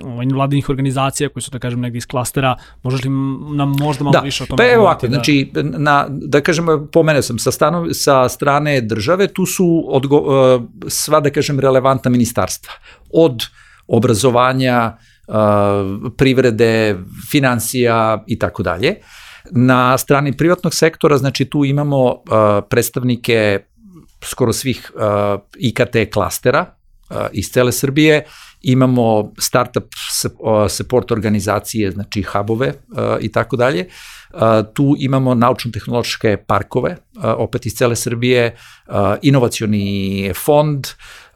ovaj, 0.03 0.25
vladinih 0.33 0.69
organizacija, 0.69 1.29
koji 1.29 1.43
su 1.43 1.51
da 1.51 1.59
kažem 1.59 1.81
negde 1.81 1.97
iz 1.97 2.07
klastera, 2.07 2.55
možeš 2.83 3.03
li 3.03 3.09
nam 3.55 3.75
možda 3.79 4.03
malo 4.03 4.13
da. 4.13 4.19
više 4.19 4.43
o 4.43 4.47
tome? 4.47 4.57
Pa 4.57 4.73
evo 4.73 4.83
ovako, 4.83 5.07
da... 5.07 5.13
znači, 5.13 5.51
na, 5.63 6.05
da 6.09 6.41
kažem, 6.41 6.65
pomene 6.91 7.21
sam, 7.21 7.39
sa, 7.39 7.51
stanov, 7.51 7.87
sa 7.93 8.29
strane 8.29 8.81
države, 8.81 9.27
tu 9.27 9.45
su 9.45 9.85
odgo, 9.87 10.17
uh, 10.17 10.63
sva, 10.87 11.19
da 11.19 11.29
kažem, 11.29 11.59
relevantna 11.59 12.11
ministarstva. 12.11 12.73
Od 13.13 13.43
obrazovanja, 13.87 14.97
uh, 15.27 15.35
privrede, 16.17 16.97
financija 17.31 18.23
i 18.27 18.39
tako 18.39 18.63
dalje. 18.63 18.95
Na 19.51 19.97
strani 19.97 20.37
privatnog 20.37 20.73
sektora, 20.73 21.17
znači 21.17 21.45
tu 21.45 21.65
imamo 21.65 22.05
uh, 22.05 22.19
predstavnike 22.69 23.59
skoro 24.21 24.53
svih 24.53 24.91
uh, 24.95 25.41
IKT 25.57 26.13
klastera 26.13 26.65
uh, 27.09 27.17
iz 27.31 27.51
cele 27.51 27.71
Srbije, 27.71 28.25
imamo 28.61 29.31
startup 29.39 29.83
support 30.69 31.11
organizacije, 31.11 31.91
znači 31.91 32.21
hubove 32.21 32.67
uh, 32.67 33.03
i 33.21 33.31
tako 33.31 33.55
dalje. 33.55 33.87
Uh, 34.33 34.39
tu 34.73 34.95
imamo 34.99 35.33
naučno-tehnološke 35.33 36.37
parkove, 36.47 36.91
uh, 36.91 37.23
opet 37.37 37.65
iz 37.65 37.73
cele 37.73 37.95
Srbije, 37.95 38.55
uh, 38.87 38.93
inovacioni 39.21 40.31
fond, 40.35 40.87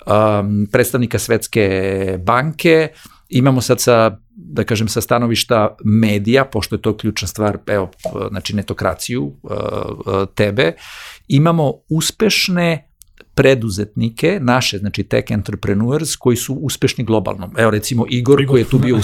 um, 0.05 0.67
predstavnika 0.71 1.19
Svetske 1.19 2.17
banke, 2.19 2.89
imamo 3.31 3.61
sad 3.61 3.81
sa 3.81 4.17
da 4.35 4.63
kažem, 4.63 4.87
sa 4.87 5.01
stanovišta 5.01 5.75
medija, 5.85 6.45
pošto 6.45 6.75
je 6.75 6.81
to 6.81 6.97
ključna 6.97 7.27
stvar, 7.27 7.57
evo, 7.67 7.91
znači 8.29 8.55
netokraciju, 8.55 9.23
uh, 9.23 9.51
uh, 9.51 10.27
tebe, 10.35 10.73
imamo 11.27 11.73
uspešne 11.89 12.87
preduzetnike, 13.35 14.39
naše, 14.41 14.77
znači 14.77 15.03
tech 15.03 15.31
entrepreneurs, 15.31 16.15
koji 16.15 16.37
su 16.37 16.53
uspešni 16.53 17.03
globalno. 17.03 17.51
Evo 17.57 17.71
recimo 17.71 18.05
Igor, 18.09 18.41
Igor. 18.41 18.51
koji 18.51 18.61
je 18.61 18.69
tu 18.69 18.79
bio 18.79 18.95
u, 18.95 18.99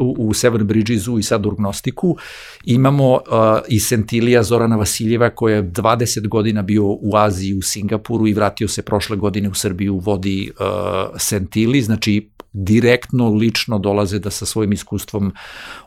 u, 0.00 0.28
u 0.28 0.34
Seven 0.34 0.66
Bridgesu 0.66 1.18
i 1.18 1.22
sad 1.22 1.46
u 1.46 1.50
Gnostiku. 1.50 2.16
Imamo 2.64 3.12
uh, 3.12 3.20
i 3.68 3.80
Sentilija 3.80 4.42
Zorana 4.42 4.76
Vasiljeva, 4.76 5.30
koja 5.30 5.56
je 5.56 5.70
20 5.70 6.28
godina 6.28 6.62
bio 6.62 6.84
u 6.86 7.16
Aziji, 7.16 7.54
u 7.54 7.62
Singapuru 7.62 8.26
i 8.26 8.34
vratio 8.34 8.68
se 8.68 8.82
prošle 8.82 9.16
godine 9.16 9.48
u 9.48 9.54
Srbiju, 9.54 9.98
vodi 9.98 10.50
uh, 10.50 10.66
Sentili, 11.18 11.82
znači 11.82 12.30
direktno, 12.64 13.28
lično 13.28 13.78
dolaze 13.78 14.18
da 14.18 14.30
sa 14.30 14.46
svojim 14.46 14.72
iskustvom 14.72 15.32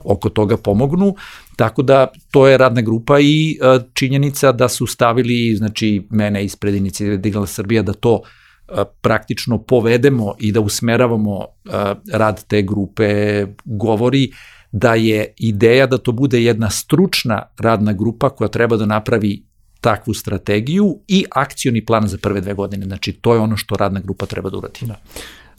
oko 0.03 0.30
toga 0.30 0.57
pomognu. 0.57 1.15
Tako 1.55 1.82
da 1.82 2.07
to 2.32 2.47
je 2.47 2.57
radna 2.57 2.82
grupa 2.82 3.19
i 3.19 3.51
e, 3.51 3.80
činjenica 3.93 4.51
da 4.51 4.69
su 4.69 4.88
stavili 4.88 5.55
znači 5.55 6.07
mene 6.09 6.45
ispred 6.45 6.76
inicijative 6.76 7.17
Digital 7.17 7.45
Srbija 7.45 7.82
da 7.82 7.93
to 7.93 8.22
e, 8.22 8.84
praktično 9.01 9.57
povedemo 9.57 10.34
i 10.39 10.51
da 10.51 10.59
usmeravamo 10.59 11.41
e, 11.41 11.69
rad 12.13 12.43
te 12.47 12.61
grupe 12.61 13.45
govori 13.65 14.32
da 14.72 14.95
je 14.95 15.34
ideja 15.38 15.88
da 15.88 15.97
to 15.97 16.11
bude 16.11 16.43
jedna 16.43 16.69
stručna 16.69 17.43
radna 17.59 17.93
grupa 17.93 18.30
koja 18.30 18.47
treba 18.47 18.78
da 18.78 18.86
napravi 18.86 19.43
takvu 19.82 20.13
strategiju 20.13 20.99
i 21.07 21.26
akcioni 21.32 21.86
plan 21.86 22.07
za 22.07 22.17
prve 22.17 22.41
dve 22.41 22.53
godine. 22.53 22.86
Znači, 22.86 23.13
to 23.13 23.34
je 23.34 23.39
ono 23.39 23.57
što 23.57 23.76
radna 23.76 23.99
grupa 23.99 24.26
treba 24.26 24.49
da 24.49 24.57
uradi. 24.57 24.80
Da. 24.82 24.95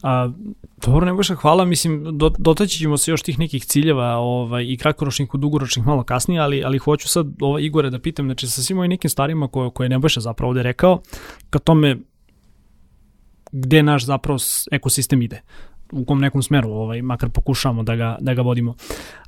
A, 0.02 0.30
dobro, 0.86 1.06
Nebojša, 1.06 1.34
hvala. 1.34 1.64
Mislim, 1.64 2.18
do, 2.18 2.30
dotaći 2.38 2.78
ćemo 2.78 2.96
se 2.96 3.10
još 3.10 3.22
tih 3.22 3.38
nekih 3.38 3.64
ciljeva 3.64 4.16
ovaj, 4.16 4.64
i 4.64 4.76
kratkoročnih 4.76 5.28
i 5.34 5.38
dugoročnih 5.38 5.86
malo 5.86 6.02
kasnije, 6.04 6.40
ali, 6.40 6.64
ali 6.64 6.78
hoću 6.78 7.08
sad 7.08 7.26
ovaj, 7.40 7.62
Igore 7.62 7.90
da 7.90 7.98
pitam, 7.98 8.26
znači 8.26 8.46
sa 8.46 8.62
svim 8.62 8.78
ovim 8.78 8.88
nekim 8.88 9.10
stvarima 9.10 9.48
koje, 9.48 9.70
koje 9.70 9.84
je 9.84 9.88
Nebojša 9.88 10.20
zapravo 10.20 10.48
ovde 10.48 10.62
rekao, 10.62 11.00
ka 11.50 11.58
tome 11.58 11.98
gde 13.52 13.82
naš 13.82 14.04
zapravo 14.04 14.38
ekosistem 14.70 15.22
ide 15.22 15.42
u 15.92 16.04
kom 16.04 16.20
nekom 16.20 16.42
smeru, 16.42 16.70
ovaj, 16.70 17.02
makar 17.02 17.30
pokušavamo 17.30 17.82
da 17.82 17.96
ga, 17.96 18.16
da 18.20 18.34
ga 18.34 18.42
vodimo. 18.42 18.74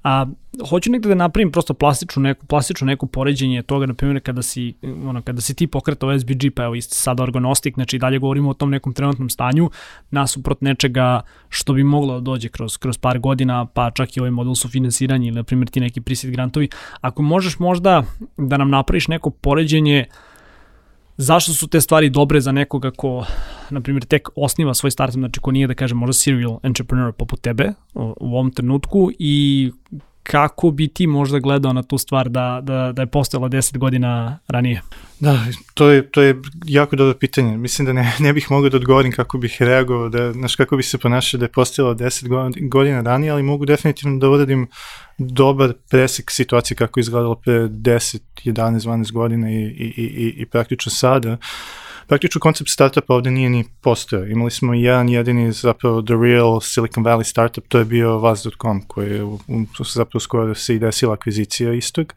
A, 0.05 0.27
hoću 0.69 0.91
negde 0.91 1.09
da 1.09 1.15
napravim 1.15 1.53
prosto 1.53 1.75
plastičnu 1.75 2.23
neku, 2.23 2.47
plastičnu 2.47 2.87
neku 2.87 3.07
poređenje 3.07 3.63
toga, 3.63 3.87
na 3.87 3.95
primjer, 3.95 4.23
kada 4.23 4.43
si, 4.43 4.75
ono, 4.83 5.23
kada 5.23 5.41
si 5.41 5.55
ti 5.55 5.67
pokretao 5.67 6.19
SBG, 6.19 6.55
pa 6.57 6.65
evo 6.65 6.75
isti 6.75 6.95
sada 6.95 7.23
organostik, 7.23 7.75
znači 7.75 7.99
dalje 7.99 8.19
govorimo 8.19 8.51
o 8.51 8.55
tom 8.55 8.71
nekom 8.71 8.95
trenutnom 8.95 9.31
stanju, 9.31 9.71
nasuprot 10.11 10.61
nečega 10.61 11.21
što 11.49 11.73
bi 11.73 11.85
moglo 11.85 12.15
da 12.15 12.21
dođe 12.21 12.49
kroz, 12.49 12.77
kroz 12.77 12.99
par 12.99 13.19
godina, 13.19 13.67
pa 13.67 13.91
čak 13.91 14.17
i 14.17 14.21
ovaj 14.21 14.31
model 14.31 14.55
su 14.55 14.69
finansiranje 14.69 15.29
ili, 15.29 15.37
na 15.37 15.43
primjer, 15.43 15.69
ti 15.69 15.81
neki 15.81 16.01
prisit 16.01 16.31
grantovi. 16.31 16.69
Ako 17.01 17.23
možeš 17.23 17.59
možda 17.59 18.03
da 18.37 18.57
nam 18.57 18.71
napraviš 18.71 19.09
neko 19.09 19.31
poređenje 19.31 20.07
uh, 20.09 20.34
zašto 21.17 21.53
su 21.53 21.69
te 21.69 21.81
stvari 21.81 22.11
dobre 22.11 22.41
za 22.41 22.53
nekoga 22.53 22.91
ko, 22.91 23.27
na 23.71 23.81
primjer, 23.81 24.05
tek 24.05 24.29
osniva 24.37 24.75
svoj 24.75 24.91
startup, 24.91 25.19
znači 25.19 25.41
ko 25.41 25.51
nije, 25.51 25.67
da 25.67 25.75
kažem, 25.75 25.99
možda 25.99 26.13
serial 26.13 26.59
entrepreneur 26.63 27.13
poput 27.13 27.41
tebe 27.41 27.73
u 27.95 28.15
ovom 28.21 28.51
trenutku 28.51 29.11
i 29.19 29.71
kako 30.25 30.71
bi 30.71 30.89
ti 30.89 31.07
možda 31.07 31.39
gledao 31.39 31.73
na 31.73 31.83
tu 31.83 31.99
stvar 31.99 32.29
da, 32.29 32.61
da, 32.63 32.93
da 32.93 33.03
je 33.03 33.07
postojala 33.07 33.49
10 33.49 33.79
godina 33.79 34.39
ranije? 34.49 34.83
Da, 35.21 35.45
to 35.75 35.89
je, 35.89 36.11
to 36.11 36.23
je 36.23 36.41
jako 36.65 36.97
dobro 36.97 37.15
pitanje. 37.15 37.57
Mislim 37.57 37.87
da 37.87 37.93
ne, 37.93 38.13
ne 38.19 38.33
bih 38.33 38.51
mogao 38.51 38.71
da 38.71 38.77
odgovorim 38.77 39.13
kako 39.13 39.39
bih 39.39 39.57
reagovao, 39.61 40.09
da, 40.09 40.33
znaš, 40.33 40.57
kako 40.57 40.77
bi 40.77 40.83
se 40.83 40.99
ponašao 40.99 41.39
da 41.39 41.45
je 41.45 41.53
postojala 41.53 41.95
10 41.95 42.69
godina 42.69 43.01
ranije, 43.01 43.31
ali 43.31 43.43
mogu 43.43 43.65
definitivno 43.65 44.19
da 44.19 44.29
uradim 44.29 44.69
dobar 45.19 45.73
presek 45.91 46.31
situacije 46.31 46.77
kako 46.77 47.01
je 47.01 47.03
izgledalo 47.03 47.35
pre 47.35 47.53
10, 47.53 48.19
11, 48.45 48.79
12 48.79 49.13
godina 49.13 49.51
i, 49.51 49.63
i, 49.63 49.87
i, 49.97 50.35
i 50.37 50.47
praktično 50.47 50.93
sada. 50.93 51.33
Uh, 51.33 51.39
praktično 52.07 52.41
koncept 52.41 52.71
startupa 52.71 53.15
ovde 53.15 53.31
nije 53.31 53.51
ni 53.51 53.65
postojao. 53.81 54.27
Imali 54.27 54.51
smo 54.51 54.75
jedan 54.75 55.09
jedini 55.09 55.53
zapravo 55.53 56.03
The 56.03 56.15
Real 56.15 56.61
Silicon 56.61 57.05
Valley 57.05 57.25
startup, 57.25 57.65
to 57.69 57.79
je 57.79 57.85
bio 57.85 58.19
Vaz.com 58.19 58.83
koji 58.87 59.11
je 59.11 59.23
u, 59.25 59.35
u, 59.35 59.85
zapravo 59.95 60.21
skoro 60.21 60.55
se 60.55 60.75
i 60.75 60.79
desila 60.79 61.15
akvizicija 61.15 61.73
istog. 61.73 62.15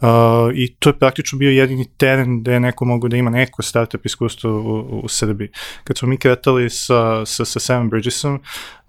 Uh, 0.00 0.08
I 0.54 0.74
to 0.78 0.88
je 0.88 0.98
praktično 0.98 1.38
bio 1.38 1.50
jedini 1.50 1.88
teren 1.96 2.40
gde 2.40 2.52
je 2.52 2.60
neko 2.60 2.84
mogu 2.84 3.08
da 3.08 3.16
ima 3.16 3.30
neko 3.30 3.62
startup 3.62 4.06
iskustvo 4.06 4.50
u, 4.50 5.00
u 5.04 5.08
Srbiji. 5.08 5.48
Kad 5.84 5.98
smo 5.98 6.08
mi 6.08 6.18
kretali 6.18 6.70
sa, 6.70 7.26
sa, 7.26 7.44
sa 7.44 7.60
Seven 7.60 7.88
Bridgesom, 7.88 8.40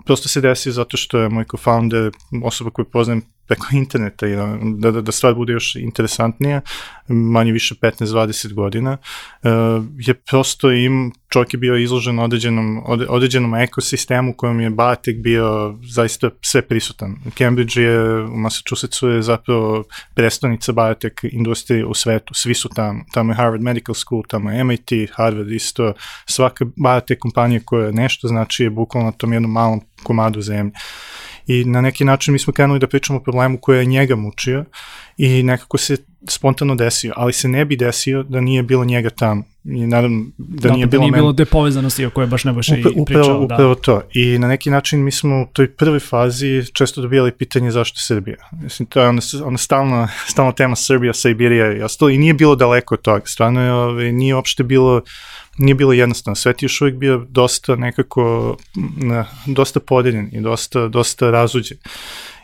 prosto 0.05 0.29
se 0.29 0.41
desio 0.41 0.71
zato 0.71 0.97
što 0.97 1.19
je 1.19 1.29
moj 1.29 1.45
co-founder, 1.45 2.11
osoba 2.43 2.71
koju 2.71 2.85
poznajem 2.85 3.21
preko 3.47 3.67
interneta 3.71 4.27
i 4.27 4.35
da, 4.35 4.91
da, 4.91 5.01
da 5.01 5.11
stvar 5.11 5.33
bude 5.33 5.53
još 5.53 5.75
interesantnija, 5.75 6.61
manje 7.07 7.51
više 7.51 7.75
15-20 7.75 8.53
godina, 8.53 8.97
uh, 9.43 9.49
je 9.97 10.13
prosto 10.13 10.71
im, 10.71 11.11
čovjek 11.29 11.53
je 11.53 11.57
bio 11.57 11.77
izložen 11.77 12.19
određenom, 12.19 12.83
određenom 13.09 13.55
ekosistemu 13.55 14.31
u 14.31 14.33
kojem 14.33 14.59
je 14.59 14.69
Batek 14.69 15.17
bio 15.17 15.77
zaista 15.83 16.29
sve 16.41 16.61
prisutan. 16.61 17.15
Cambridge 17.37 17.81
je, 17.81 18.23
u 18.23 18.37
Massachusettsu 18.37 19.09
je 19.09 19.21
zapravo 19.21 19.83
predstavnica 20.13 20.71
Batek 20.71 21.21
industrije 21.31 21.85
u 21.85 21.93
svetu, 21.93 22.33
svi 22.33 22.53
su 22.53 22.69
tamo, 22.69 23.03
tamo 23.13 23.31
je 23.31 23.35
Harvard 23.35 23.61
Medical 23.63 23.95
School, 23.95 24.23
tamo 24.27 24.51
je 24.51 24.63
MIT, 24.63 24.91
Harvard 25.13 25.51
isto, 25.51 25.93
svaka 26.25 26.65
Batek 26.75 27.19
kompanija 27.19 27.61
koja 27.65 27.91
nešto 27.91 28.27
znači 28.27 28.63
je 28.63 28.69
bukvalno 28.69 29.09
na 29.09 29.17
tom 29.17 29.33
jednom 29.33 29.51
malom 29.51 29.81
komadu 30.03 30.41
zemlje. 30.41 30.71
I 31.47 31.65
na 31.65 31.81
neki 31.81 32.05
način 32.05 32.33
mi 32.33 32.39
smo 32.39 32.53
krenuli 32.53 32.79
da 32.79 32.87
pričamo 32.87 33.19
o 33.19 33.23
problemu 33.23 33.57
koja 33.61 33.79
je 33.79 33.85
njega 33.85 34.15
mučio 34.15 34.65
i 35.17 35.43
nekako 35.43 35.77
se 35.77 35.97
spontano 36.29 36.75
desio, 36.75 37.13
ali 37.15 37.33
se 37.33 37.47
ne 37.47 37.65
bi 37.65 37.75
desio 37.75 38.23
da 38.23 38.41
nije 38.41 38.63
bilo 38.63 38.85
njega 38.85 39.09
tamo. 39.09 39.43
I 39.63 39.87
naravno 39.87 40.25
da, 40.37 40.69
da 40.69 40.73
nije 40.73 40.85
da 40.85 40.89
bilo 40.89 41.01
nije 41.01 41.11
men... 41.11 41.19
bilo 41.19 41.31
depovezanosti 41.31 42.05
o 42.05 42.09
kojoj 42.09 42.27
baš 42.27 42.43
ne 42.43 42.53
baš 42.53 42.69
Upra, 42.69 42.79
i 42.79 43.05
pričao. 43.05 43.21
Upravo, 43.21 43.45
da. 43.47 43.55
upravo 43.55 43.75
to. 43.75 44.01
I 44.13 44.39
na 44.39 44.47
neki 44.47 44.69
način 44.69 45.03
mi 45.03 45.11
smo 45.11 45.41
u 45.41 45.45
toj 45.53 45.75
prvoj 45.75 45.99
fazi 45.99 46.63
često 46.73 47.01
dobijali 47.01 47.31
pitanje 47.31 47.71
zašto 47.71 47.99
Srbija. 47.99 48.37
Mislim, 48.51 48.85
to 48.85 49.01
je 49.01 49.07
ona, 49.07 49.21
ona 49.43 49.57
stalna, 49.57 50.07
stalna 50.31 50.51
tema 50.51 50.75
Srbija, 50.75 51.13
Sibirija 51.13 51.77
i 51.77 51.81
ostalo 51.81 52.09
i 52.09 52.17
nije 52.17 52.33
bilo 52.33 52.55
daleko 52.55 52.95
od 52.95 53.01
toga. 53.01 53.25
Stvarno 53.25 53.61
je, 53.61 53.71
ove, 53.71 53.91
ovaj, 53.91 54.11
nije 54.11 54.35
uopšte 54.35 54.63
bilo 54.63 55.01
nije 55.57 55.75
bilo 55.75 55.93
jednostavno. 55.93 56.35
Svet 56.35 56.61
je 56.61 56.65
još 56.65 56.81
uvijek 56.81 56.97
bio 56.97 57.25
dosta 57.29 57.75
nekako, 57.75 58.57
dosta 59.45 59.79
podeljen 59.79 60.29
i 60.33 60.41
dosta, 60.41 60.87
dosta 60.87 61.31
razuđen. 61.31 61.77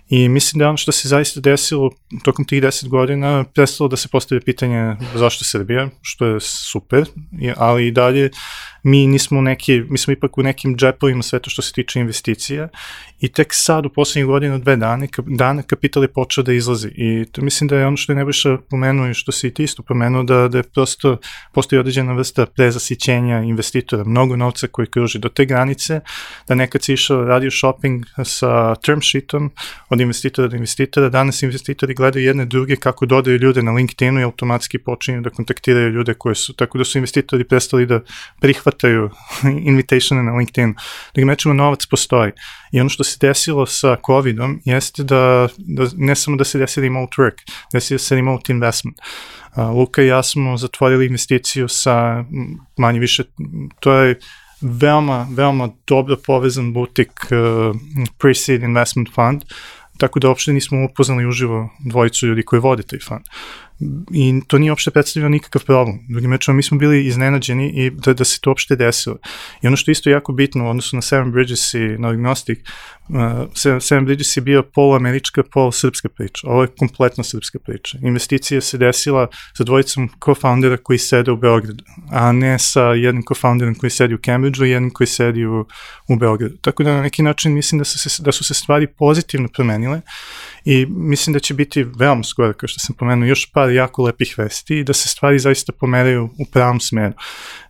I 0.10 0.30
mislim 0.30 0.60
da 0.60 0.68
ono 0.68 0.78
što 0.78 0.92
se 0.92 1.08
zaista 1.08 1.40
desilo 1.40 1.90
tokom 2.24 2.46
tih 2.46 2.62
deset 2.62 2.90
godina 2.90 3.44
prestalo 3.44 3.88
da 3.88 3.98
se 3.98 4.08
postavlja 4.08 4.42
pitanje 4.46 4.96
zašto 5.16 5.46
Srbija, 5.46 5.90
što 6.02 6.26
je 6.26 6.40
super, 6.40 7.06
ali 7.56 7.88
i 7.88 7.92
dalje 7.92 8.30
mi 8.84 9.08
nismo 9.08 9.42
neki, 9.42 9.82
mi 9.90 9.98
smo 9.98 10.14
ipak 10.14 10.38
u 10.38 10.44
nekim 10.44 10.78
džepovima 10.78 11.24
sve 11.24 11.40
to 11.40 11.50
što 11.50 11.62
se 11.62 11.74
tiče 11.74 12.00
investicija 12.00 12.68
i 13.24 13.32
tek 13.32 13.48
sad 13.52 13.86
u 13.86 13.90
poslednjih 13.90 14.26
godina, 14.26 14.58
dve 14.58 14.76
dana, 14.76 15.08
dana 15.28 15.64
kapital 15.64 16.04
je 16.04 16.08
počeo 16.14 16.44
da 16.44 16.54
izlazi 16.54 16.88
i 16.88 17.26
to 17.32 17.42
mislim 17.42 17.68
da 17.68 17.78
je 17.78 17.88
ono 17.88 17.98
što 17.98 18.12
je 18.12 18.16
Nebojša 18.16 18.58
pomenuo 18.70 19.10
i 19.10 19.14
što 19.14 19.32
se 19.32 19.48
i 19.48 19.54
ti 19.54 19.64
isto 19.64 19.84
pomenuo 19.84 20.24
da, 20.24 20.48
da 20.48 20.58
je 20.58 20.64
prosto 20.64 21.18
postoji 21.54 21.80
određena 21.80 22.14
vrsta 22.14 22.46
prezasićenja 22.46 23.40
investitora, 23.40 24.04
mnogo 24.04 24.36
novca 24.36 24.68
koji 24.68 24.88
kruži 24.88 25.20
do 25.20 25.30
te 25.30 25.46
granice, 25.46 26.00
da 26.48 26.56
nekad 26.56 26.84
si 26.84 26.94
išao 26.94 27.24
radio 27.26 27.52
shopping 27.52 28.06
sa 28.24 28.76
term 28.76 29.00
sheetom 29.02 29.52
od 29.90 30.02
investitora 30.02 30.48
do 30.48 30.56
investitora, 30.56 31.10
danas 31.10 31.44
investitori 31.44 31.94
gledaju 31.94 32.26
jedne 32.26 32.46
druge 32.46 32.76
kako 32.76 33.06
dodaju 33.06 33.38
ljude 33.38 33.64
na 33.64 33.72
LinkedInu 33.72 34.20
i 34.20 34.24
automatski 34.24 34.78
počinju 34.78 35.22
da 35.22 35.30
kontaktiraju 35.30 35.90
ljude 35.90 36.14
koje 36.14 36.36
su, 36.36 36.54
tako 36.54 36.78
da 36.78 36.84
su 36.84 36.98
investitori 36.98 37.44
prestali 37.44 37.86
da 37.86 38.02
prihvataju 38.42 39.10
invitatione 39.72 40.24
na 40.24 40.36
LinkedInu. 40.38 40.74
Drugim 41.14 41.30
rečima, 41.30 41.54
novac 41.54 41.86
postoji. 41.86 42.32
I 42.74 42.80
ono 42.80 42.90
što 42.90 43.04
se 43.04 43.18
desilo 43.22 43.66
sa 43.66 43.98
COVID-om 44.06 44.62
jeste 44.66 45.04
da, 45.04 45.48
da 45.58 45.88
ne 45.98 46.16
samo 46.16 46.38
da 46.38 46.44
se 46.44 46.60
desi 46.60 46.82
remote 46.82 47.16
work, 47.18 47.44
desi 47.74 48.00
se 48.00 48.16
remote 48.16 48.54
investment. 48.54 48.98
Luka 49.58 50.02
i 50.02 50.08
ja 50.08 50.24
smo 50.24 50.58
zatvorili 50.58 51.06
investiciju 51.06 51.68
sa 51.68 52.26
manje 52.78 53.00
više, 53.00 53.24
to 53.80 53.94
je 53.94 54.20
veoma, 54.62 55.28
veoma 55.32 55.70
dobro 55.88 56.18
povezan 56.26 56.74
butik 56.74 57.12
uh, 57.12 57.76
pre-seed 58.18 58.64
investment 58.64 59.10
fund, 59.16 59.44
tako 59.98 60.20
da 60.20 60.28
uopšte 60.28 60.54
nismo 60.54 60.86
upoznali 60.86 61.26
uživo 61.26 61.70
dvojicu 61.80 62.28
ljudi 62.28 62.44
koji 62.44 62.60
vode 62.60 62.84
taj 62.84 63.00
fund 63.00 63.24
i 64.12 64.42
to 64.48 64.58
nije 64.58 64.72
uopšte 64.72 64.92
predstavljeno 64.92 65.30
nikakav 65.30 65.66
problem. 65.66 66.00
Drugim 66.10 66.32
rečima, 66.32 66.56
mi 66.56 66.64
smo 66.64 66.78
bili 66.78 67.06
iznenađeni 67.08 67.74
i 67.76 67.90
da, 67.90 68.14
da 68.14 68.24
se 68.24 68.40
to 68.42 68.50
uopšte 68.50 68.76
desilo. 68.76 69.18
I 69.62 69.68
ono 69.68 69.78
što 69.78 69.92
isto 69.92 70.10
jako 70.10 70.34
bitno 70.34 70.66
u 70.66 70.70
odnosu 70.70 70.96
na 70.96 71.02
Seven 71.02 71.32
Bridges 71.32 71.74
i 71.74 71.80
na 71.80 72.10
Agnostic, 72.10 72.60
uh, 73.10 73.80
Seven 73.80 74.06
Bridges 74.06 74.38
je 74.38 74.42
bio 74.42 74.64
pol 74.64 74.96
američka, 74.96 75.44
pol 75.52 75.72
srpska 75.72 76.10
priča. 76.10 76.48
Ovo 76.48 76.62
je 76.62 76.68
kompletno 76.80 77.24
srpska 77.24 77.60
priča. 77.60 77.98
Investicija 78.02 78.62
se 78.62 78.78
desila 78.78 79.28
sa 79.58 79.64
dvojicom 79.64 80.10
co-foundera 80.20 80.78
koji 80.84 81.00
sede 81.00 81.32
u 81.32 81.38
Beogradu, 81.38 81.84
a 82.12 82.32
ne 82.32 82.60
sa 82.60 82.82
jednim 82.82 83.24
co-founderom 83.24 83.76
koji 83.80 83.90
sedi 83.90 84.14
u 84.14 84.20
Cambridgeu 84.26 84.66
i 84.66 84.70
jednim 84.70 84.92
koji 84.92 85.08
sedi 85.08 85.46
u, 85.46 85.66
u 86.08 86.16
Beogradu. 86.16 86.58
Tako 86.62 86.84
da 86.84 86.94
na 86.94 87.02
neki 87.02 87.24
način 87.24 87.54
mislim 87.54 87.80
da 87.80 87.86
su 87.86 88.10
se, 88.10 88.24
da 88.24 88.32
su 88.32 88.44
se 88.44 88.54
stvari 88.54 88.88
pozitivno 88.88 89.48
promenile 89.48 90.02
i 90.66 90.86
mislim 90.86 91.34
da 91.34 91.40
će 91.40 91.54
biti 91.54 91.84
veoma 91.84 92.24
skoro, 92.24 92.54
kao 92.54 92.68
što 92.68 92.80
sam 92.80 92.96
pomenuo, 92.96 93.28
još 93.28 93.52
par 93.52 93.63
jako 93.70 94.04
lepih 94.04 94.36
vesti 94.38 94.80
i 94.80 94.84
da 94.84 94.94
se 94.94 95.10
stvari 95.10 95.40
zaista 95.40 95.72
pomeraju 95.72 96.30
u 96.40 96.46
pravom 96.46 96.80
smeru. 96.80 97.14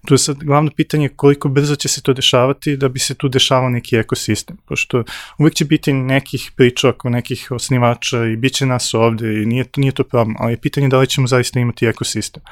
Tu 0.07 0.13
je 0.13 0.17
sad 0.17 0.37
glavno 0.43 0.71
pitanje 0.75 1.09
koliko 1.09 1.49
brzo 1.49 1.75
će 1.75 1.87
se 1.87 2.01
to 2.01 2.13
dešavati 2.13 2.77
da 2.77 2.89
bi 2.89 2.99
se 2.99 3.15
tu 3.15 3.29
dešavao 3.29 3.69
neki 3.69 3.95
ekosistem, 3.95 4.57
pošto 4.65 5.03
uvek 5.39 5.53
će 5.53 5.65
biti 5.65 5.93
nekih 5.93 6.51
priča 6.55 6.89
oko 6.89 7.09
nekih 7.09 7.47
osnivača 7.51 8.25
i 8.25 8.35
bit 8.35 8.53
će 8.53 8.65
nas 8.65 8.93
ovde 8.93 9.41
i 9.41 9.45
nije, 9.45 9.65
nije 9.77 9.91
to 9.91 10.03
problem, 10.03 10.35
ali 10.39 10.53
je 10.53 10.61
pitanje 10.61 10.89
da 10.89 10.99
li 10.99 11.07
ćemo 11.07 11.27
zaista 11.27 11.59
imati 11.59 11.85
ekosistem. 11.85 12.43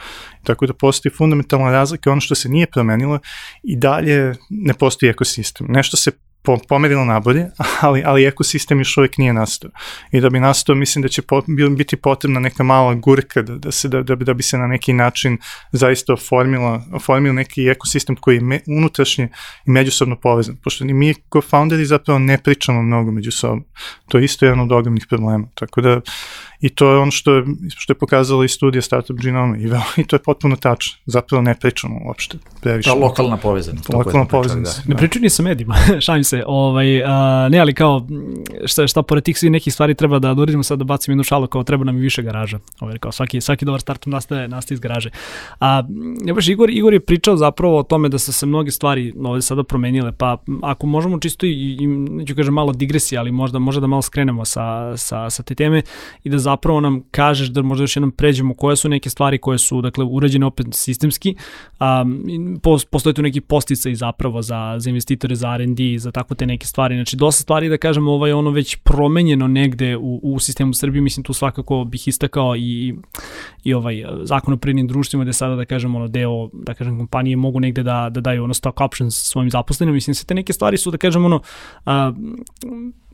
Tako 0.44 0.66
da 0.66 0.74
postoji 0.74 1.12
fundamentalna 1.18 1.72
razlika, 1.72 2.12
ono 2.12 2.22
što 2.22 2.36
se 2.36 2.50
nije 2.50 2.68
promenilo 2.68 3.20
i 3.64 3.76
dalje 3.76 4.36
ne 4.50 4.74
postoji 4.74 5.10
ekosistem. 5.10 5.68
Nešto 5.70 5.98
se 5.98 6.12
po, 6.44 6.58
pomerilo 6.70 7.06
nabolje, 7.06 7.46
ali, 7.82 8.04
ali 8.06 8.26
ekosistem 8.26 8.80
još 8.80 8.98
uvijek 8.98 9.18
nije 9.18 9.34
nastao. 9.34 9.72
I 10.12 10.22
da 10.22 10.30
bi 10.30 10.40
nastao, 10.40 10.76
mislim 10.76 11.02
da 11.02 11.08
će 11.08 11.22
po, 11.22 11.42
biti 11.78 11.96
potrebna 11.96 12.40
neka 12.40 12.64
mala 12.64 12.94
gurka 12.94 13.42
da, 13.42 13.56
da, 13.56 13.72
se, 13.72 13.88
da, 13.88 14.04
da, 14.04 14.16
da 14.16 14.34
bi 14.34 14.44
se 14.44 14.58
na 14.58 14.68
neki 14.68 14.94
način 14.94 15.38
zaista 15.72 16.14
oformila, 16.14 16.84
oformio 16.94 17.34
neki 17.34 17.68
ekosistem 17.68 18.16
koji 18.16 18.36
je 18.36 18.42
me, 18.42 18.60
unutrašnje 18.68 19.30
i 19.68 19.72
međusobno 19.72 20.16
povezan. 20.16 20.56
Pošto 20.64 20.86
ni 20.86 20.94
mi 20.94 21.14
kao 21.30 21.42
founderi 21.42 21.86
zapravo 21.86 22.20
ne 22.20 22.38
pričamo 22.38 22.82
mnogo 22.82 23.12
među 23.12 23.32
sobom. 23.32 23.64
To 24.08 24.18
je 24.18 24.26
isto 24.26 24.46
jedan 24.46 24.60
od 24.60 24.72
ogromnih 24.72 25.06
problema. 25.10 25.48
Tako 25.56 25.82
da 25.82 26.02
I 26.62 26.70
to 26.70 26.92
je 26.92 26.98
ono 26.98 27.12
što 27.12 27.34
je, 27.34 27.44
što 27.78 27.94
je 27.94 27.98
pokazala 27.98 28.46
i 28.46 28.48
studija 28.48 28.82
Startup 28.82 29.18
Genome 29.22 29.60
i, 29.60 29.70
i 30.02 30.04
to 30.04 30.16
je 30.16 30.20
potpuno 30.20 30.56
tačno. 30.56 30.94
Zapravo 31.06 31.42
ne 31.42 31.56
pričamo 31.60 32.00
uopšte 32.06 32.38
previše. 32.62 32.90
Ta 32.90 32.96
lokalna 32.96 33.38
povezanost. 33.38 33.90
Lokalna 33.94 34.26
povezanost. 34.26 34.82
Da. 34.86 34.94
Ne 34.94 34.98
pričaju 34.98 35.24
ni 35.24 35.30
sa 35.30 35.44
medijima, 35.44 35.76
šalim 36.06 36.24
se. 36.24 36.44
Ovaj, 36.48 37.04
a, 37.04 37.48
ne, 37.52 37.60
ali 37.60 37.74
kao, 37.74 38.08
šta, 38.66 38.88
šta 38.88 39.02
pored 39.02 39.24
tih 39.24 39.38
svih 39.38 39.52
nekih 39.52 39.74
stvari 39.74 39.96
treba 39.96 40.20
da 40.20 40.34
doradimo 40.34 40.64
sad 40.64 40.80
da 40.80 40.84
bacim 40.84 41.12
jednu 41.12 41.24
šalu, 41.24 41.48
kao 41.48 41.64
treba 41.64 41.84
nam 41.84 41.98
i 41.98 42.02
više 42.02 42.22
garaža. 42.22 42.60
Ovaj, 42.80 42.98
kao 42.98 43.12
svaki, 43.12 43.42
svaki 43.42 43.66
dobar 43.66 43.82
startup 43.82 44.12
nastaje, 44.12 44.48
nastaje 44.48 44.76
iz 44.76 44.80
garaže. 44.80 45.10
A, 45.60 45.84
ja 46.26 46.34
baš 46.34 46.48
Igor, 46.48 46.70
Igor 46.70 46.94
je 46.94 47.00
pričao 47.00 47.38
zapravo 47.38 47.80
o 47.80 47.84
tome 47.84 48.10
da 48.10 48.20
su 48.20 48.34
se 48.34 48.46
mnoge 48.46 48.72
stvari 48.72 49.14
ovde 49.24 49.42
sada 49.42 49.64
promenile, 49.64 50.12
pa 50.12 50.38
ako 50.64 50.88
možemo 50.88 51.20
čisto 51.20 51.46
i, 51.46 51.78
i 51.80 51.88
neću 51.88 52.36
kažem 52.36 52.54
malo 52.54 52.74
digresije, 52.74 53.20
ali 53.20 53.32
možda, 53.32 53.60
možda 53.60 53.82
da 53.82 53.88
malo 53.88 54.02
skrenemo 54.02 54.46
sa, 54.46 54.98
sa, 54.98 55.30
sa 55.30 55.44
te 55.44 55.56
teme 55.56 55.82
i 56.24 56.30
da 56.30 56.40
zapravo 56.52 56.80
nam 56.82 57.02
kažeš 57.12 57.48
da 57.48 57.62
možda 57.62 57.84
još 57.84 57.96
jednom 57.96 58.12
pređemo 58.12 58.54
koje 58.54 58.76
su 58.76 58.90
neke 58.90 59.10
stvari 59.10 59.38
koje 59.38 59.58
su 59.58 59.82
dakle 59.82 60.06
urađene 60.06 60.46
opet 60.46 60.68
sistemski. 60.72 61.36
Um, 61.80 62.60
postoje 62.92 63.14
tu 63.14 63.22
neki 63.22 63.42
postica 63.42 63.90
i 63.90 63.96
zapravo 63.96 64.42
za, 64.42 64.76
za 64.78 64.90
investitore, 64.90 65.36
za 65.36 65.54
R&D, 65.56 65.98
za 65.98 66.12
tako 66.12 66.36
te 66.36 66.46
neke 66.46 66.66
stvari. 66.66 66.96
Znači 66.96 67.16
dosta 67.16 67.44
stvari 67.44 67.70
da 67.70 67.78
kažem 67.78 68.08
ovaj 68.08 68.34
ono 68.34 68.52
već 68.52 68.76
promenjeno 68.76 69.48
negde 69.48 69.98
u, 69.98 70.20
u 70.24 70.40
sistemu 70.40 70.74
Srbije, 70.74 71.02
mislim 71.02 71.24
tu 71.24 71.34
svakako 71.34 71.84
bih 71.84 72.08
istakao 72.08 72.56
i, 72.56 72.96
i 73.64 73.74
ovaj 73.74 74.04
zakon 74.24 74.54
o 74.54 74.58
prirodnim 74.58 74.88
društvima 74.88 75.24
gde 75.24 75.34
sada 75.34 75.56
da 75.56 75.66
kažem 75.66 75.96
ono 75.96 76.08
deo 76.08 76.50
da 76.54 76.74
kažem 76.74 76.98
kompanije 76.98 77.36
mogu 77.36 77.60
negde 77.60 77.84
da, 77.84 78.10
da 78.12 78.22
daju 78.22 78.44
ono 78.44 78.54
stock 78.54 78.82
options 78.82 79.16
svojim 79.16 79.50
zaposlenim. 79.50 79.96
Mislim 79.96 80.16
se 80.16 80.26
te 80.26 80.34
neke 80.34 80.54
stvari 80.54 80.78
su 80.78 80.92
da 80.92 80.98
kažem 80.98 81.26
ono 81.26 81.36
uh, 81.36 81.92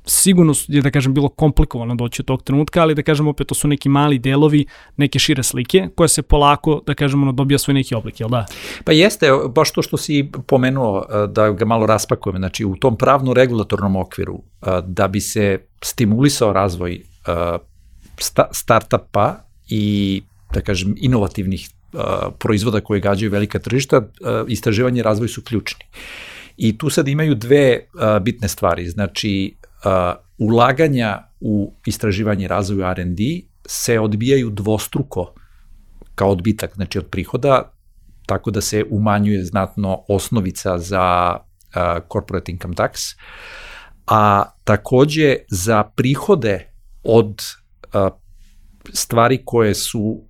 sigurno 0.08 0.53
je 0.68 0.82
da 0.82 0.91
kažem 0.91 1.14
bilo 1.14 1.30
komplikovano 1.30 1.95
doći 1.95 2.22
od 2.22 2.26
tog 2.26 2.43
trenutka, 2.43 2.82
ali 2.82 2.95
da 2.95 3.03
kažem 3.03 3.28
opet 3.28 3.47
to 3.47 3.55
su 3.55 3.68
neki 3.68 3.89
mali 3.89 4.20
delovi, 4.20 4.66
neke 4.97 5.20
šire 5.20 5.43
slike 5.43 5.89
koje 5.95 6.10
se 6.10 6.22
polako 6.22 6.82
da 6.86 6.93
kažem 6.93 7.24
ono 7.24 7.32
dobija 7.32 7.58
svoj 7.58 7.74
neki 7.74 7.95
oblik, 7.95 8.20
jel 8.20 8.30
da? 8.30 8.45
Pa 8.84 8.91
jeste, 8.91 9.32
baš 9.55 9.72
to 9.72 9.82
što 9.82 9.97
si 9.97 10.32
pomenuo 10.47 11.05
da 11.28 11.51
ga 11.51 11.66
malo 11.66 11.86
raspakujem, 11.86 12.38
znači 12.38 12.66
u 12.66 12.76
tom 12.76 12.97
pravno 12.97 13.34
regulatornom 13.34 13.95
okviru 13.95 14.41
da 14.84 15.08
bi 15.08 15.22
se 15.22 15.60
stimulisao 15.82 16.53
razvoj 16.53 17.01
startupa 18.51 19.36
i 19.70 20.22
da 20.53 20.62
kažem 20.62 20.95
inovativnih 20.97 21.70
proizvoda 22.39 22.82
koje 22.82 22.99
gađaju 22.99 23.32
velika 23.32 23.60
tržišta, 23.60 24.01
istraživanje 24.47 24.99
i 24.99 25.03
razvoj 25.03 25.28
su 25.28 25.41
ključni. 25.41 25.86
I 26.58 26.78
tu 26.78 26.89
sad 26.89 27.08
imaju 27.08 27.36
dve 27.36 27.80
bitne 28.22 28.47
stvari, 28.47 28.88
znači 28.89 29.55
ulaganja 30.38 31.23
u 31.39 31.73
istraživanje 31.86 32.45
i 32.45 32.47
razvoj 32.47 32.91
R&D 32.91 33.23
se 33.67 33.99
odbijaju 33.99 34.49
dvostruko 34.49 35.34
kao 36.15 36.30
odbitak, 36.30 36.75
znači 36.75 36.99
od 36.99 37.07
prihoda, 37.07 37.71
tako 38.25 38.51
da 38.51 38.61
se 38.61 38.84
umanjuje 38.89 39.43
znatno 39.45 40.03
osnovica 40.07 40.78
za 40.78 41.38
uh, 41.38 42.03
corporate 42.13 42.51
income 42.51 42.75
tax, 42.75 43.15
a 44.07 44.43
takođe 44.63 45.36
za 45.49 45.84
prihode 45.84 46.71
od 47.03 47.41
uh, 47.93 48.07
stvari 48.93 49.41
koje 49.45 49.75
su 49.75 50.23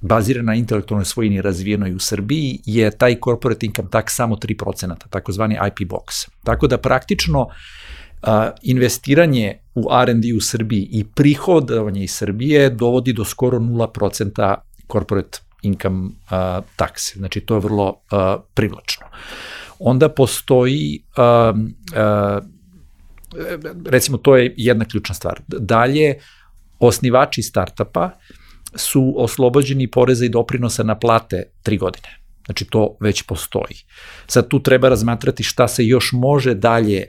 bazirana 0.00 0.52
na 0.52 0.54
intelektualnoj 0.54 1.04
svojini 1.04 1.42
razvijenoj 1.42 1.94
u 1.94 1.98
Srbiji 1.98 2.60
je 2.64 2.90
taj 2.90 3.16
corporate 3.24 3.66
income 3.66 3.88
tax 3.88 4.04
samo 4.08 4.36
3%, 4.36 4.94
takozvani 5.10 5.54
IP 5.54 5.88
box. 5.88 6.28
Tako 6.44 6.66
da 6.66 6.78
praktično 6.78 7.40
a, 7.40 7.54
investiranje 8.62 9.58
u 9.74 9.88
R&D 10.02 10.34
u 10.36 10.40
Srbiji 10.40 10.88
i 10.90 11.04
prihodovanje 11.04 12.04
iz 12.04 12.10
Srbije 12.14 12.70
dovodi 12.70 13.12
do 13.12 13.24
skoro 13.24 13.58
0% 13.58 14.54
corporate 14.92 15.38
income 15.62 16.10
a, 16.30 16.60
takse. 16.76 17.18
Znači 17.18 17.40
to 17.40 17.54
je 17.54 17.60
vrlo 17.60 18.00
a, 18.10 18.38
privlačno. 18.54 19.06
Onda 19.78 20.08
postoji 20.08 21.02
a, 21.16 21.54
a, 21.96 22.40
recimo 23.86 24.18
to 24.18 24.36
je 24.36 24.54
jedna 24.56 24.84
ključna 24.84 25.14
stvar. 25.14 25.40
Dalje, 25.46 26.18
osnivači 26.78 27.42
startapa 27.42 28.10
su 28.74 29.14
oslobođeni 29.16 29.90
poreza 29.90 30.24
i 30.24 30.28
doprinosa 30.28 30.82
na 30.82 30.98
plate 30.98 31.42
tri 31.62 31.78
godine. 31.78 32.18
Znači 32.44 32.64
to 32.64 32.96
već 33.00 33.22
postoji. 33.22 33.76
Sad 34.26 34.48
tu 34.48 34.62
treba 34.62 34.88
razmatrati 34.88 35.42
šta 35.42 35.68
se 35.68 35.86
još 35.86 36.12
može 36.12 36.54
dalje 36.54 37.06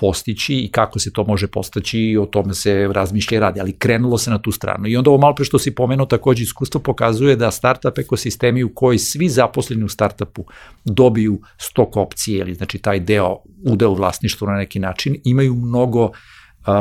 postići 0.00 0.54
i 0.54 0.68
kako 0.72 0.98
se 0.98 1.12
to 1.12 1.24
može 1.24 1.46
postaći 1.46 2.00
i 2.00 2.18
o 2.18 2.26
tome 2.26 2.54
se 2.54 2.88
razmišlja 2.92 3.36
i 3.36 3.40
radi, 3.40 3.60
ali 3.60 3.72
krenulo 3.72 4.18
se 4.18 4.30
na 4.30 4.38
tu 4.38 4.52
stranu. 4.52 4.88
I 4.88 4.96
onda 4.96 5.10
ovo 5.10 5.18
malo 5.18 5.34
pre 5.34 5.44
što 5.44 5.58
si 5.58 5.74
pomenuo 5.74 6.06
takođe 6.06 6.42
iskustvo 6.42 6.80
pokazuje 6.80 7.36
da 7.36 7.50
startup 7.50 7.98
ekosistemi 7.98 8.64
u 8.64 8.74
koji 8.74 8.98
svi 8.98 9.28
zaposleni 9.28 9.84
u 9.84 9.88
startupu 9.88 10.44
dobiju 10.84 11.40
stok 11.58 11.96
opcije 11.96 12.38
ili 12.38 12.54
znači 12.54 12.78
taj 12.78 13.00
deo 13.00 13.36
udeo 13.66 13.94
vlasništva 13.94 14.52
na 14.52 14.58
neki 14.58 14.78
način 14.78 15.16
imaju 15.24 15.54
mnogo 15.54 16.10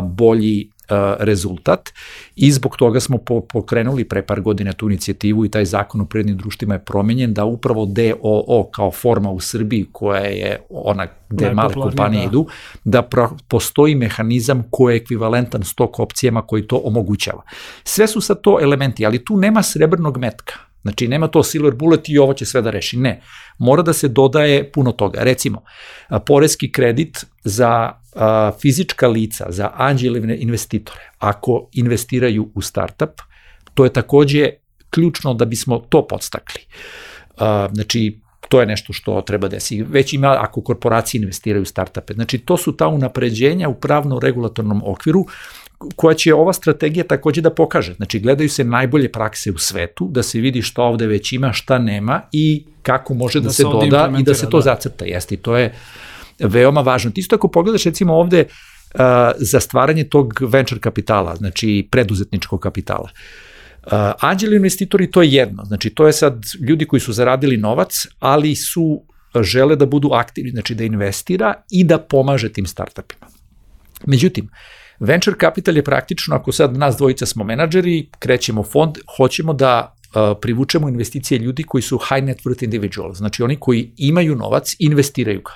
bolji 0.03 0.69
rezultat 1.19 1.89
i 2.35 2.51
zbog 2.51 2.77
toga 2.77 2.99
smo 2.99 3.17
pokrenuli 3.53 4.03
pre 4.03 4.21
par 4.21 4.41
godina 4.41 4.73
tu 4.73 4.89
inicijativu 4.89 5.45
i 5.45 5.49
taj 5.49 5.65
zakon 5.65 6.01
o 6.01 6.05
prirodnim 6.05 6.37
društvima 6.37 6.73
je 6.73 6.85
promenjen 6.85 7.33
da 7.33 7.45
upravo 7.45 7.85
DOO 7.85 8.69
kao 8.71 8.91
forma 8.91 9.31
u 9.31 9.39
Srbiji 9.39 9.87
koja 9.91 10.21
je 10.21 10.61
ona 10.69 11.07
gde 11.29 11.53
male 11.53 11.73
kompanije 11.73 12.21
da. 12.21 12.27
idu, 12.27 12.47
da 12.83 13.01
pro, 13.01 13.29
postoji 13.47 13.95
mehanizam 13.95 14.63
koji 14.71 14.93
je 14.93 14.97
ekvivalentan 14.97 15.63
stok 15.63 15.99
opcijama 15.99 16.41
koji 16.41 16.67
to 16.67 16.81
omogućava. 16.83 17.41
Sve 17.83 18.07
su 18.07 18.21
sad 18.21 18.41
to 18.41 18.57
elementi, 18.61 19.05
ali 19.05 19.25
tu 19.25 19.37
nema 19.37 19.63
srebrnog 19.63 20.17
metka. 20.17 20.68
Znači, 20.81 21.07
nema 21.07 21.27
to 21.27 21.43
silver 21.43 21.73
bullet 21.73 22.09
i 22.09 22.17
ovo 22.17 22.33
će 22.33 22.45
sve 22.45 22.61
da 22.61 22.69
reši. 22.69 22.97
Ne. 22.97 23.21
Mora 23.57 23.81
da 23.81 23.93
se 23.93 24.07
dodaje 24.07 24.71
puno 24.71 24.91
toga. 24.91 25.23
Recimo, 25.23 25.63
poreski 26.25 26.71
kredit 26.71 27.25
za 27.43 27.91
a, 28.15 28.51
fizička 28.61 29.07
lica, 29.07 29.45
za 29.49 29.71
anđelevne 29.75 30.37
investitore, 30.39 31.11
ako 31.19 31.69
investiraju 31.73 32.51
u 32.55 32.61
startup, 32.61 33.21
to 33.73 33.83
je 33.83 33.93
takođe 33.93 34.49
ključno 34.89 35.33
da 35.33 35.45
bismo 35.45 35.79
to 35.89 36.07
podstakli. 36.07 36.61
A, 37.37 37.69
znači, 37.73 38.19
to 38.49 38.59
je 38.59 38.65
nešto 38.65 38.93
što 38.93 39.21
treba 39.21 39.47
desi. 39.47 39.83
Već 39.83 40.13
ima 40.13 40.37
ako 40.39 40.61
korporacije 40.61 41.19
investiraju 41.19 41.61
u 41.61 41.65
startupe. 41.65 42.13
Znači, 42.13 42.37
to 42.37 42.57
su 42.57 42.77
ta 42.77 42.87
unapređenja 42.87 43.69
u 43.69 43.75
pravno-regulatornom 43.75 44.81
okviru 44.85 45.25
koja 45.95 46.15
će 46.15 46.33
ova 46.33 46.53
strategija 46.53 47.03
takođe 47.03 47.41
da 47.41 47.49
pokaže. 47.49 47.93
Znači, 47.93 48.19
gledaju 48.19 48.49
se 48.49 48.63
najbolje 48.63 49.11
prakse 49.11 49.51
u 49.51 49.57
svetu, 49.57 50.07
da 50.11 50.23
se 50.23 50.39
vidi 50.39 50.61
šta 50.61 50.83
ovde 50.83 51.07
već 51.07 51.31
ima, 51.33 51.53
šta 51.53 51.79
nema 51.79 52.21
i 52.31 52.65
kako 52.81 53.13
može 53.13 53.39
da, 53.39 53.43
da 53.43 53.53
se, 53.53 53.63
doda 53.63 54.11
i 54.19 54.23
da 54.23 54.33
se 54.33 54.49
to 54.49 54.57
da. 54.57 54.61
zacrta. 54.61 55.05
Jeste, 55.05 55.35
i 55.35 55.37
to 55.37 55.57
je 55.57 55.73
veoma 56.39 56.81
važno. 56.81 57.11
Isto 57.15 57.35
ako 57.35 57.47
pogledaš 57.47 57.83
recimo 57.83 58.13
ovde 58.13 58.45
uh, 58.45 58.99
za 59.37 59.59
stvaranje 59.59 60.03
tog 60.03 60.33
venture 60.41 60.81
kapitala, 60.81 61.35
znači 61.35 61.87
preduzetničkog 61.91 62.59
kapitala, 62.59 63.09
Uh, 63.79 63.93
anđeli 64.19 64.55
investitori 64.55 65.11
to 65.11 65.21
je 65.21 65.31
jedno, 65.31 65.65
znači 65.65 65.89
to 65.89 66.07
je 66.07 66.13
sad 66.13 66.43
ljudi 66.67 66.85
koji 66.85 66.99
su 66.99 67.13
zaradili 67.13 67.57
novac, 67.57 68.07
ali 68.19 68.55
su 68.55 69.01
žele 69.41 69.75
da 69.75 69.85
budu 69.85 70.09
aktivni, 70.13 70.51
znači 70.51 70.75
da 70.75 70.83
investira 70.83 71.53
i 71.71 71.83
da 71.83 71.97
pomaže 71.97 72.49
tim 72.49 72.65
startupima. 72.65 73.27
Međutim, 74.05 74.49
venture 74.99 75.37
capital 75.39 75.75
je 75.75 75.83
praktično, 75.83 76.35
ako 76.35 76.51
sad 76.51 76.77
nas 76.77 76.97
dvojica 76.97 77.25
smo 77.25 77.43
menadžeri, 77.43 78.09
krećemo 78.19 78.63
fond, 78.63 78.97
hoćemo 79.17 79.53
da 79.53 79.95
privučemo 80.41 80.89
investicije 80.89 81.37
ljudi 81.37 81.63
koji 81.63 81.81
su 81.81 81.97
high 81.97 82.23
net 82.23 82.39
worth 82.45 82.63
individuals, 82.63 83.17
znači 83.17 83.43
oni 83.43 83.55
koji 83.55 83.91
imaju 83.97 84.35
novac, 84.35 84.75
investiraju 84.79 85.41
ga, 85.41 85.51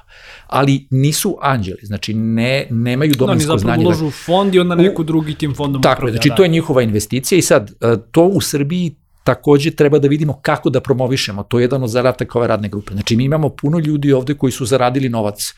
ali 0.47 0.87
nisu 0.89 1.37
anđeli, 1.41 1.79
znači 1.83 2.13
ne, 2.13 2.67
nemaju 2.69 3.13
domensko 3.17 3.57
znanje. 3.57 3.73
Oni 3.73 3.83
zapravo 3.83 4.05
uložu 4.05 4.17
fond 4.25 4.55
i 4.55 4.59
onda 4.59 4.75
neku 4.75 5.03
drugi 5.03 5.35
tim 5.35 5.55
fondom 5.55 5.81
Tako, 5.81 5.93
upravlja, 5.99 6.13
znači 6.13 6.29
da. 6.29 6.35
to 6.35 6.43
je 6.43 6.49
njihova 6.49 6.81
investicija 6.81 7.39
i 7.39 7.41
sad 7.41 7.71
to 8.11 8.23
u 8.23 8.41
Srbiji 8.41 8.95
takođe 9.23 9.71
treba 9.71 9.99
da 9.99 10.07
vidimo 10.07 10.39
kako 10.41 10.69
da 10.69 10.81
promovišemo. 10.81 11.43
To 11.43 11.59
je 11.59 11.63
jedan 11.63 11.83
od 11.83 11.89
zadataka 11.89 12.39
ove 12.39 12.47
radne 12.47 12.69
grupe. 12.69 12.93
Znači 12.93 13.15
mi 13.15 13.23
imamo 13.23 13.49
puno 13.49 13.79
ljudi 13.79 14.13
ovde 14.13 14.33
koji 14.33 14.51
su 14.51 14.65
zaradili 14.65 15.09
novac 15.09 15.53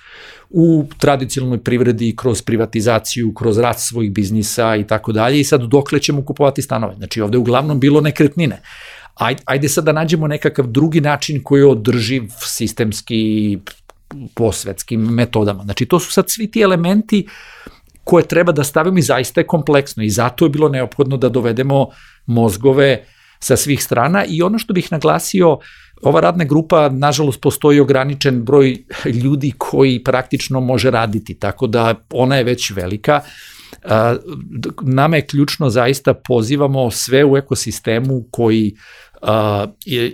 u 0.50 0.86
tradicionalnoj 0.98 1.64
privredi, 1.64 2.14
kroz 2.18 2.42
privatizaciju, 2.42 3.34
kroz 3.34 3.58
rast 3.58 3.88
svojih 3.88 4.12
biznisa 4.12 4.76
i 4.76 4.88
tako 4.88 5.12
dalje 5.12 5.40
i 5.40 5.44
sad 5.44 5.62
dokle 5.62 6.00
ćemo 6.00 6.26
kupovati 6.26 6.62
stanove. 6.62 6.96
Znači 6.96 7.22
ovde 7.22 7.38
uglavnom 7.38 7.80
bilo 7.80 8.02
nekretnine. 8.02 8.62
Ajde, 9.16 9.42
ajde 9.46 9.70
sad 9.70 9.84
da 9.84 9.92
nađemo 9.92 10.28
nekakav 10.28 10.68
drugi 10.68 11.02
način 11.02 11.44
koji 11.44 11.62
je 11.62 11.68
održiv 11.68 12.24
sistemski 12.40 13.58
po 14.34 14.52
svetskim 14.52 15.02
metodama. 15.02 15.64
Znači 15.64 15.86
to 15.86 16.00
su 16.00 16.12
sad 16.12 16.26
svi 16.28 16.52
ti 16.52 16.62
elementi 16.62 17.28
koje 18.04 18.28
treba 18.28 18.52
da 18.52 18.64
stavimo 18.64 18.98
i 18.98 19.02
zaista 19.02 19.42
je 19.42 19.48
kompleksno 19.48 20.04
i 20.04 20.10
zato 20.10 20.46
je 20.46 20.50
bilo 20.50 20.70
neophodno 20.70 21.18
da 21.18 21.30
dovedemo 21.30 21.88
mozgove 22.26 23.06
sa 23.46 23.58
svih 23.58 23.84
strana 23.84 24.26
i 24.26 24.42
ono 24.42 24.60
što 24.60 24.74
bih 24.74 24.88
naglasio, 24.92 25.58
ova 26.02 26.22
radna 26.22 26.44
grupa, 26.44 26.90
nažalost, 26.90 27.42
postoji 27.42 27.80
ograničen 27.80 28.44
broj 28.44 28.78
ljudi 29.24 29.54
koji 29.58 30.04
praktično 30.04 30.60
može 30.60 30.92
raditi, 30.92 31.34
tako 31.40 31.68
da 31.68 31.96
ona 32.14 32.36
je 32.36 32.44
već 32.44 32.72
velika. 32.72 33.22
Nama 34.82 35.16
je 35.16 35.26
ključno 35.26 35.70
zaista 35.70 36.14
pozivamo 36.14 36.92
sve 36.92 37.26
u 37.26 37.38
ekosistemu 37.38 38.24
koji 38.32 38.74
uh, 39.22 39.30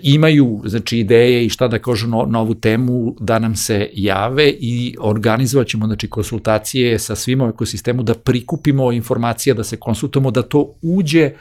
imaju 0.02 0.62
znači, 0.66 1.00
ideje 1.00 1.46
i 1.46 1.50
šta 1.50 1.68
da 1.68 1.80
kažu 1.80 2.08
no, 2.08 2.26
na 2.30 2.40
ovu 2.40 2.56
temu 2.56 3.16
da 3.20 3.40
nam 3.40 3.56
se 3.56 3.90
jave 3.94 4.50
i 4.50 4.96
organizovat 5.00 5.68
ćemo 5.68 5.86
znači, 5.86 6.10
konsultacije 6.10 7.00
sa 7.00 7.16
svima 7.16 7.46
u 7.46 7.50
ekosistemu 7.50 8.04
da 8.04 8.14
prikupimo 8.14 8.92
informacije, 8.92 9.54
da 9.54 9.64
se 9.64 9.78
konsultujemo, 9.78 10.32
da 10.32 10.42
to 10.42 10.76
uđe 10.82 11.32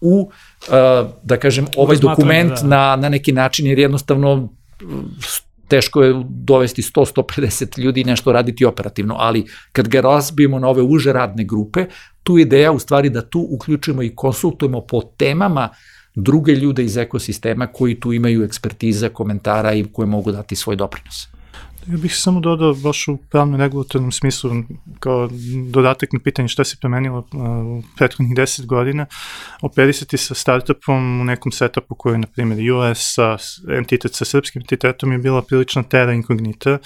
u, 0.00 0.20
uh, 0.20 1.10
da 1.22 1.36
kažem, 1.36 1.66
ovaj 1.76 1.96
dokument 1.96 2.52
da. 2.62 2.66
na, 2.66 2.96
na 2.96 3.08
neki 3.08 3.32
način, 3.32 3.66
jer 3.66 3.78
jednostavno 3.78 4.48
teško 5.68 6.02
je 6.02 6.14
dovesti 6.28 6.82
100-150 6.82 7.78
ljudi 7.78 8.00
i 8.00 8.04
nešto 8.04 8.32
raditi 8.32 8.64
operativno, 8.64 9.14
ali 9.18 9.46
kad 9.72 9.88
ga 9.88 10.00
razbijemo 10.00 10.58
na 10.58 10.68
ove 10.68 10.82
uže 10.82 11.12
radne 11.12 11.44
grupe, 11.44 11.86
tu 12.22 12.38
ideja 12.38 12.72
u 12.72 12.78
stvari 12.78 13.10
da 13.10 13.22
tu 13.22 13.46
uključujemo 13.50 14.02
i 14.02 14.14
konsultujemo 14.16 14.80
po 14.80 15.02
temama 15.16 15.68
druge 16.14 16.52
ljude 16.52 16.84
iz 16.84 16.96
ekosistema 16.96 17.66
koji 17.66 18.00
tu 18.00 18.12
imaju 18.12 18.44
ekspertiza, 18.44 19.08
komentara 19.08 19.72
i 19.72 19.84
koje 19.92 20.06
mogu 20.06 20.32
dati 20.32 20.56
svoj 20.56 20.76
doprinos. 20.76 21.28
Ja 21.88 21.96
bih 21.96 22.16
samo 22.16 22.40
dodao 22.40 22.74
baš 22.74 23.08
u 23.08 23.16
pravno 23.16 23.56
regulatornom 23.56 24.12
smislu 24.12 24.50
kao 25.00 25.28
dodatak 25.70 26.12
na 26.12 26.18
pitanje 26.24 26.48
šta 26.48 26.64
se 26.64 26.76
promenilo 26.80 27.28
u 27.64 27.82
prethodnih 27.96 28.36
10 28.36 28.66
godina, 28.66 29.06
operisati 29.62 30.16
sa 30.16 30.34
startupom 30.34 31.20
u 31.20 31.24
nekom 31.24 31.52
setupu 31.52 31.94
koji 31.94 32.14
je, 32.14 32.18
na 32.18 32.26
primjer, 32.26 32.72
US 32.72 33.14
sa 33.14 33.36
entitet 33.78 34.14
sa 34.14 34.24
srpskim 34.24 34.62
entitetom 34.62 35.12
je 35.12 35.18
bila 35.18 35.42
prilična 35.42 35.82
terra 35.82 36.12
incognita 36.12 36.78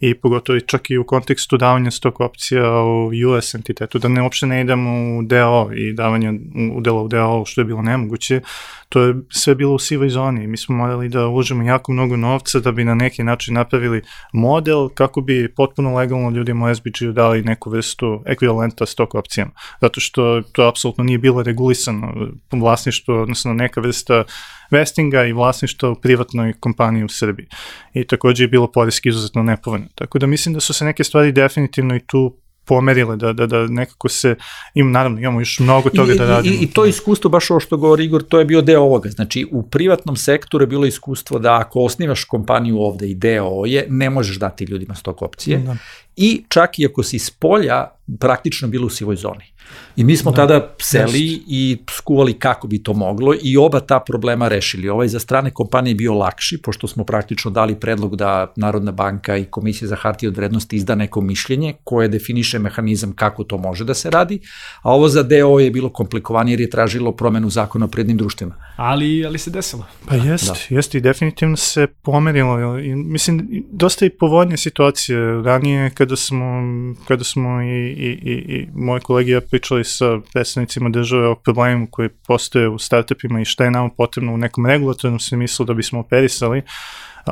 i 0.00 0.14
pogotovo 0.14 0.60
čak 0.60 0.90
i 0.90 0.98
u 0.98 1.04
kontekstu 1.04 1.56
davanja 1.56 1.90
stok 1.90 2.20
opcija 2.20 2.80
u 2.82 3.10
US 3.28 3.54
entitetu, 3.54 3.98
da 3.98 4.08
ne 4.08 4.22
uopšte 4.22 4.46
ne 4.46 4.60
idemo 4.60 5.18
u 5.18 5.22
DO 5.22 5.70
i 5.74 5.92
davanje 5.92 6.32
udela 6.74 7.02
u 7.02 7.08
DO, 7.08 7.44
što 7.46 7.60
je 7.60 7.64
bilo 7.64 7.82
nemoguće, 7.82 8.40
to 8.88 9.02
je 9.02 9.14
sve 9.30 9.54
bilo 9.54 9.74
u 9.74 9.78
sivoj 9.78 10.08
zoni. 10.08 10.46
Mi 10.46 10.56
smo 10.56 10.76
morali 10.76 11.08
da 11.08 11.26
uložimo 11.26 11.62
jako 11.62 11.92
mnogo 11.92 12.16
novca 12.16 12.60
da 12.60 12.72
bi 12.72 12.84
na 12.84 12.94
neki 12.94 13.22
način 13.22 13.54
napravili 13.54 14.02
model 14.32 14.88
kako 14.88 15.20
bi 15.20 15.52
potpuno 15.56 15.96
legalno 15.96 16.30
ljudima 16.30 16.70
u 16.70 16.74
SBG-u 16.74 17.12
dali 17.12 17.42
neku 17.42 17.70
vrstu 17.70 18.22
ekvivalenta 18.26 18.86
stok 18.86 19.14
opcijama. 19.14 19.50
Zato 19.80 20.00
što 20.00 20.42
to 20.52 20.68
apsolutno 20.68 21.04
nije 21.04 21.18
bilo 21.18 21.42
regulisano 21.42 22.14
vlasništvo, 22.52 23.22
odnosno 23.22 23.54
neka 23.54 23.80
vrsta 23.80 24.24
vestinga 24.70 25.24
i 25.24 25.32
vlasništva 25.32 25.90
u 25.90 25.94
privatnoj 25.94 26.52
kompaniji 26.60 27.04
u 27.04 27.08
Srbiji. 27.08 27.46
I 27.94 28.06
takođe 28.06 28.44
je 28.44 28.48
bilo 28.48 28.72
poreski 28.72 29.08
izuzetno 29.08 29.42
nepovoljno. 29.42 29.86
Tako 29.94 30.18
da 30.18 30.26
mislim 30.26 30.54
da 30.54 30.60
su 30.60 30.72
se 30.72 30.84
neke 30.84 31.04
stvari 31.04 31.32
definitivno 31.32 31.96
i 31.96 32.00
tu 32.00 32.36
pomerile, 32.64 33.16
da, 33.16 33.32
da, 33.32 33.46
da 33.46 33.66
nekako 33.66 34.08
se, 34.08 34.36
im, 34.74 34.90
naravno 34.90 35.20
imamo 35.20 35.40
još 35.40 35.58
mnogo 35.58 35.90
toga 35.90 36.12
I, 36.12 36.18
da 36.18 36.26
radimo. 36.26 36.54
I, 36.54 36.58
I 36.64 36.66
to 36.66 36.84
iskustvo, 36.86 37.30
baš 37.30 37.50
ovo 37.50 37.60
što 37.60 37.76
govori 37.76 38.04
Igor, 38.04 38.22
to 38.22 38.38
je 38.38 38.44
bio 38.44 38.62
deo 38.62 38.80
ovoga. 38.80 39.10
Znači, 39.10 39.46
u 39.52 39.62
privatnom 39.62 40.16
sektoru 40.16 40.62
je 40.62 40.66
bilo 40.66 40.86
iskustvo 40.86 41.38
da 41.38 41.58
ako 41.60 41.80
osnivaš 41.80 42.24
kompaniju 42.24 42.78
ovde 42.78 43.08
i 43.08 43.14
deo 43.14 43.64
je, 43.66 43.86
ne 43.88 44.10
možeš 44.10 44.38
dati 44.38 44.64
ljudima 44.64 44.94
stok 44.94 45.22
opcije. 45.22 45.58
Da. 45.58 45.76
I 46.16 46.44
čak 46.48 46.78
i 46.78 46.86
ako 46.86 47.02
si 47.02 47.16
iz 47.16 47.30
polja, 47.30 47.90
praktično 48.20 48.68
bilo 48.68 48.86
u 48.86 48.90
sivoj 48.90 49.16
zoni. 49.16 49.54
I 49.96 50.04
mi 50.04 50.16
smo 50.16 50.30
da, 50.30 50.36
tada 50.36 50.74
seli 50.80 51.26
jest. 51.26 51.42
i 51.46 51.78
skuvali 51.90 52.32
kako 52.32 52.66
bi 52.66 52.82
to 52.82 52.92
moglo 52.92 53.34
i 53.42 53.56
oba 53.56 53.80
ta 53.80 54.00
problema 54.00 54.48
rešili. 54.48 54.88
Ovaj 54.88 55.08
za 55.08 55.18
strane 55.18 55.50
kompanije 55.50 55.94
bio 55.94 56.14
lakši, 56.14 56.62
pošto 56.62 56.86
smo 56.86 57.04
praktično 57.04 57.50
dali 57.50 57.80
predlog 57.80 58.16
da 58.16 58.52
Narodna 58.56 58.92
banka 58.92 59.36
i 59.36 59.44
Komisija 59.44 59.88
za 59.88 59.96
hartije 59.96 60.28
od 60.28 60.36
vrednosti 60.36 60.76
izda 60.76 60.94
neko 60.94 61.20
mišljenje 61.20 61.74
koje 61.84 62.08
definiše 62.08 62.58
mehanizam 62.58 63.12
kako 63.12 63.44
to 63.44 63.58
može 63.58 63.84
da 63.84 63.94
se 63.94 64.10
radi, 64.10 64.40
a 64.82 64.92
ovo 64.92 65.08
za 65.08 65.22
DO 65.22 65.58
je 65.58 65.70
bilo 65.70 65.88
komplikovanije 65.92 66.52
jer 66.52 66.60
je 66.60 66.70
tražilo 66.70 67.12
promenu 67.12 67.50
zakona 67.50 67.84
o 67.84 67.88
prednim 67.88 68.16
društvima. 68.16 68.54
Ali, 68.76 69.26
ali 69.26 69.38
se 69.38 69.50
desilo. 69.50 69.86
Pa 70.06 70.14
jest, 70.14 70.46
da. 70.46 70.74
jest 70.76 70.94
i 70.94 71.00
definitivno 71.00 71.56
se 71.56 71.86
pomerilo. 72.02 72.78
I, 72.78 72.94
mislim, 72.94 73.64
dosta 73.70 74.06
i 74.06 74.10
povodnje 74.10 74.56
situacije. 74.56 75.42
Ranije 75.42 75.90
kada 76.04 76.16
smo, 76.16 76.62
kada 77.08 77.24
smo 77.24 77.62
i, 77.62 77.66
i, 77.66 78.18
i, 78.22 78.32
i 78.32 78.68
moje 78.74 79.00
kolegi 79.00 79.30
ja 79.30 79.40
pričali 79.40 79.84
sa 79.84 80.18
predstavnicima 80.32 80.90
države 80.90 81.28
o 81.28 81.34
problemima 81.34 81.86
koji 81.90 82.08
postoje 82.08 82.68
u 82.68 82.78
startupima 82.78 83.40
i 83.40 83.44
šta 83.44 83.64
je 83.64 83.70
nam 83.70 83.90
potrebno 83.96 84.34
u 84.34 84.36
nekom 84.36 84.66
regulatornom 84.66 85.20
smislu 85.20 85.66
da 85.66 85.74
bismo 85.74 86.00
operisali, 86.00 86.62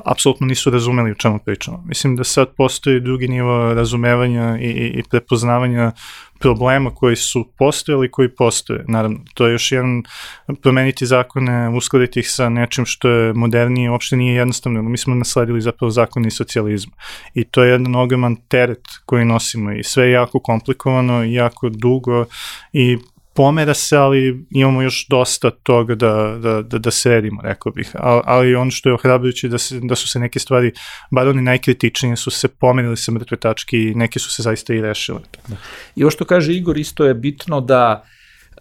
apsolutno 0.05 0.47
nisu 0.47 0.71
razumeli 0.71 1.11
o 1.11 1.15
čemu 1.15 1.39
pričamo. 1.39 1.85
Mislim 1.87 2.17
da 2.17 2.25
sad 2.25 2.49
postoji 2.57 3.01
drugi 3.01 3.29
nivo 3.29 3.75
razumevanja 3.75 4.59
i, 4.61 4.65
i, 4.65 4.87
i 4.87 5.03
prepoznavanja 5.11 5.93
problema 6.43 6.91
koji 6.91 7.17
su 7.17 7.49
postojali 7.59 8.07
i 8.07 8.11
koji 8.11 8.29
postoje. 8.29 8.85
Naravno, 8.89 9.19
to 9.35 9.47
je 9.47 9.53
još 9.53 9.73
jedan 9.73 10.03
promeniti 10.63 11.07
zakone, 11.07 11.69
uskladiti 11.69 12.21
ih 12.21 12.31
sa 12.31 12.49
nečim 12.49 12.87
što 12.87 13.09
je 13.09 13.33
modernije, 13.33 13.91
uopšte 13.91 14.17
nije 14.17 14.35
jednostavno. 14.35 14.83
Mi 14.83 14.99
smo 14.99 15.15
nasledili 15.15 15.61
zapravo 15.61 15.91
zakoni 15.91 16.31
socijalizma. 16.31 16.93
I 17.35 17.45
to 17.45 17.63
je 17.63 17.71
jedan 17.71 17.95
ogroman 17.95 18.37
teret 18.49 18.81
koji 19.07 19.25
nosimo 19.25 19.73
i 19.73 19.83
sve 19.83 20.05
je 20.05 20.13
jako 20.13 20.41
komplikovano, 20.41 21.25
jako 21.25 21.69
dugo 21.69 22.25
i 22.73 22.99
pomera 23.35 23.75
se, 23.75 23.97
ali 23.97 24.47
imamo 24.51 24.83
još 24.83 25.07
dosta 25.09 25.51
toga 25.51 25.95
da, 25.95 26.39
da, 26.43 26.63
da, 26.63 26.79
da 26.79 26.91
sredimo, 26.91 27.43
rekao 27.43 27.73
bih. 27.73 27.91
Ali, 27.95 28.23
ali 28.25 28.55
ono 28.55 28.71
što 28.71 28.89
je 28.89 28.95
ohrabrujuće 28.95 29.49
da, 29.49 29.59
se, 29.59 29.81
da 29.83 29.97
su 29.97 30.09
se 30.09 30.19
neke 30.19 30.39
stvari, 30.39 30.73
bar 31.11 31.29
oni 31.29 31.43
najkritičnije, 31.43 32.17
su 32.17 32.31
se 32.31 32.49
pomerili 32.49 32.97
sa 32.97 33.13
mrtve 33.13 33.37
tačke 33.37 33.77
i 33.77 33.95
neke 33.95 34.19
su 34.19 34.31
se 34.35 34.43
zaista 34.43 34.75
i 34.75 34.81
rešile. 34.81 35.21
Da. 35.49 35.57
I 35.97 36.05
ovo 36.05 36.11
što 36.11 36.25
kaže 36.25 36.53
Igor, 36.53 36.79
isto 36.79 37.05
je 37.05 37.15
bitno 37.15 37.61
da 37.61 38.05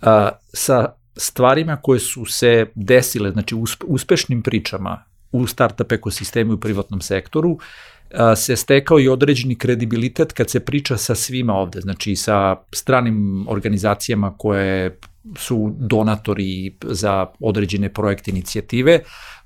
a, 0.01 0.29
sa 0.53 0.93
stvarima 1.17 1.77
koje 1.77 1.99
su 1.99 2.25
se 2.25 2.65
desile, 2.75 3.31
znači 3.31 3.55
uspešnim 3.87 4.41
pričama 4.41 5.03
u 5.31 5.47
startup 5.47 5.91
ekosistemu 5.91 6.51
i 6.51 6.55
u 6.55 6.59
privatnom 6.59 7.01
sektoru, 7.01 7.57
se 8.35 8.55
stekao 8.55 8.99
i 8.99 9.07
određeni 9.07 9.55
kredibilitet 9.55 10.33
kad 10.33 10.49
se 10.49 10.59
priča 10.59 10.97
sa 10.97 11.15
svima 11.15 11.53
ovde, 11.53 11.81
znači 11.81 12.15
sa 12.15 12.55
stranim 12.71 13.45
organizacijama 13.47 14.33
koje 14.37 14.97
su 15.37 15.75
donatori 15.79 16.75
za 16.81 17.27
određene 17.39 17.93
projekte 17.93 18.31
inicijative, 18.31 18.99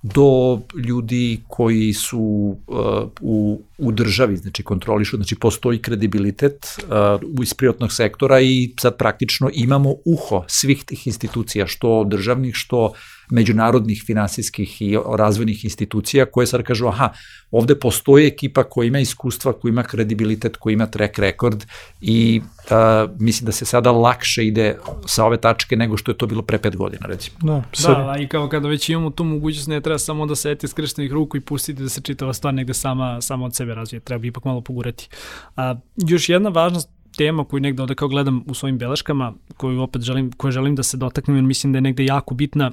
do 0.04 0.60
ljudi 0.88 1.42
koji 1.48 1.94
su 1.94 2.20
uh, 2.68 2.78
u, 3.22 3.62
u 3.78 3.92
državi, 3.92 4.38
znači 4.38 4.64
kontrolišu, 4.64 5.16
znači 5.16 5.36
postoji 5.36 5.82
kredibilitet 5.82 6.66
uh, 6.66 7.42
iz 7.44 7.54
privatnog 7.54 7.94
sektora 7.94 8.42
i 8.42 8.74
sad 8.80 8.98
praktično 8.98 9.50
imamo 9.54 9.96
uho 10.06 10.44
svih 10.48 10.84
tih 10.86 11.08
institucija, 11.08 11.68
što 11.68 12.04
državnih, 12.04 12.56
što 12.56 12.94
međunarodnih 13.32 14.04
finansijskih 14.06 14.82
i 14.82 14.98
razvojnih 15.18 15.66
institucija 15.66 16.26
koje 16.26 16.48
sad 16.48 16.64
kažu, 16.64 16.88
aha, 16.88 17.10
ovde 17.52 17.80
postoji 17.80 18.28
ekipa 18.28 18.64
koja 18.64 18.88
ima 18.88 19.00
iskustva, 19.00 19.54
koja 19.54 19.70
ima 19.70 19.84
kredibilitet, 19.84 20.58
koja 20.58 20.74
ima 20.74 20.88
track 20.88 21.20
record 21.20 21.66
i 22.02 22.42
uh, 22.42 23.12
mislim 23.20 23.46
da 23.46 23.52
se 23.52 23.66
sada 23.66 23.92
lakše 23.92 24.46
ide 24.46 24.78
sa 25.06 25.26
ove 25.26 25.38
tačke 25.38 25.76
nego 25.76 25.98
što 25.98 26.12
je 26.12 26.18
to 26.18 26.28
bilo 26.28 26.42
pre 26.42 26.58
pet 26.58 26.76
godina, 26.76 27.06
recimo. 27.08 27.38
Da, 27.42 27.64
da, 27.88 28.16
i 28.20 28.28
kao 28.28 28.50
kada 28.50 28.68
već 28.68 28.90
imamo 28.90 29.10
tu 29.10 29.24
mogućnost, 29.24 29.68
ne 29.68 29.82
treba 29.82 29.98
samo 30.00 30.26
da 30.26 30.36
se 30.36 30.52
eti 30.52 30.68
skrštenih 30.68 31.12
ruku 31.12 31.38
i 31.38 31.42
pustiti 31.42 31.84
da 31.84 31.90
se 31.90 32.02
čitava 32.02 32.34
stvar 32.34 32.54
negde 32.54 32.74
sama, 32.74 33.22
sama 33.22 33.46
od 33.46 33.56
sebe 33.56 33.76
razvije, 33.76 34.00
treba 34.00 34.26
ipak 34.26 34.46
malo 34.46 34.62
pogurati. 34.62 35.10
A, 35.56 35.76
još 35.96 36.30
jedna 36.30 36.50
važna 36.50 36.80
tema 37.18 37.46
koju 37.46 37.62
negde 37.62 37.82
ovde 37.82 37.96
kao 37.96 38.08
gledam 38.08 38.44
u 38.48 38.54
svojim 38.54 38.78
beleškama, 38.78 39.34
koju 39.58 39.82
opet 39.82 40.02
želim, 40.02 40.32
koju 40.32 40.52
želim 40.52 40.76
da 40.76 40.84
se 40.84 40.98
dotaknem, 40.98 41.38
jer 41.38 41.44
mislim 41.44 41.74
da 41.74 41.78
je 41.78 41.82
negde 41.82 42.06
jako 42.06 42.36
bitna, 42.36 42.72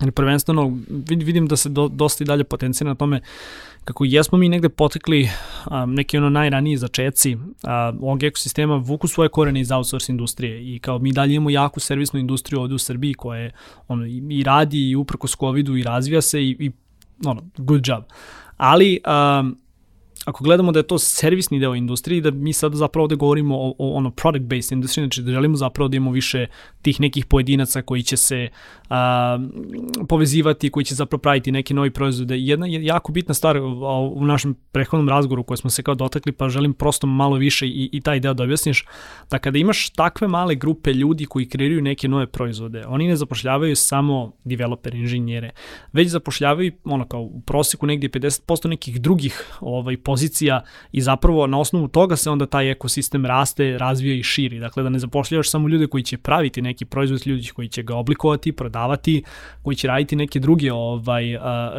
ali 0.00 0.10
prvenstveno 0.10 0.78
vidim 1.08 1.46
da 1.46 1.56
se 1.56 1.68
do, 1.68 1.88
dosta 1.88 2.24
i 2.24 2.26
dalje 2.26 2.44
potencija 2.44 2.86
na 2.86 2.94
tome 2.94 3.20
kako 3.84 4.04
jesmo 4.04 4.38
mi 4.38 4.48
negde 4.48 4.68
potekli 4.68 5.28
a, 5.64 5.86
neki 5.86 6.18
ono 6.18 6.30
najraniji 6.30 6.76
začeci 6.76 7.36
a, 7.62 7.92
ovog 8.00 8.22
ekosistema 8.22 8.76
vuku 8.76 9.08
svoje 9.08 9.28
korene 9.28 9.60
iz 9.60 9.70
outsource 9.70 10.12
industrije 10.12 10.74
i 10.74 10.78
kao 10.78 10.98
mi 10.98 11.12
dalje 11.12 11.34
imamo 11.34 11.50
jaku 11.50 11.80
servisnu 11.80 12.20
industriju 12.20 12.60
ovde 12.60 12.74
u 12.74 12.78
Srbiji 12.78 13.14
koja 13.14 13.40
je 13.40 13.52
ono, 13.88 14.06
i, 14.06 14.42
radi 14.42 14.90
i 14.90 14.96
uprkos 14.96 15.36
COVID-u 15.36 15.76
i 15.76 15.82
razvija 15.82 16.22
se 16.22 16.42
i, 16.42 16.56
i 16.58 16.70
ono, 17.24 17.42
good 17.56 17.88
job. 17.88 18.04
Ali 18.56 19.00
a, 19.04 19.50
ako 20.26 20.44
gledamo 20.44 20.72
da 20.72 20.78
je 20.78 20.86
to 20.86 20.98
servisni 20.98 21.58
deo 21.58 21.74
industrije, 21.74 22.20
da 22.20 22.30
mi 22.30 22.52
sad 22.52 22.74
zapravo 22.74 23.02
ovde 23.04 23.16
govorimo 23.16 23.56
o, 23.58 23.74
o 23.78 23.92
ono 23.94 24.10
product-based 24.10 24.72
industriji, 24.72 25.02
znači 25.02 25.22
da 25.22 25.32
želimo 25.32 25.56
zapravo 25.56 25.88
da 25.88 25.96
imamo 25.96 26.10
više 26.10 26.46
tih 26.82 27.00
nekih 27.00 27.26
pojedinaca 27.26 27.82
koji 27.82 28.02
će 28.02 28.16
se 28.16 28.48
a, 28.88 29.38
povezivati, 30.08 30.70
koji 30.70 30.84
će 30.84 30.94
zapravo 30.94 31.20
praviti 31.20 31.52
neki 31.52 31.74
novi 31.74 31.90
proizvode. 31.90 32.38
Jedna 32.38 32.66
je 32.66 32.84
jako 32.84 33.12
bitna 33.12 33.34
stvar 33.34 33.58
u 34.12 34.24
našem 34.24 34.54
prehodnom 34.72 35.08
razgovoru 35.08 35.42
koje 35.42 35.56
smo 35.56 35.70
se 35.70 35.82
kao 35.82 35.94
dotakli, 35.94 36.32
pa 36.32 36.48
želim 36.48 36.74
prosto 36.74 37.06
malo 37.06 37.36
više 37.36 37.66
i, 37.66 37.90
i 37.92 38.00
taj 38.00 38.20
deo 38.20 38.34
da 38.34 38.42
objasniš, 38.42 38.84
da 39.30 39.38
kada 39.38 39.58
imaš 39.58 39.90
takve 39.90 40.28
male 40.28 40.54
grupe 40.54 40.92
ljudi 40.92 41.24
koji 41.24 41.48
kreiraju 41.48 41.82
neke 41.82 42.08
nove 42.08 42.26
proizvode, 42.26 42.84
oni 42.86 43.08
ne 43.08 43.16
zapošljavaju 43.16 43.76
samo 43.76 44.32
developer, 44.44 44.94
inženjere, 44.94 45.50
već 45.92 46.08
zapošljavaju 46.08 46.72
ono 46.84 47.08
kao 47.08 47.20
u 47.20 47.40
proseku 47.40 47.86
negdje 47.86 48.10
50% 48.10 48.68
nekih 48.68 49.00
drugih 49.00 49.56
ovaj, 49.60 49.96
pozicija 50.16 50.62
i 50.92 51.00
zapravo 51.00 51.46
na 51.46 51.58
osnovu 51.58 51.88
toga 51.88 52.16
se 52.16 52.30
onda 52.30 52.46
taj 52.46 52.70
ekosistem 52.70 53.26
raste, 53.26 53.78
razvija 53.78 54.14
i 54.14 54.22
širi. 54.22 54.58
Dakle, 54.58 54.82
da 54.82 54.88
ne 54.88 54.98
zapošljavaš 54.98 55.50
samo 55.50 55.68
ljude 55.68 55.86
koji 55.86 56.02
će 56.02 56.16
praviti 56.18 56.62
neki 56.62 56.84
proizvod, 56.84 57.26
ljudi 57.26 57.48
koji 57.54 57.68
će 57.68 57.82
ga 57.82 57.96
oblikovati, 57.96 58.52
prodavati, 58.52 59.22
koji 59.62 59.76
će 59.76 59.88
raditi 59.88 60.16
neke 60.16 60.40
druge 60.40 60.72
ovaj, 60.72 61.24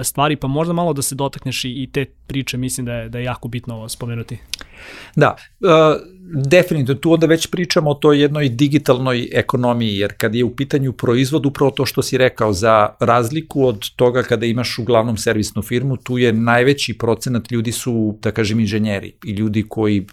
stvari, 0.03 0.35
pa 0.35 0.47
možda 0.47 0.73
malo 0.73 0.93
da 0.93 1.01
se 1.01 1.15
dotakneš 1.15 1.65
i 1.65 1.89
te 1.91 2.05
priče, 2.05 2.57
mislim 2.57 2.85
da 2.85 2.93
je, 2.93 3.09
da 3.09 3.17
je 3.17 3.23
jako 3.23 3.47
bitno 3.47 3.89
spomenuti. 3.89 4.37
Da, 5.15 5.35
uh, 5.59 5.69
definitivno 6.47 7.01
tu 7.01 7.13
onda 7.13 7.25
već 7.25 7.47
pričamo 7.47 7.89
o 7.89 7.93
toj 7.93 8.21
jednoj 8.21 8.49
digitalnoj 8.49 9.29
ekonomiji, 9.33 9.97
jer 9.97 10.13
kad 10.17 10.35
je 10.35 10.43
u 10.43 10.55
pitanju 10.55 10.93
proizvod, 10.93 11.45
upravo 11.45 11.71
to 11.71 11.85
što 11.85 12.01
si 12.01 12.17
rekao, 12.17 12.53
za 12.53 12.89
razliku 12.99 13.65
od 13.65 13.89
toga 13.95 14.23
kada 14.23 14.45
imaš 14.45 14.79
uglavnom 14.79 15.17
servisnu 15.17 15.61
firmu, 15.61 15.97
tu 15.97 16.17
je 16.17 16.33
najveći 16.33 16.97
procenat 16.97 17.51
ljudi 17.51 17.71
su, 17.71 18.17
da 18.21 18.31
kažem, 18.31 18.59
inženjeri 18.59 19.13
i 19.25 19.31
ljudi 19.31 19.65
koji 19.69 20.05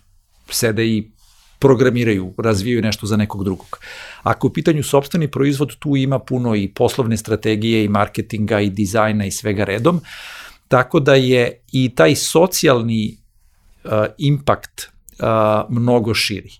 sede 0.50 0.86
i 0.86 1.10
programiraju, 1.58 2.34
razvijaju 2.38 2.82
nešto 2.82 3.06
za 3.06 3.16
nekog 3.16 3.44
drugog. 3.44 3.78
Ako 4.22 4.46
u 4.46 4.50
pitanju 4.50 4.82
sobstveni 4.82 5.28
proizvod, 5.28 5.76
tu 5.78 5.96
ima 5.96 6.18
puno 6.18 6.54
i 6.54 6.68
poslovne 6.68 7.16
strategije 7.16 7.84
i 7.84 7.88
marketinga 7.88 8.60
i 8.60 8.70
dizajna 8.70 9.26
i 9.26 9.30
svega 9.30 9.64
redom, 9.64 10.00
tako 10.68 11.00
da 11.00 11.14
je 11.14 11.60
i 11.72 11.94
taj 11.94 12.16
socijalni 12.16 13.23
impakt 14.18 14.88
uh, 15.18 15.26
mnogo 15.68 16.14
širi. 16.14 16.50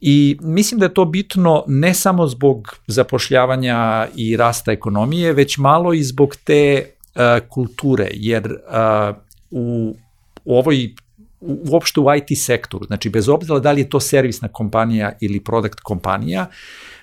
I 0.00 0.38
mislim 0.40 0.80
da 0.80 0.86
je 0.86 0.94
to 0.94 1.04
bitno 1.04 1.64
ne 1.66 1.94
samo 1.94 2.26
zbog 2.26 2.76
zapošljavanja 2.86 4.08
i 4.16 4.36
rasta 4.36 4.72
ekonomije, 4.72 5.32
već 5.32 5.58
malo 5.58 5.92
i 5.92 6.02
zbog 6.02 6.36
te 6.44 6.86
uh, 7.14 7.48
kulture, 7.48 8.08
jer 8.12 8.44
uh, 8.46 9.16
u, 9.50 9.96
u 10.44 10.56
ovoj 10.58 10.94
uopšte 11.40 12.00
u 12.00 12.06
IT 12.14 12.38
sektoru, 12.38 12.84
znači 12.84 13.10
bez 13.10 13.28
obzira 13.28 13.58
da 13.58 13.72
li 13.72 13.80
je 13.80 13.88
to 13.88 14.00
servisna 14.00 14.48
kompanija 14.48 15.12
ili 15.20 15.40
product 15.40 15.80
kompanija, 15.80 16.46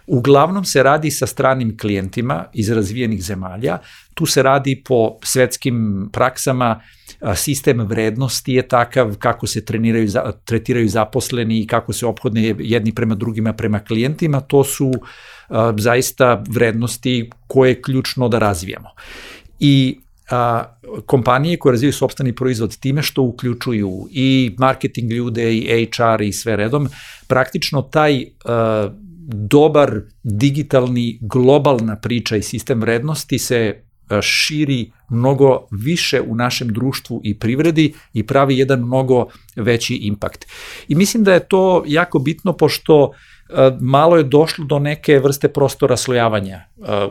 uglavnom 0.08 0.66
se 0.66 0.84
radi 0.84 1.12
sa 1.12 1.28
stranim 1.28 1.78
klijentima 1.78 2.46
iz 2.54 2.70
razvijenih 2.70 3.24
zemalja, 3.24 3.80
tu 4.14 4.26
se 4.26 4.44
radi 4.44 4.84
po 4.86 5.18
svetskim 5.24 6.10
praksama, 6.14 6.82
sistem 7.36 7.80
vrednosti 7.80 8.54
je 8.54 8.68
takav 8.68 9.16
kako 9.18 9.48
se 9.48 9.66
treniraju, 9.66 10.10
tretiraju 10.46 10.90
zaposleni 10.90 11.60
i 11.60 11.68
kako 11.68 11.94
se 11.94 12.06
obhodne 12.06 12.56
jedni 12.60 12.96
prema 12.96 13.16
drugima 13.16 13.54
prema 13.54 13.80
klijentima, 13.80 14.40
to 14.40 14.64
su 14.64 14.92
zaista 15.78 16.44
vrednosti 16.50 17.30
koje 17.48 17.70
je 17.70 17.82
ključno 17.82 18.30
da 18.30 18.40
razvijamo. 18.40 18.90
I 19.60 20.00
a, 20.30 20.64
kompanije 21.06 21.58
koje 21.58 21.72
razvijaju 21.72 21.94
sobstveni 21.94 22.36
proizvod 22.36 22.78
time 22.80 23.02
što 23.04 23.22
uključuju 23.22 24.08
i 24.12 24.56
marketing 24.60 25.12
ljude 25.12 25.54
i 25.54 25.88
HR 25.92 26.22
i 26.22 26.34
sve 26.34 26.56
redom, 26.56 26.90
praktično 27.28 27.82
taj 27.82 28.26
a, 28.46 28.90
dobar 29.34 30.02
digitalni 30.24 31.20
globalna 31.22 31.96
priča 31.96 32.36
i 32.36 32.42
sistem 32.42 32.82
vrednosti 32.82 33.40
se 33.40 33.84
širi 34.22 34.92
mnogo 35.10 35.68
više 35.72 36.22
u 36.22 36.36
našem 36.36 36.68
društvu 36.68 37.22
i 37.24 37.40
privredi 37.40 37.94
i 38.14 38.28
pravi 38.28 38.58
jedan 38.58 38.80
mnogo 38.80 39.26
veći 39.56 39.96
impakt. 39.96 40.46
I 40.88 40.96
mislim 40.96 41.24
da 41.24 41.34
je 41.34 41.48
to 41.48 41.84
jako 41.88 42.20
bitno 42.20 42.54
pošto 42.54 43.04
uh, 43.04 43.14
malo 43.82 44.18
je 44.18 44.24
došlo 44.24 44.66
do 44.66 44.80
neke 44.80 45.20
vrste 45.20 45.48
prostora 45.48 45.98
slojavanja. 45.98 46.62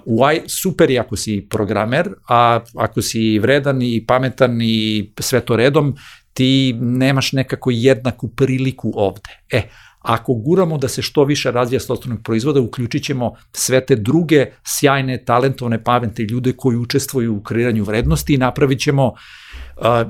I, 0.07 0.41
super 0.49 0.91
je 0.91 0.99
ako 0.99 1.17
si 1.17 1.47
programer, 1.51 2.09
a 2.29 2.61
ako 2.75 3.03
si 3.03 3.39
vredan 3.39 3.83
i 3.83 4.05
pametan 4.07 4.59
i 4.63 5.11
sve 5.19 5.41
to 5.41 5.57
redom, 5.57 5.97
ti 6.35 6.73
nemaš 6.81 7.33
nekako 7.33 7.71
jednaku 7.71 8.29
priliku 8.29 8.93
ovde. 8.95 9.43
E, 9.51 9.63
ako 10.01 10.35
guramo 10.35 10.79
da 10.79 10.89
se 10.89 11.03
što 11.03 11.25
više 11.25 11.51
razvija 11.51 11.81
sostavnog 11.81 12.21
proizvoda, 12.25 12.61
uključit 12.61 13.05
ćemo 13.05 13.35
sve 13.53 13.87
te 13.87 13.97
druge 13.97 14.47
sjajne, 14.65 15.25
talentovne, 15.25 15.85
pametne 15.85 16.25
ljude 16.25 16.53
koji 16.53 16.77
učestvuju 16.77 17.37
u 17.37 17.43
kreiranju 17.43 17.85
vrednosti 17.85 18.35
i 18.35 18.39
napravit 18.39 18.81
ćemo 18.81 19.07
uh, 19.07 19.15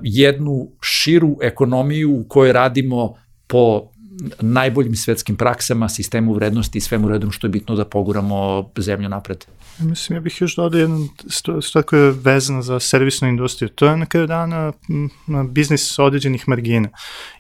jednu 0.03 0.68
širu 0.80 1.36
ekonomiju 1.43 2.20
u 2.20 2.24
kojoj 2.28 2.53
radimo 2.53 3.14
po 3.47 3.91
najboljim 4.41 4.95
svetskim 4.95 5.36
praksama, 5.36 5.88
sistemu 5.88 6.34
vrednosti 6.34 6.78
i 6.78 6.80
svemu 6.80 7.09
redom 7.09 7.30
što 7.30 7.47
je 7.47 7.51
bitno 7.51 7.76
da 7.76 7.84
poguramo 7.84 8.70
zemlju 8.76 9.09
napred. 9.09 9.45
Mislim, 9.78 10.16
ja 10.16 10.20
bih 10.20 10.41
još 10.41 10.57
dodao 10.57 10.80
jednu 10.80 11.09
stvar 11.62 11.84
koja 11.84 12.03
je 12.03 12.11
vezana 12.11 12.62
za 12.62 12.80
servisnu 12.80 13.28
industriju. 13.28 13.68
To 13.68 13.86
je 13.86 13.97
na 13.97 14.07
kraju 14.07 14.26
dana 14.26 14.72
biznis 15.51 15.99
određenih 15.99 16.49
margina 16.49 16.88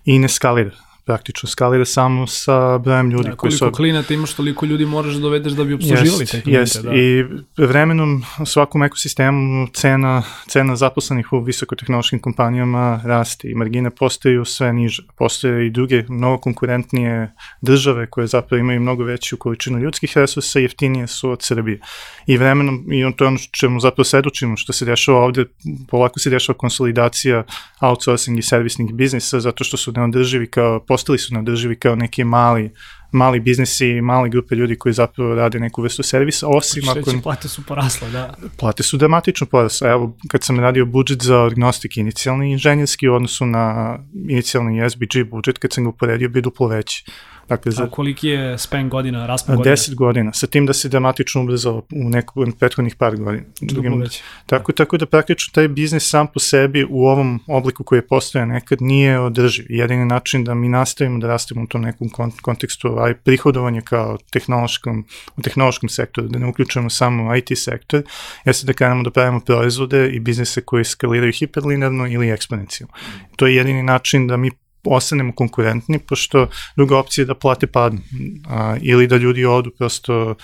i 0.04 0.18
ne 0.18 0.28
skalira 0.28 0.89
praktično 1.10 1.48
skalira 1.48 1.84
samo 1.84 2.26
sa 2.26 2.78
brojem 2.78 3.10
ljudi 3.10 3.28
da, 3.28 3.36
koji 3.36 3.52
su... 3.52 3.58
Koliko 3.58 3.76
klijenata 3.76 4.14
imaš, 4.14 4.34
toliko 4.34 4.66
ljudi 4.66 4.86
moraš 4.86 5.14
da 5.14 5.20
dovedeš 5.20 5.52
da 5.52 5.64
bi 5.64 5.74
obsluživali 5.74 6.26
te 6.26 6.40
klijente. 6.40 6.60
Jest. 6.60 6.82
Da. 6.82 6.94
I 6.94 7.24
vremenom 7.56 8.22
u 8.40 8.46
svakom 8.46 8.82
ekosistemu 8.82 9.66
cena, 9.74 10.22
cena 10.48 10.76
zaposlenih 10.76 11.32
u 11.32 11.40
visokotehnološkim 11.40 12.18
kompanijama 12.18 13.00
raste 13.04 13.50
i 13.50 13.54
margine 13.54 13.90
postaju 13.90 14.44
sve 14.44 14.72
niže. 14.72 15.02
Postoje 15.18 15.66
i 15.66 15.70
druge 15.70 16.04
mnogo 16.08 16.38
konkurentnije 16.38 17.32
države 17.60 18.06
koje 18.10 18.26
zapravo 18.26 18.60
imaju 18.60 18.80
mnogo 18.80 19.04
veću 19.04 19.36
količinu 19.36 19.78
ljudskih 19.78 20.16
resursa 20.16 20.60
i 20.60 20.62
jeftinije 20.62 21.06
su 21.06 21.30
od 21.30 21.42
Srbije. 21.42 21.80
I 22.26 22.36
vremenom, 22.36 22.84
i 22.92 23.16
to 23.16 23.24
je 23.24 23.28
ono 23.28 23.38
čemu 23.50 23.80
zapravo 23.80 24.04
svedočimo, 24.04 24.56
što 24.56 24.72
se 24.72 24.84
dešava 24.84 25.18
ovde, 25.18 25.44
polako 25.88 26.18
se 26.20 26.30
dešava 26.30 26.58
konsolidacija 26.58 27.44
outsourcing 27.80 28.38
i 28.38 28.42
servisnih 28.42 28.94
biznisa, 28.94 29.40
zato 29.40 29.64
što 29.64 29.76
su 29.76 29.92
neodrživi 29.92 30.50
kao 30.50 30.80
postali 31.00 31.18
su 31.18 31.34
neodrživi 31.34 31.76
kao 31.76 31.94
neki 31.94 32.24
mali 32.24 32.70
mali 33.12 33.40
biznisi, 33.40 34.00
mali 34.00 34.30
grupe 34.30 34.54
ljudi 34.54 34.78
koji 34.78 34.92
zapravo 34.92 35.34
rade 35.34 35.60
neku 35.60 35.82
vrstu 35.82 36.02
servisa, 36.02 36.46
osim 36.48 36.82
Šeći, 36.82 36.98
ako... 36.98 37.22
plate 37.22 37.48
su 37.48 37.62
porasle, 37.66 38.10
da. 38.10 38.34
Plate 38.56 38.82
su 38.82 38.96
dramatično 38.96 39.46
porasle. 39.46 39.90
Evo, 39.90 40.16
kad 40.28 40.42
sam 40.42 40.60
radio 40.60 40.86
budžet 40.86 41.22
za 41.22 41.44
agnostik 41.44 41.96
inicijalni 41.96 42.52
inženjerski 42.52 43.08
u 43.08 43.14
odnosu 43.14 43.46
na 43.46 43.98
inicijalni 44.28 44.90
SBG 44.90 45.30
budžet, 45.30 45.58
kad 45.58 45.72
sam 45.72 45.84
ga 45.84 45.90
uporedio, 45.90 46.28
bi 46.28 46.42
duplo 46.42 46.66
veći. 46.66 47.04
Dakle, 47.50 47.72
za, 47.72 47.84
A 47.84 47.90
koliki 47.90 48.28
je 48.28 48.58
span 48.58 48.88
godina, 48.88 49.26
raspon 49.26 49.56
godina? 49.56 49.76
10 49.76 49.94
godina, 49.94 50.32
sa 50.32 50.46
tim 50.46 50.66
da 50.66 50.72
se 50.72 50.88
dramatično 50.88 51.42
ubrzao 51.42 51.82
u 51.92 52.08
nekom 52.10 52.52
prethodnih 52.52 52.94
par 52.96 53.16
godina. 53.16 53.44
Drugim, 53.60 54.04
tako, 54.46 54.72
tako 54.72 54.96
da 54.96 55.06
praktično 55.06 55.52
taj 55.54 55.68
biznis 55.68 56.08
sam 56.08 56.26
po 56.26 56.40
sebi 56.40 56.86
u 56.90 57.06
ovom 57.06 57.40
obliku 57.46 57.84
koji 57.84 57.98
je 57.98 58.06
postoja 58.06 58.44
nekad 58.44 58.82
nije 58.82 59.18
održiv. 59.20 59.66
Jedini 59.68 60.04
način 60.04 60.44
da 60.44 60.54
mi 60.54 60.68
nastavimo 60.68 61.18
da 61.18 61.28
rastemo 61.28 61.62
u 61.62 61.66
tom 61.66 61.82
nekom 61.82 62.10
kontekstu 62.42 62.98
aj 62.98 63.14
prihodovanje 63.14 63.80
kao 63.80 64.18
tehnološkom, 64.30 65.04
u 65.36 65.42
tehnološkom 65.42 65.88
sektoru, 65.88 66.28
da 66.28 66.38
ne 66.38 66.46
uključujemo 66.46 66.90
samo 66.90 67.36
IT 67.36 67.48
sektor, 67.54 68.02
jeste 68.44 68.66
da 68.66 68.72
krenemo 68.72 69.02
da 69.02 69.10
pravimo 69.10 69.40
proizvode 69.40 70.08
i 70.08 70.20
biznise 70.20 70.60
koji 70.60 70.84
skaliraju 70.84 71.32
hiperlinearno 71.32 72.06
ili 72.06 72.30
eksponencijalno. 72.30 72.94
To 73.36 73.46
je 73.46 73.56
jedini 73.56 73.82
način 73.82 74.26
da 74.26 74.36
mi 74.36 74.50
ostanemo 74.84 75.32
konkurentni, 75.32 75.98
pošto 75.98 76.48
druga 76.76 76.98
opcija 76.98 77.22
je 77.22 77.26
da 77.26 77.34
plate 77.34 77.66
padnu 77.66 78.00
a, 78.48 78.76
ili 78.80 79.06
da 79.06 79.16
ljudi 79.16 79.44
odu 79.44 79.70
prosto 79.78 80.34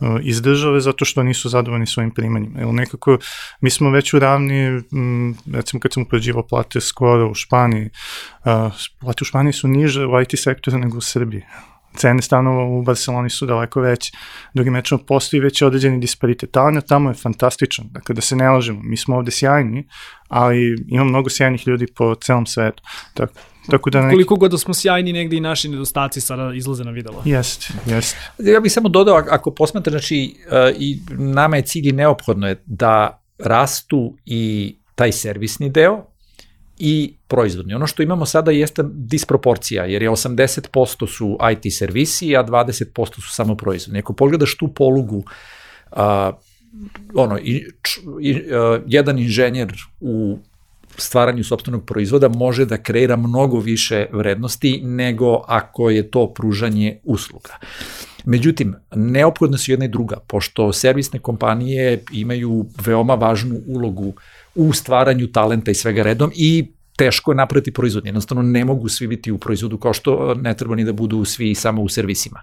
a, 0.00 0.18
iz 0.22 0.42
države 0.42 0.80
zato 0.80 1.04
što 1.04 1.22
nisu 1.22 1.48
zadovoljni 1.48 1.86
svojim 1.86 2.10
primanjima. 2.10 2.60
Ili 2.60 2.72
nekako, 2.72 3.18
mi 3.60 3.70
smo 3.70 3.90
već 3.90 4.14
u 4.14 4.18
ravni, 4.18 4.82
m, 4.92 5.36
recimo 5.52 5.80
kad 5.80 5.92
sam 5.92 6.02
upređivao 6.02 6.46
plate 6.46 6.80
skoro 6.80 7.30
u 7.30 7.34
Španiji, 7.34 7.90
a, 8.44 8.70
plate 9.00 9.18
u 9.22 9.24
Španiji 9.24 9.52
su 9.52 9.68
niže 9.68 10.06
u 10.06 10.20
IT 10.20 10.30
sektoru 10.38 10.78
nego 10.78 10.98
u 10.98 11.00
Srbiji 11.00 11.42
cene 11.96 12.22
stanova 12.22 12.64
u 12.64 12.82
Barceloni 12.82 13.30
su 13.30 13.46
daleko 13.46 13.80
veće. 13.80 14.12
Drugim 14.54 14.72
mečom 14.72 14.98
postoji 15.06 15.40
već 15.40 15.62
određeni 15.62 16.00
disparitet. 16.00 16.50
Talent 16.50 16.86
tamo 16.88 17.10
je 17.10 17.14
fantastičan, 17.14 17.86
dakle 17.90 18.14
da 18.14 18.20
se 18.20 18.36
ne 18.36 18.50
lažemo, 18.50 18.80
mi 18.82 18.96
smo 18.96 19.16
ovde 19.16 19.30
sjajni, 19.30 19.88
ali 20.28 20.84
ima 20.88 21.04
mnogo 21.04 21.30
sjajnih 21.30 21.68
ljudi 21.68 21.86
po 21.96 22.14
celom 22.14 22.46
svetu. 22.46 22.82
Tako, 23.14 23.32
Tako 23.70 23.90
da 23.90 24.00
neki... 24.00 24.14
Koliko 24.14 24.36
god 24.36 24.50
da 24.50 24.58
smo 24.58 24.74
sjajni, 24.74 25.12
negde 25.12 25.36
i 25.36 25.40
naši 25.40 25.68
nedostaci 25.68 26.20
sada 26.20 26.52
izlaze 26.54 26.84
na 26.84 26.90
videlo. 26.90 27.22
Jeste, 27.24 27.66
jeste. 27.86 28.18
Ja 28.38 28.60
bih 28.60 28.72
samo 28.72 28.88
dodao, 28.88 29.22
ako 29.30 29.50
posmatra, 29.50 29.90
znači, 29.90 30.34
uh, 30.46 30.76
i 30.78 31.00
nama 31.10 31.56
je 31.56 31.62
cilj 31.62 31.88
i 31.88 31.92
neophodno 31.92 32.48
je 32.48 32.62
da 32.66 33.22
rastu 33.38 34.16
i 34.24 34.76
taj 34.94 35.12
servisni 35.12 35.70
deo, 35.70 36.12
i 36.84 37.14
proizvodni. 37.28 37.74
Ono 37.74 37.86
što 37.86 38.02
imamo 38.02 38.26
sada 38.26 38.50
jeste 38.50 38.82
disproporcija, 38.86 39.84
jer 39.84 40.02
je 40.02 40.10
80% 40.10 41.06
su 41.06 41.38
IT 41.52 41.74
servisi, 41.78 42.36
a 42.36 42.44
20% 42.44 43.14
su 43.14 43.34
samo 43.34 43.56
proizvodni. 43.56 43.98
Ako 43.98 44.12
pogledaš 44.12 44.56
tu 44.56 44.68
polugu, 44.68 45.24
a, 45.90 46.32
ono, 47.14 47.38
i, 47.38 47.64
č, 47.82 48.00
i, 48.20 48.42
a, 48.52 48.80
jedan 48.86 49.18
inženjer 49.18 49.72
u 50.00 50.38
stvaranju 50.96 51.44
sobstvenog 51.44 51.84
proizvoda 51.86 52.28
može 52.28 52.64
da 52.64 52.82
kreira 52.82 53.16
mnogo 53.16 53.58
više 53.58 54.06
vrednosti 54.12 54.80
nego 54.84 55.42
ako 55.46 55.90
je 55.90 56.10
to 56.10 56.32
pružanje 56.34 57.00
usluga. 57.04 57.58
Međutim, 58.24 58.74
neophodno 58.94 59.58
su 59.58 59.70
jedna 59.70 59.84
i 59.84 59.88
druga, 59.88 60.16
pošto 60.26 60.72
servisne 60.72 61.18
kompanije 61.18 62.04
imaju 62.12 62.66
veoma 62.86 63.14
važnu 63.14 63.60
ulogu 63.66 64.12
u 64.54 64.72
stvaranju 64.72 65.26
talenta 65.26 65.70
i 65.70 65.74
svega 65.74 66.02
redom 66.02 66.30
i 66.34 66.72
teško 66.96 67.32
je 67.32 67.36
napraviti 67.36 67.72
proizvod. 67.72 68.06
Jednostavno 68.06 68.42
ne 68.42 68.64
mogu 68.64 68.88
svi 68.88 69.06
biti 69.06 69.32
u 69.32 69.38
proizvodu 69.38 69.78
kao 69.78 69.92
što 69.92 70.34
ne 70.34 70.54
treba 70.56 70.74
ni 70.74 70.84
da 70.84 70.92
budu 70.92 71.24
svi 71.24 71.54
samo 71.54 71.82
u 71.82 71.88
servisima. 71.88 72.40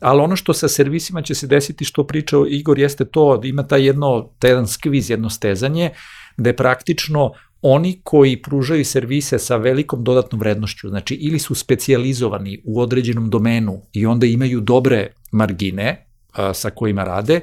Ali 0.00 0.20
ono 0.20 0.36
što 0.36 0.52
sa 0.54 0.68
servisima 0.68 1.22
će 1.22 1.34
se 1.34 1.46
desiti 1.46 1.84
što 1.84 2.06
pričao 2.06 2.46
Igor 2.46 2.78
jeste 2.78 3.04
to 3.04 3.36
da 3.36 3.48
ima 3.48 3.62
taj 3.62 3.86
jedno, 3.86 4.28
taj 4.38 4.50
jedan 4.50 4.66
skviz, 4.66 5.10
jedno 5.10 5.30
stezanje, 5.30 5.90
da 6.36 6.50
je 6.50 6.56
praktično 6.56 7.32
oni 7.66 8.00
koji 8.02 8.42
pružaju 8.42 8.84
servise 8.84 9.38
sa 9.38 9.56
velikom 9.56 10.04
dodatnom 10.04 10.40
vrednošću, 10.40 10.88
znači 10.88 11.14
ili 11.14 11.38
su 11.38 11.54
specijalizovani 11.54 12.60
u 12.64 12.80
određenom 12.80 13.30
domenu 13.30 13.80
i 13.92 14.06
onda 14.06 14.26
imaju 14.26 14.60
dobre 14.60 15.06
margine 15.32 16.06
a, 16.32 16.54
sa 16.54 16.70
kojima 16.70 17.04
rade, 17.04 17.40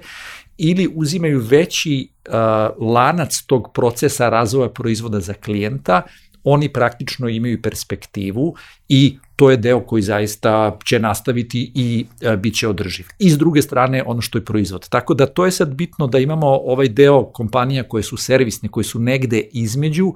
ili 0.58 0.90
uzimaju 0.96 1.40
veći 1.40 2.10
a, 2.30 2.70
lanac 2.80 3.44
tog 3.48 3.72
procesa 3.74 4.30
razvoja 4.30 4.70
proizvoda 4.70 5.20
za 5.20 5.34
klijenta, 5.34 6.02
oni 6.44 6.70
praktično 6.74 7.30
imaju 7.30 7.62
perspektivu 7.62 8.56
i 8.90 9.18
to 9.42 9.50
je 9.50 9.58
deo 9.58 9.80
koji 9.80 10.02
zaista 10.02 10.78
će 10.86 11.00
nastaviti 11.00 11.72
i 11.76 12.06
a, 12.26 12.36
bit 12.36 12.56
će 12.56 12.68
održiv. 12.68 13.06
I 13.20 13.30
s 13.30 13.38
druge 13.38 13.62
strane, 13.62 14.04
ono 14.06 14.22
što 14.22 14.38
je 14.38 14.46
proizvod. 14.46 14.90
Tako 14.90 15.14
da 15.14 15.26
to 15.26 15.46
je 15.46 15.52
sad 15.52 15.74
bitno 15.74 16.08
da 16.08 16.20
imamo 16.20 16.48
ovaj 16.48 16.90
deo 16.90 17.24
kompanija 17.26 17.84
koje 17.84 18.04
su 18.04 18.18
servisne, 18.18 18.70
koje 18.70 18.84
su 18.84 19.00
negde 19.00 19.42
između, 19.54 20.14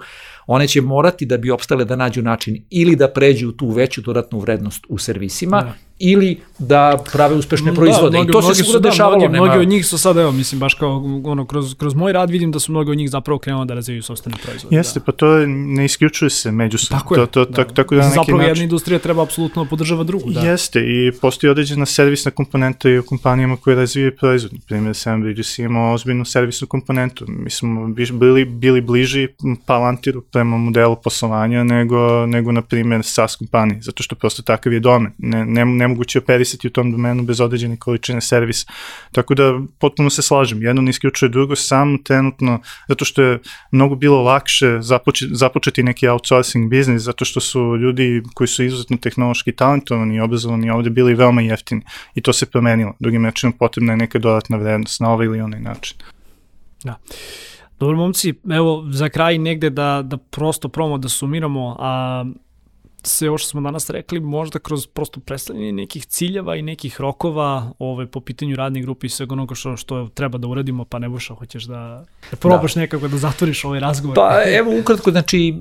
one 0.48 0.68
će 0.68 0.82
morati 0.82 1.26
da 1.26 1.38
bi 1.38 1.52
opstale 1.52 1.86
da 1.86 1.96
nađu 1.96 2.22
način 2.22 2.64
ili 2.70 2.96
da 2.96 3.08
pređu 3.08 3.52
tu 3.52 3.70
veću 3.70 4.02
dodatnu 4.02 4.40
vrednost 4.40 4.86
u 4.90 4.98
servisima, 4.98 5.62
da 5.62 5.74
ili 6.00 6.40
da 6.60 7.04
prave 7.12 7.36
uspešne 7.36 7.72
da, 7.72 7.76
proizvode. 7.76 8.18
Mnogi, 8.18 8.30
I 8.30 8.32
to 8.32 8.42
se 8.42 8.56
sigurno 8.56 8.80
da, 8.80 8.90
dešavalo. 8.90 9.18
Mnogi, 9.18 9.34
nema... 9.34 9.46
mnogi 9.46 9.60
od 9.60 9.68
njih 9.68 9.86
su 9.86 9.98
sad, 9.98 10.18
evo, 10.18 10.32
mislim, 10.32 10.60
baš 10.60 10.74
kao 10.74 11.04
ono, 11.24 11.46
kroz, 11.46 11.76
kroz 11.76 11.94
moj 11.94 12.14
rad 12.14 12.30
vidim 12.30 12.52
da 12.52 12.60
su 12.60 12.72
mnogi 12.72 12.92
od 12.92 12.98
njih 12.98 13.10
zapravo 13.10 13.40
krenuli 13.40 13.68
da 13.68 13.74
razvijaju 13.74 14.04
sobstvene 14.04 14.38
proizvode. 14.44 14.76
Jeste, 14.76 15.00
da. 15.00 15.06
pa 15.06 15.12
to 15.12 15.46
ne 15.48 15.86
isključuje 15.86 16.30
se 16.30 16.52
međusobno. 16.52 17.00
Tako 17.00 17.16
je. 17.16 17.20
To, 17.20 17.26
to, 17.26 17.46
da. 17.46 17.56
tako, 17.56 17.74
tako 17.74 17.96
da 17.96 18.02
na 18.02 18.08
neki 18.08 18.16
zapravo 18.16 18.38
način... 18.38 18.50
jedna 18.50 18.64
industrija 18.64 19.00
treba 19.00 19.24
apsolutno 19.24 19.64
da 19.64 19.70
podržava 19.70 20.04
drugu. 20.04 20.32
Da. 20.32 20.40
Jeste, 20.40 20.80
i 20.80 21.12
postoji 21.22 21.52
određena 21.52 21.86
servisna 21.86 22.32
komponenta 22.32 22.90
i 22.90 23.00
u 23.00 23.04
kompanijama 23.04 23.58
koje 23.58 23.76
razvijaju 23.76 24.16
proizvod. 24.18 24.52
Primjer, 24.68 24.96
Sam 24.96 25.22
Bridges 25.22 25.60
ima 25.60 25.92
ozbiljnu 25.92 26.26
servisnu 26.26 26.68
komponentu. 26.68 27.26
Mi 27.28 27.50
smo 27.50 27.88
bili, 27.88 28.46
bili 28.46 28.82
bliži 28.82 29.28
Palantiru 29.66 30.22
prema 30.36 30.58
modelu 30.58 30.96
poslovanja 31.04 31.64
nego, 31.64 32.26
nego 32.26 32.52
na 32.52 32.62
primjer, 32.62 33.02
SaaS 33.04 33.36
kompaniji, 33.36 33.82
zato 33.82 34.04
što 34.04 34.16
prosto 34.16 34.44
takav 34.44 34.74
je 34.74 34.80
domen. 34.80 35.12
Ne, 35.18 35.46
ne, 35.46 35.66
nemoguće 35.66 36.20
operisati 36.20 36.68
u 36.68 36.72
tom 36.72 36.92
domenu 36.92 37.24
bez 37.24 37.42
određene 37.42 37.78
količine 37.78 38.22
servisa. 38.22 38.68
Tako 39.12 39.36
da 39.36 39.60
potpuno 39.80 40.10
se 40.10 40.22
slažem, 40.22 40.64
jedno 40.64 40.82
ne 40.82 40.90
isključuje 40.90 41.30
drugo, 41.30 41.56
samo 41.56 41.98
trenutno, 42.04 42.60
zato 42.88 43.06
što 43.06 43.22
je 43.22 43.40
mnogo 43.72 43.96
bilo 43.96 44.22
lakše 44.24 44.78
započeti, 44.82 45.36
započeti 45.36 45.84
neki 45.84 46.08
outsourcing 46.08 46.70
biznis, 46.70 47.02
zato 47.02 47.26
što 47.26 47.40
su 47.40 47.78
ljudi 47.78 48.24
koji 48.34 48.48
su 48.48 48.64
izuzetno 48.64 48.98
tehnološki 48.98 49.52
talentovani 49.52 50.16
i 50.16 50.20
obrazovani 50.20 50.70
ovde 50.70 50.90
bili 50.90 51.16
veoma 51.16 51.42
jeftini 51.42 51.82
i 52.16 52.22
to 52.22 52.34
se 52.34 52.46
promenilo. 52.46 52.94
Drugim 53.00 53.22
načinom 53.22 53.54
potrebna 53.54 53.94
je 53.94 53.98
neka 53.98 54.20
dodatna 54.20 54.58
vrednost 54.58 55.00
na 55.00 55.12
ovaj 55.12 55.26
ili 55.26 55.42
onaj 55.42 55.60
način. 55.60 55.98
Da. 56.84 57.00
Dobro, 57.80 57.98
momci, 57.98 58.34
evo 58.52 58.86
za 58.92 59.10
kraj 59.10 59.38
negde 59.38 59.70
da, 59.70 60.02
da 60.06 60.18
prosto 60.18 60.70
promo 60.70 60.98
da 60.98 61.10
sumiramo, 61.10 61.76
a 61.80 62.26
sve 63.08 63.30
ovo 63.30 63.38
što 63.38 63.50
smo 63.50 63.62
danas 63.62 63.90
rekli, 63.90 64.20
možda 64.20 64.60
kroz 64.60 64.88
prosto 64.88 65.20
predstavljanje 65.20 65.72
nekih 65.72 66.06
ciljeva 66.06 66.56
i 66.56 66.62
nekih 66.62 67.02
rokova 67.02 67.74
ovaj, 67.80 68.06
po 68.06 68.20
pitanju 68.20 68.56
radnih 68.56 68.84
grupi 68.84 69.08
i 69.08 69.10
svega 69.10 69.34
onoga 69.34 69.56
što, 69.56 69.78
što 69.78 70.10
treba 70.14 70.38
da 70.38 70.48
uradimo, 70.48 70.86
pa 70.86 71.00
ne 71.00 71.10
buša, 71.10 71.34
hoćeš 71.34 71.64
da, 71.64 72.06
da 72.32 72.38
probaš 72.38 72.74
da. 72.74 72.82
nekako 72.82 73.08
da 73.08 73.18
zatvoriš 73.18 73.66
ovaj 73.66 73.80
razgovor. 73.80 74.16
Pa 74.16 74.42
evo 74.58 74.80
ukratko, 74.80 75.12
znači, 75.12 75.56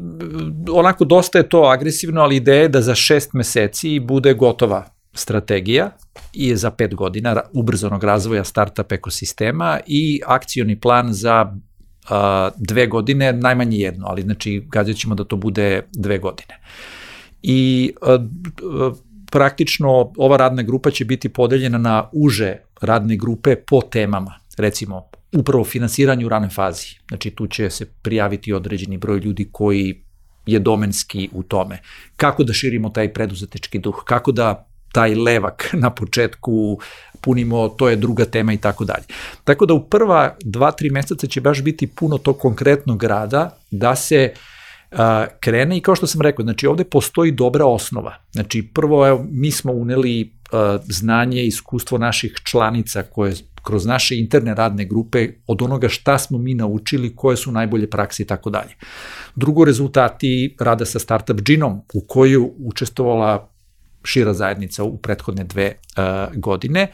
onako 0.73 1.05
dosta 1.05 1.39
je 1.39 1.49
to 1.49 1.63
agresivno, 1.63 2.21
ali 2.21 2.37
ideja 2.37 2.63
je 2.63 2.69
da 2.69 2.81
za 2.81 2.95
šest 2.95 3.33
meseci 3.33 4.01
bude 4.01 4.35
gotova 4.35 4.85
strategija 5.13 5.91
i 6.33 6.57
za 6.57 6.71
pet 6.71 6.95
godina 6.95 7.43
ubrzanog 7.53 8.05
razvoja 8.05 8.45
startup 8.45 8.93
ekosistema 8.93 9.81
i 9.87 10.21
akcioni 10.27 10.81
plan 10.81 11.13
za 11.13 11.55
dve 12.57 12.87
godine, 12.87 13.33
najmanje 13.33 13.79
jedno, 13.79 14.07
ali 14.07 14.23
znači 14.23 14.63
gađat 14.69 14.97
ćemo 14.97 15.15
da 15.15 15.25
to 15.25 15.37
bude 15.37 15.83
dve 15.93 16.19
godine. 16.19 16.59
I 17.43 17.93
praktično 19.31 20.13
ova 20.17 20.37
radna 20.37 20.63
grupa 20.63 20.91
će 20.91 21.05
biti 21.05 21.29
podeljena 21.29 21.79
na 21.79 22.09
uže 22.13 22.57
radne 22.81 23.17
grupe 23.17 23.57
po 23.57 23.81
temama, 23.81 24.35
recimo 24.59 25.09
upravo 25.33 25.63
u 25.63 25.65
finansiranju 25.65 26.27
u 26.27 26.29
ranoj 26.29 26.49
fazi. 26.49 26.87
Znači 27.09 27.31
tu 27.31 27.47
će 27.47 27.71
se 27.71 27.87
prijaviti 28.03 28.53
određeni 28.53 28.99
broj 28.99 29.19
ljudi 29.19 29.49
koji 29.53 30.03
je 30.47 30.59
domenski 30.59 31.29
u 31.33 31.43
tome. 31.43 31.79
Kako 32.17 32.45
da 32.45 32.53
širimo 32.53 32.91
taj 32.91 33.13
preduzetnički 33.13 33.79
duh, 33.79 34.03
kako 34.07 34.33
da 34.33 34.69
taj 34.95 35.15
levak 35.15 35.69
na 35.73 35.91
početku 35.91 36.79
punimo, 37.21 37.69
to 37.69 37.89
je 37.89 37.97
druga 37.97 38.25
tema 38.25 38.53
i 38.53 38.57
tako 38.57 38.85
dalje. 38.85 39.05
Tako 39.45 39.67
da 39.67 39.75
u 39.75 39.85
prva 39.85 40.37
dva, 40.45 40.73
tri 40.73 40.91
meseca 40.91 41.27
će 41.27 41.41
baš 41.41 41.63
biti 41.63 41.87
puno 41.87 42.19
to 42.19 42.33
konkretnog 42.33 43.05
rada 43.05 43.57
da 43.71 43.97
se 43.97 44.33
a, 44.93 45.27
krene 45.41 45.77
i 45.77 45.81
kao 45.81 45.97
što 45.97 46.07
sam 46.07 46.21
rekao, 46.21 46.43
znači 46.43 46.67
ovde 46.67 46.85
postoji 46.85 47.33
dobra 47.33 47.67
osnova. 47.67 48.15
Znači 48.33 48.63
prvo, 48.75 49.07
evo, 49.09 49.27
mi 49.31 49.51
smo 49.51 49.73
uneli 49.73 50.33
a, 50.53 50.79
znanje 50.89 51.43
iskustvo 51.43 51.99
naših 51.99 52.37
članica 52.45 53.03
koje 53.03 53.35
kroz 53.63 53.87
naše 53.87 54.17
interne 54.19 54.55
radne 54.55 54.85
grupe 54.85 55.29
od 55.47 55.63
onoga 55.63 55.89
šta 55.89 56.19
smo 56.19 56.39
mi 56.39 56.55
naučili, 56.55 57.17
koje 57.17 57.37
su 57.37 57.53
najbolje 57.53 57.91
prakse 57.91 58.23
i 58.23 58.27
tako 58.27 58.51
dalje. 58.51 58.75
Drugo, 59.35 59.65
rezultati 59.65 60.57
rada 60.61 60.85
sa 60.85 60.99
Startup 60.99 61.41
Džinom 61.41 61.81
u 61.95 62.01
koju 62.09 62.53
učestvovala 62.59 63.54
šira 64.05 64.33
zajednica 64.33 64.85
u 64.85 64.97
prethodne 64.97 65.45
dve 65.45 65.73
uh, 65.75 66.37
godine 66.37 66.89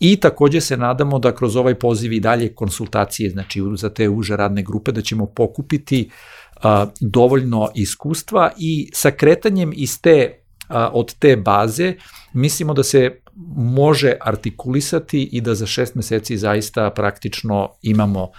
i 0.00 0.16
takođe 0.16 0.60
se 0.60 0.76
nadamo 0.76 1.18
da 1.18 1.34
kroz 1.34 1.56
ovaj 1.56 1.74
poziv 1.74 2.12
i 2.12 2.20
dalje 2.20 2.54
konsultacije, 2.54 3.30
znači 3.30 3.62
za 3.76 3.90
te 3.90 4.08
uže 4.08 4.36
radne 4.36 4.62
grupe, 4.62 4.92
da 4.92 5.02
ćemo 5.02 5.26
pokupiti 5.26 6.10
uh, 6.56 6.62
dovoljno 7.00 7.68
iskustva 7.74 8.52
i 8.58 8.90
sa 8.92 9.10
kretanjem 9.10 9.72
iz 9.74 10.00
te, 10.00 10.38
a, 10.68 10.90
od 10.92 11.14
te 11.18 11.36
baze 11.36 11.94
mislimo 12.32 12.74
da 12.74 12.82
se 12.82 13.20
može 13.56 14.16
artikulisati 14.20 15.22
i 15.32 15.40
da 15.40 15.54
za 15.54 15.66
šest 15.66 15.94
meseci 15.94 16.36
zaista 16.36 16.90
praktično 16.90 17.68
imamo 17.82 18.30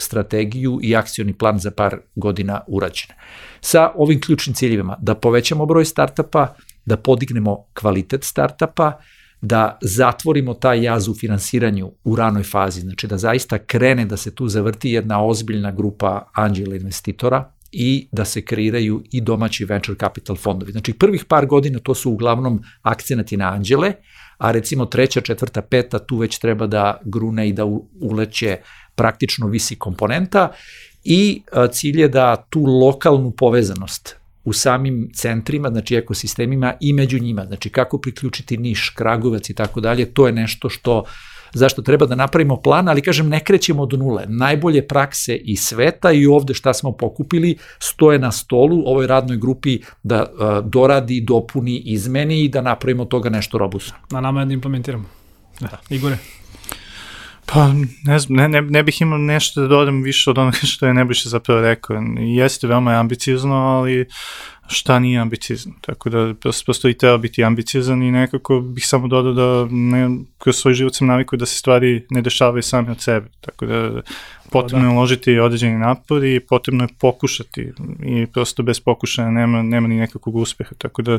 strategiju 0.00 0.78
i 0.82 0.96
akcioni 0.96 1.32
plan 1.32 1.58
za 1.58 1.70
par 1.70 1.98
godina 2.14 2.60
urađen. 2.66 3.08
Sa 3.60 3.92
ovim 3.94 4.20
ključnim 4.20 4.54
ciljevima 4.54 4.96
da 5.00 5.14
povećamo 5.14 5.66
broj 5.66 5.84
startapa, 5.84 6.54
da 6.86 6.96
podignemo 6.96 7.64
kvalitet 7.74 8.24
startapa, 8.24 8.92
da 9.40 9.78
zatvorimo 9.82 10.54
taj 10.54 10.82
jaz 10.82 11.08
u 11.08 11.14
finansiranju 11.14 11.92
u 12.04 12.16
ranoj 12.16 12.42
fazi, 12.42 12.80
znači 12.80 13.06
da 13.06 13.18
zaista 13.18 13.58
krene 13.58 14.04
da 14.04 14.16
se 14.16 14.34
tu 14.34 14.48
zavrti 14.48 14.90
jedna 14.90 15.24
ozbiljna 15.24 15.72
grupa 15.72 16.30
anđela 16.32 16.76
investitora 16.76 17.50
i 17.72 18.08
da 18.12 18.24
se 18.24 18.44
kreiraju 18.44 19.02
i 19.12 19.20
domaći 19.20 19.64
venture 19.64 19.98
capital 19.98 20.36
fondovi. 20.36 20.72
Znači 20.72 20.92
prvih 20.92 21.24
par 21.24 21.46
godina 21.46 21.78
to 21.78 21.94
su 21.94 22.10
uglavnom 22.10 22.62
akcenati 22.82 23.36
na 23.36 23.52
anđele, 23.52 23.92
a 24.38 24.50
recimo 24.50 24.86
treća, 24.86 25.20
četvrta, 25.20 25.62
peta 25.62 25.98
tu 25.98 26.16
već 26.16 26.38
treba 26.38 26.66
da 26.66 27.00
grune 27.04 27.48
i 27.48 27.52
da 27.52 27.64
uleće 28.00 28.58
praktično 28.94 29.46
visi 29.46 29.76
komponenta 29.76 30.52
i 31.04 31.42
cilj 31.72 32.00
je 32.00 32.08
da 32.08 32.36
tu 32.50 32.64
lokalnu 32.64 33.30
povezanost 33.30 34.16
u 34.44 34.52
samim 34.52 35.10
centrima, 35.14 35.70
znači 35.70 35.96
ekosistemima 35.96 36.74
i 36.80 36.92
među 36.92 37.18
njima, 37.18 37.44
znači 37.46 37.70
kako 37.70 37.98
priključiti 37.98 38.56
Niš, 38.56 38.88
Kragujevac 38.88 39.50
i 39.50 39.54
tako 39.54 39.80
dalje, 39.80 40.04
to 40.04 40.26
je 40.26 40.32
nešto 40.32 40.68
što 40.68 41.04
zašto 41.54 41.82
treba 41.82 42.06
da 42.06 42.14
napravimo 42.14 42.56
plan, 42.56 42.88
ali 42.88 43.02
kažem 43.02 43.28
ne 43.28 43.40
krećemo 43.44 43.82
od 43.82 43.92
nule. 43.92 44.24
Najbolje 44.28 44.88
prakse 44.88 45.36
i 45.36 45.56
sveta 45.56 46.12
i 46.12 46.26
ovde 46.26 46.54
šta 46.54 46.74
smo 46.74 46.92
pokupili 46.92 47.56
stoje 47.78 48.18
na 48.18 48.32
stolu 48.32 48.82
ovoj 48.86 49.06
radnoj 49.06 49.36
grupi 49.36 49.80
da 50.02 50.22
uh, 50.22 50.70
doradi, 50.70 51.20
dopuni, 51.20 51.76
izmeni 51.76 52.44
i 52.44 52.48
da 52.48 52.60
napravimo 52.60 53.04
toga 53.04 53.30
nešto 53.30 53.58
robustno. 53.58 53.94
Na 54.10 54.20
nama 54.20 54.40
je 54.40 54.46
da 54.46 54.52
implementiramo. 54.52 55.04
Da. 55.60 55.80
Igore. 55.90 56.18
Pa, 57.46 57.72
ne 58.04 58.18
znam, 58.18 58.36
ne, 58.36 58.48
ne, 58.48 58.62
ne 58.62 58.82
bih 58.82 59.00
imao 59.00 59.18
nešto 59.18 59.60
da 59.60 59.68
dodam 59.68 60.02
više 60.02 60.30
od 60.30 60.38
onoga 60.38 60.56
što 60.62 60.86
je 60.86 60.94
Nebojša 60.94 61.28
zapravo 61.28 61.60
rekao. 61.60 61.96
Jeste 62.18 62.66
veoma 62.66 62.92
ambiciozno, 62.92 63.54
ali 63.54 64.06
šta 64.68 64.98
nije 64.98 65.20
ambiciozno. 65.20 65.72
Tako 65.80 66.10
da 66.10 66.34
prosto 66.64 66.88
i 66.88 66.94
treba 66.94 67.18
biti 67.18 67.44
ambiciozan 67.44 68.02
i 68.02 68.10
nekako 68.10 68.60
bih 68.60 68.86
samo 68.86 69.08
dodao 69.08 69.32
da 69.32 69.68
ne, 69.70 70.08
kroz 70.38 70.56
svoj 70.56 70.74
život 70.74 70.94
sam 70.94 71.06
navikao 71.06 71.36
da 71.36 71.46
se 71.46 71.58
stvari 71.58 72.06
ne 72.10 72.22
dešavaju 72.22 72.62
sami 72.62 72.90
od 72.90 73.00
sebe. 73.00 73.26
Tako 73.40 73.66
da 73.66 74.02
potrebno 74.54 74.88
je 74.88 74.92
da. 74.92 74.98
uložiti 74.98 75.38
određeni 75.38 75.78
napor 75.78 76.24
i 76.24 76.40
potrebno 76.40 76.84
je 76.84 76.88
pokušati 77.00 77.72
i 78.02 78.26
prosto 78.26 78.62
bez 78.62 78.80
pokušaja 78.80 79.30
nema, 79.30 79.62
nema 79.62 79.88
ni 79.88 79.96
nekakvog 79.96 80.36
uspeha, 80.36 80.74
tako 80.78 81.02
da 81.02 81.18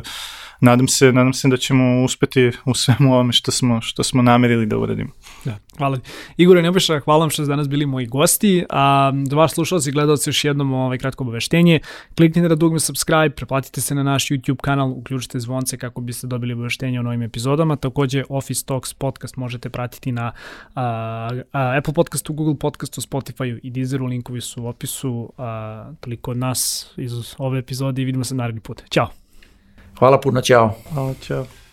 nadam 0.60 0.88
se, 0.88 1.12
nadam 1.12 1.32
se 1.32 1.48
da 1.48 1.56
ćemo 1.56 2.04
uspeti 2.04 2.50
u 2.64 2.74
svemu 2.74 3.12
ovome 3.14 3.32
što 3.32 3.52
smo, 3.52 3.80
što 3.80 4.02
smo 4.02 4.22
namerili 4.22 4.66
da 4.66 4.78
uradimo. 4.78 5.10
Da, 5.44 5.58
hvala. 5.78 5.98
Igore 6.36 6.62
Nebojša, 6.62 7.00
hvala 7.00 7.20
vam 7.20 7.30
što 7.30 7.42
ste 7.42 7.50
danas 7.50 7.68
bili 7.68 7.86
moji 7.86 8.06
gosti, 8.06 8.64
a 8.70 9.12
da 9.14 9.36
vaš 9.36 9.52
slušalci 9.52 9.88
i 9.88 9.92
gledalci 9.92 10.30
još 10.30 10.44
jednom 10.44 10.72
ovaj 10.72 10.98
kratko 10.98 11.24
obaveštenje, 11.24 11.80
kliknite 12.16 12.48
na 12.48 12.54
dugme 12.54 12.80
subscribe, 12.80 13.34
preplatite 13.36 13.80
se 13.80 13.94
na 13.94 14.02
naš 14.02 14.28
YouTube 14.28 14.60
kanal, 14.60 14.90
uključite 14.90 15.40
zvonce 15.40 15.78
kako 15.78 16.00
biste 16.00 16.26
dobili 16.26 16.52
obaveštenje 16.52 17.00
o 17.00 17.02
novim 17.02 17.22
epizodama, 17.22 17.76
takođe 17.76 18.24
Office 18.28 18.64
Talks 18.66 18.94
podcast 18.94 19.36
možete 19.36 19.70
pratiti 19.70 20.12
na 20.12 20.32
a, 20.74 21.30
a, 21.52 21.76
Apple 21.78 21.94
podcastu, 21.94 22.32
Google 22.32 22.58
podcastu, 22.58 23.00
Spotify 23.00 23.60
i 23.62 23.70
Deezeru, 23.70 24.06
linkovi 24.06 24.40
su 24.40 24.62
u 24.62 24.66
opisu, 24.66 25.32
a, 25.38 25.92
toliko 26.00 26.30
od 26.30 26.36
nas 26.36 26.92
iz 26.96 27.34
ove 27.38 27.58
epizode 27.58 28.02
i 28.02 28.04
vidimo 28.04 28.24
se 28.24 28.34
naredni 28.34 28.60
put. 28.60 28.82
Ćao! 28.90 29.08
Hvala 29.98 30.20
puno, 30.20 30.40
ćao! 30.40 30.74
Hvala, 30.92 31.14
ćao! 31.14 31.65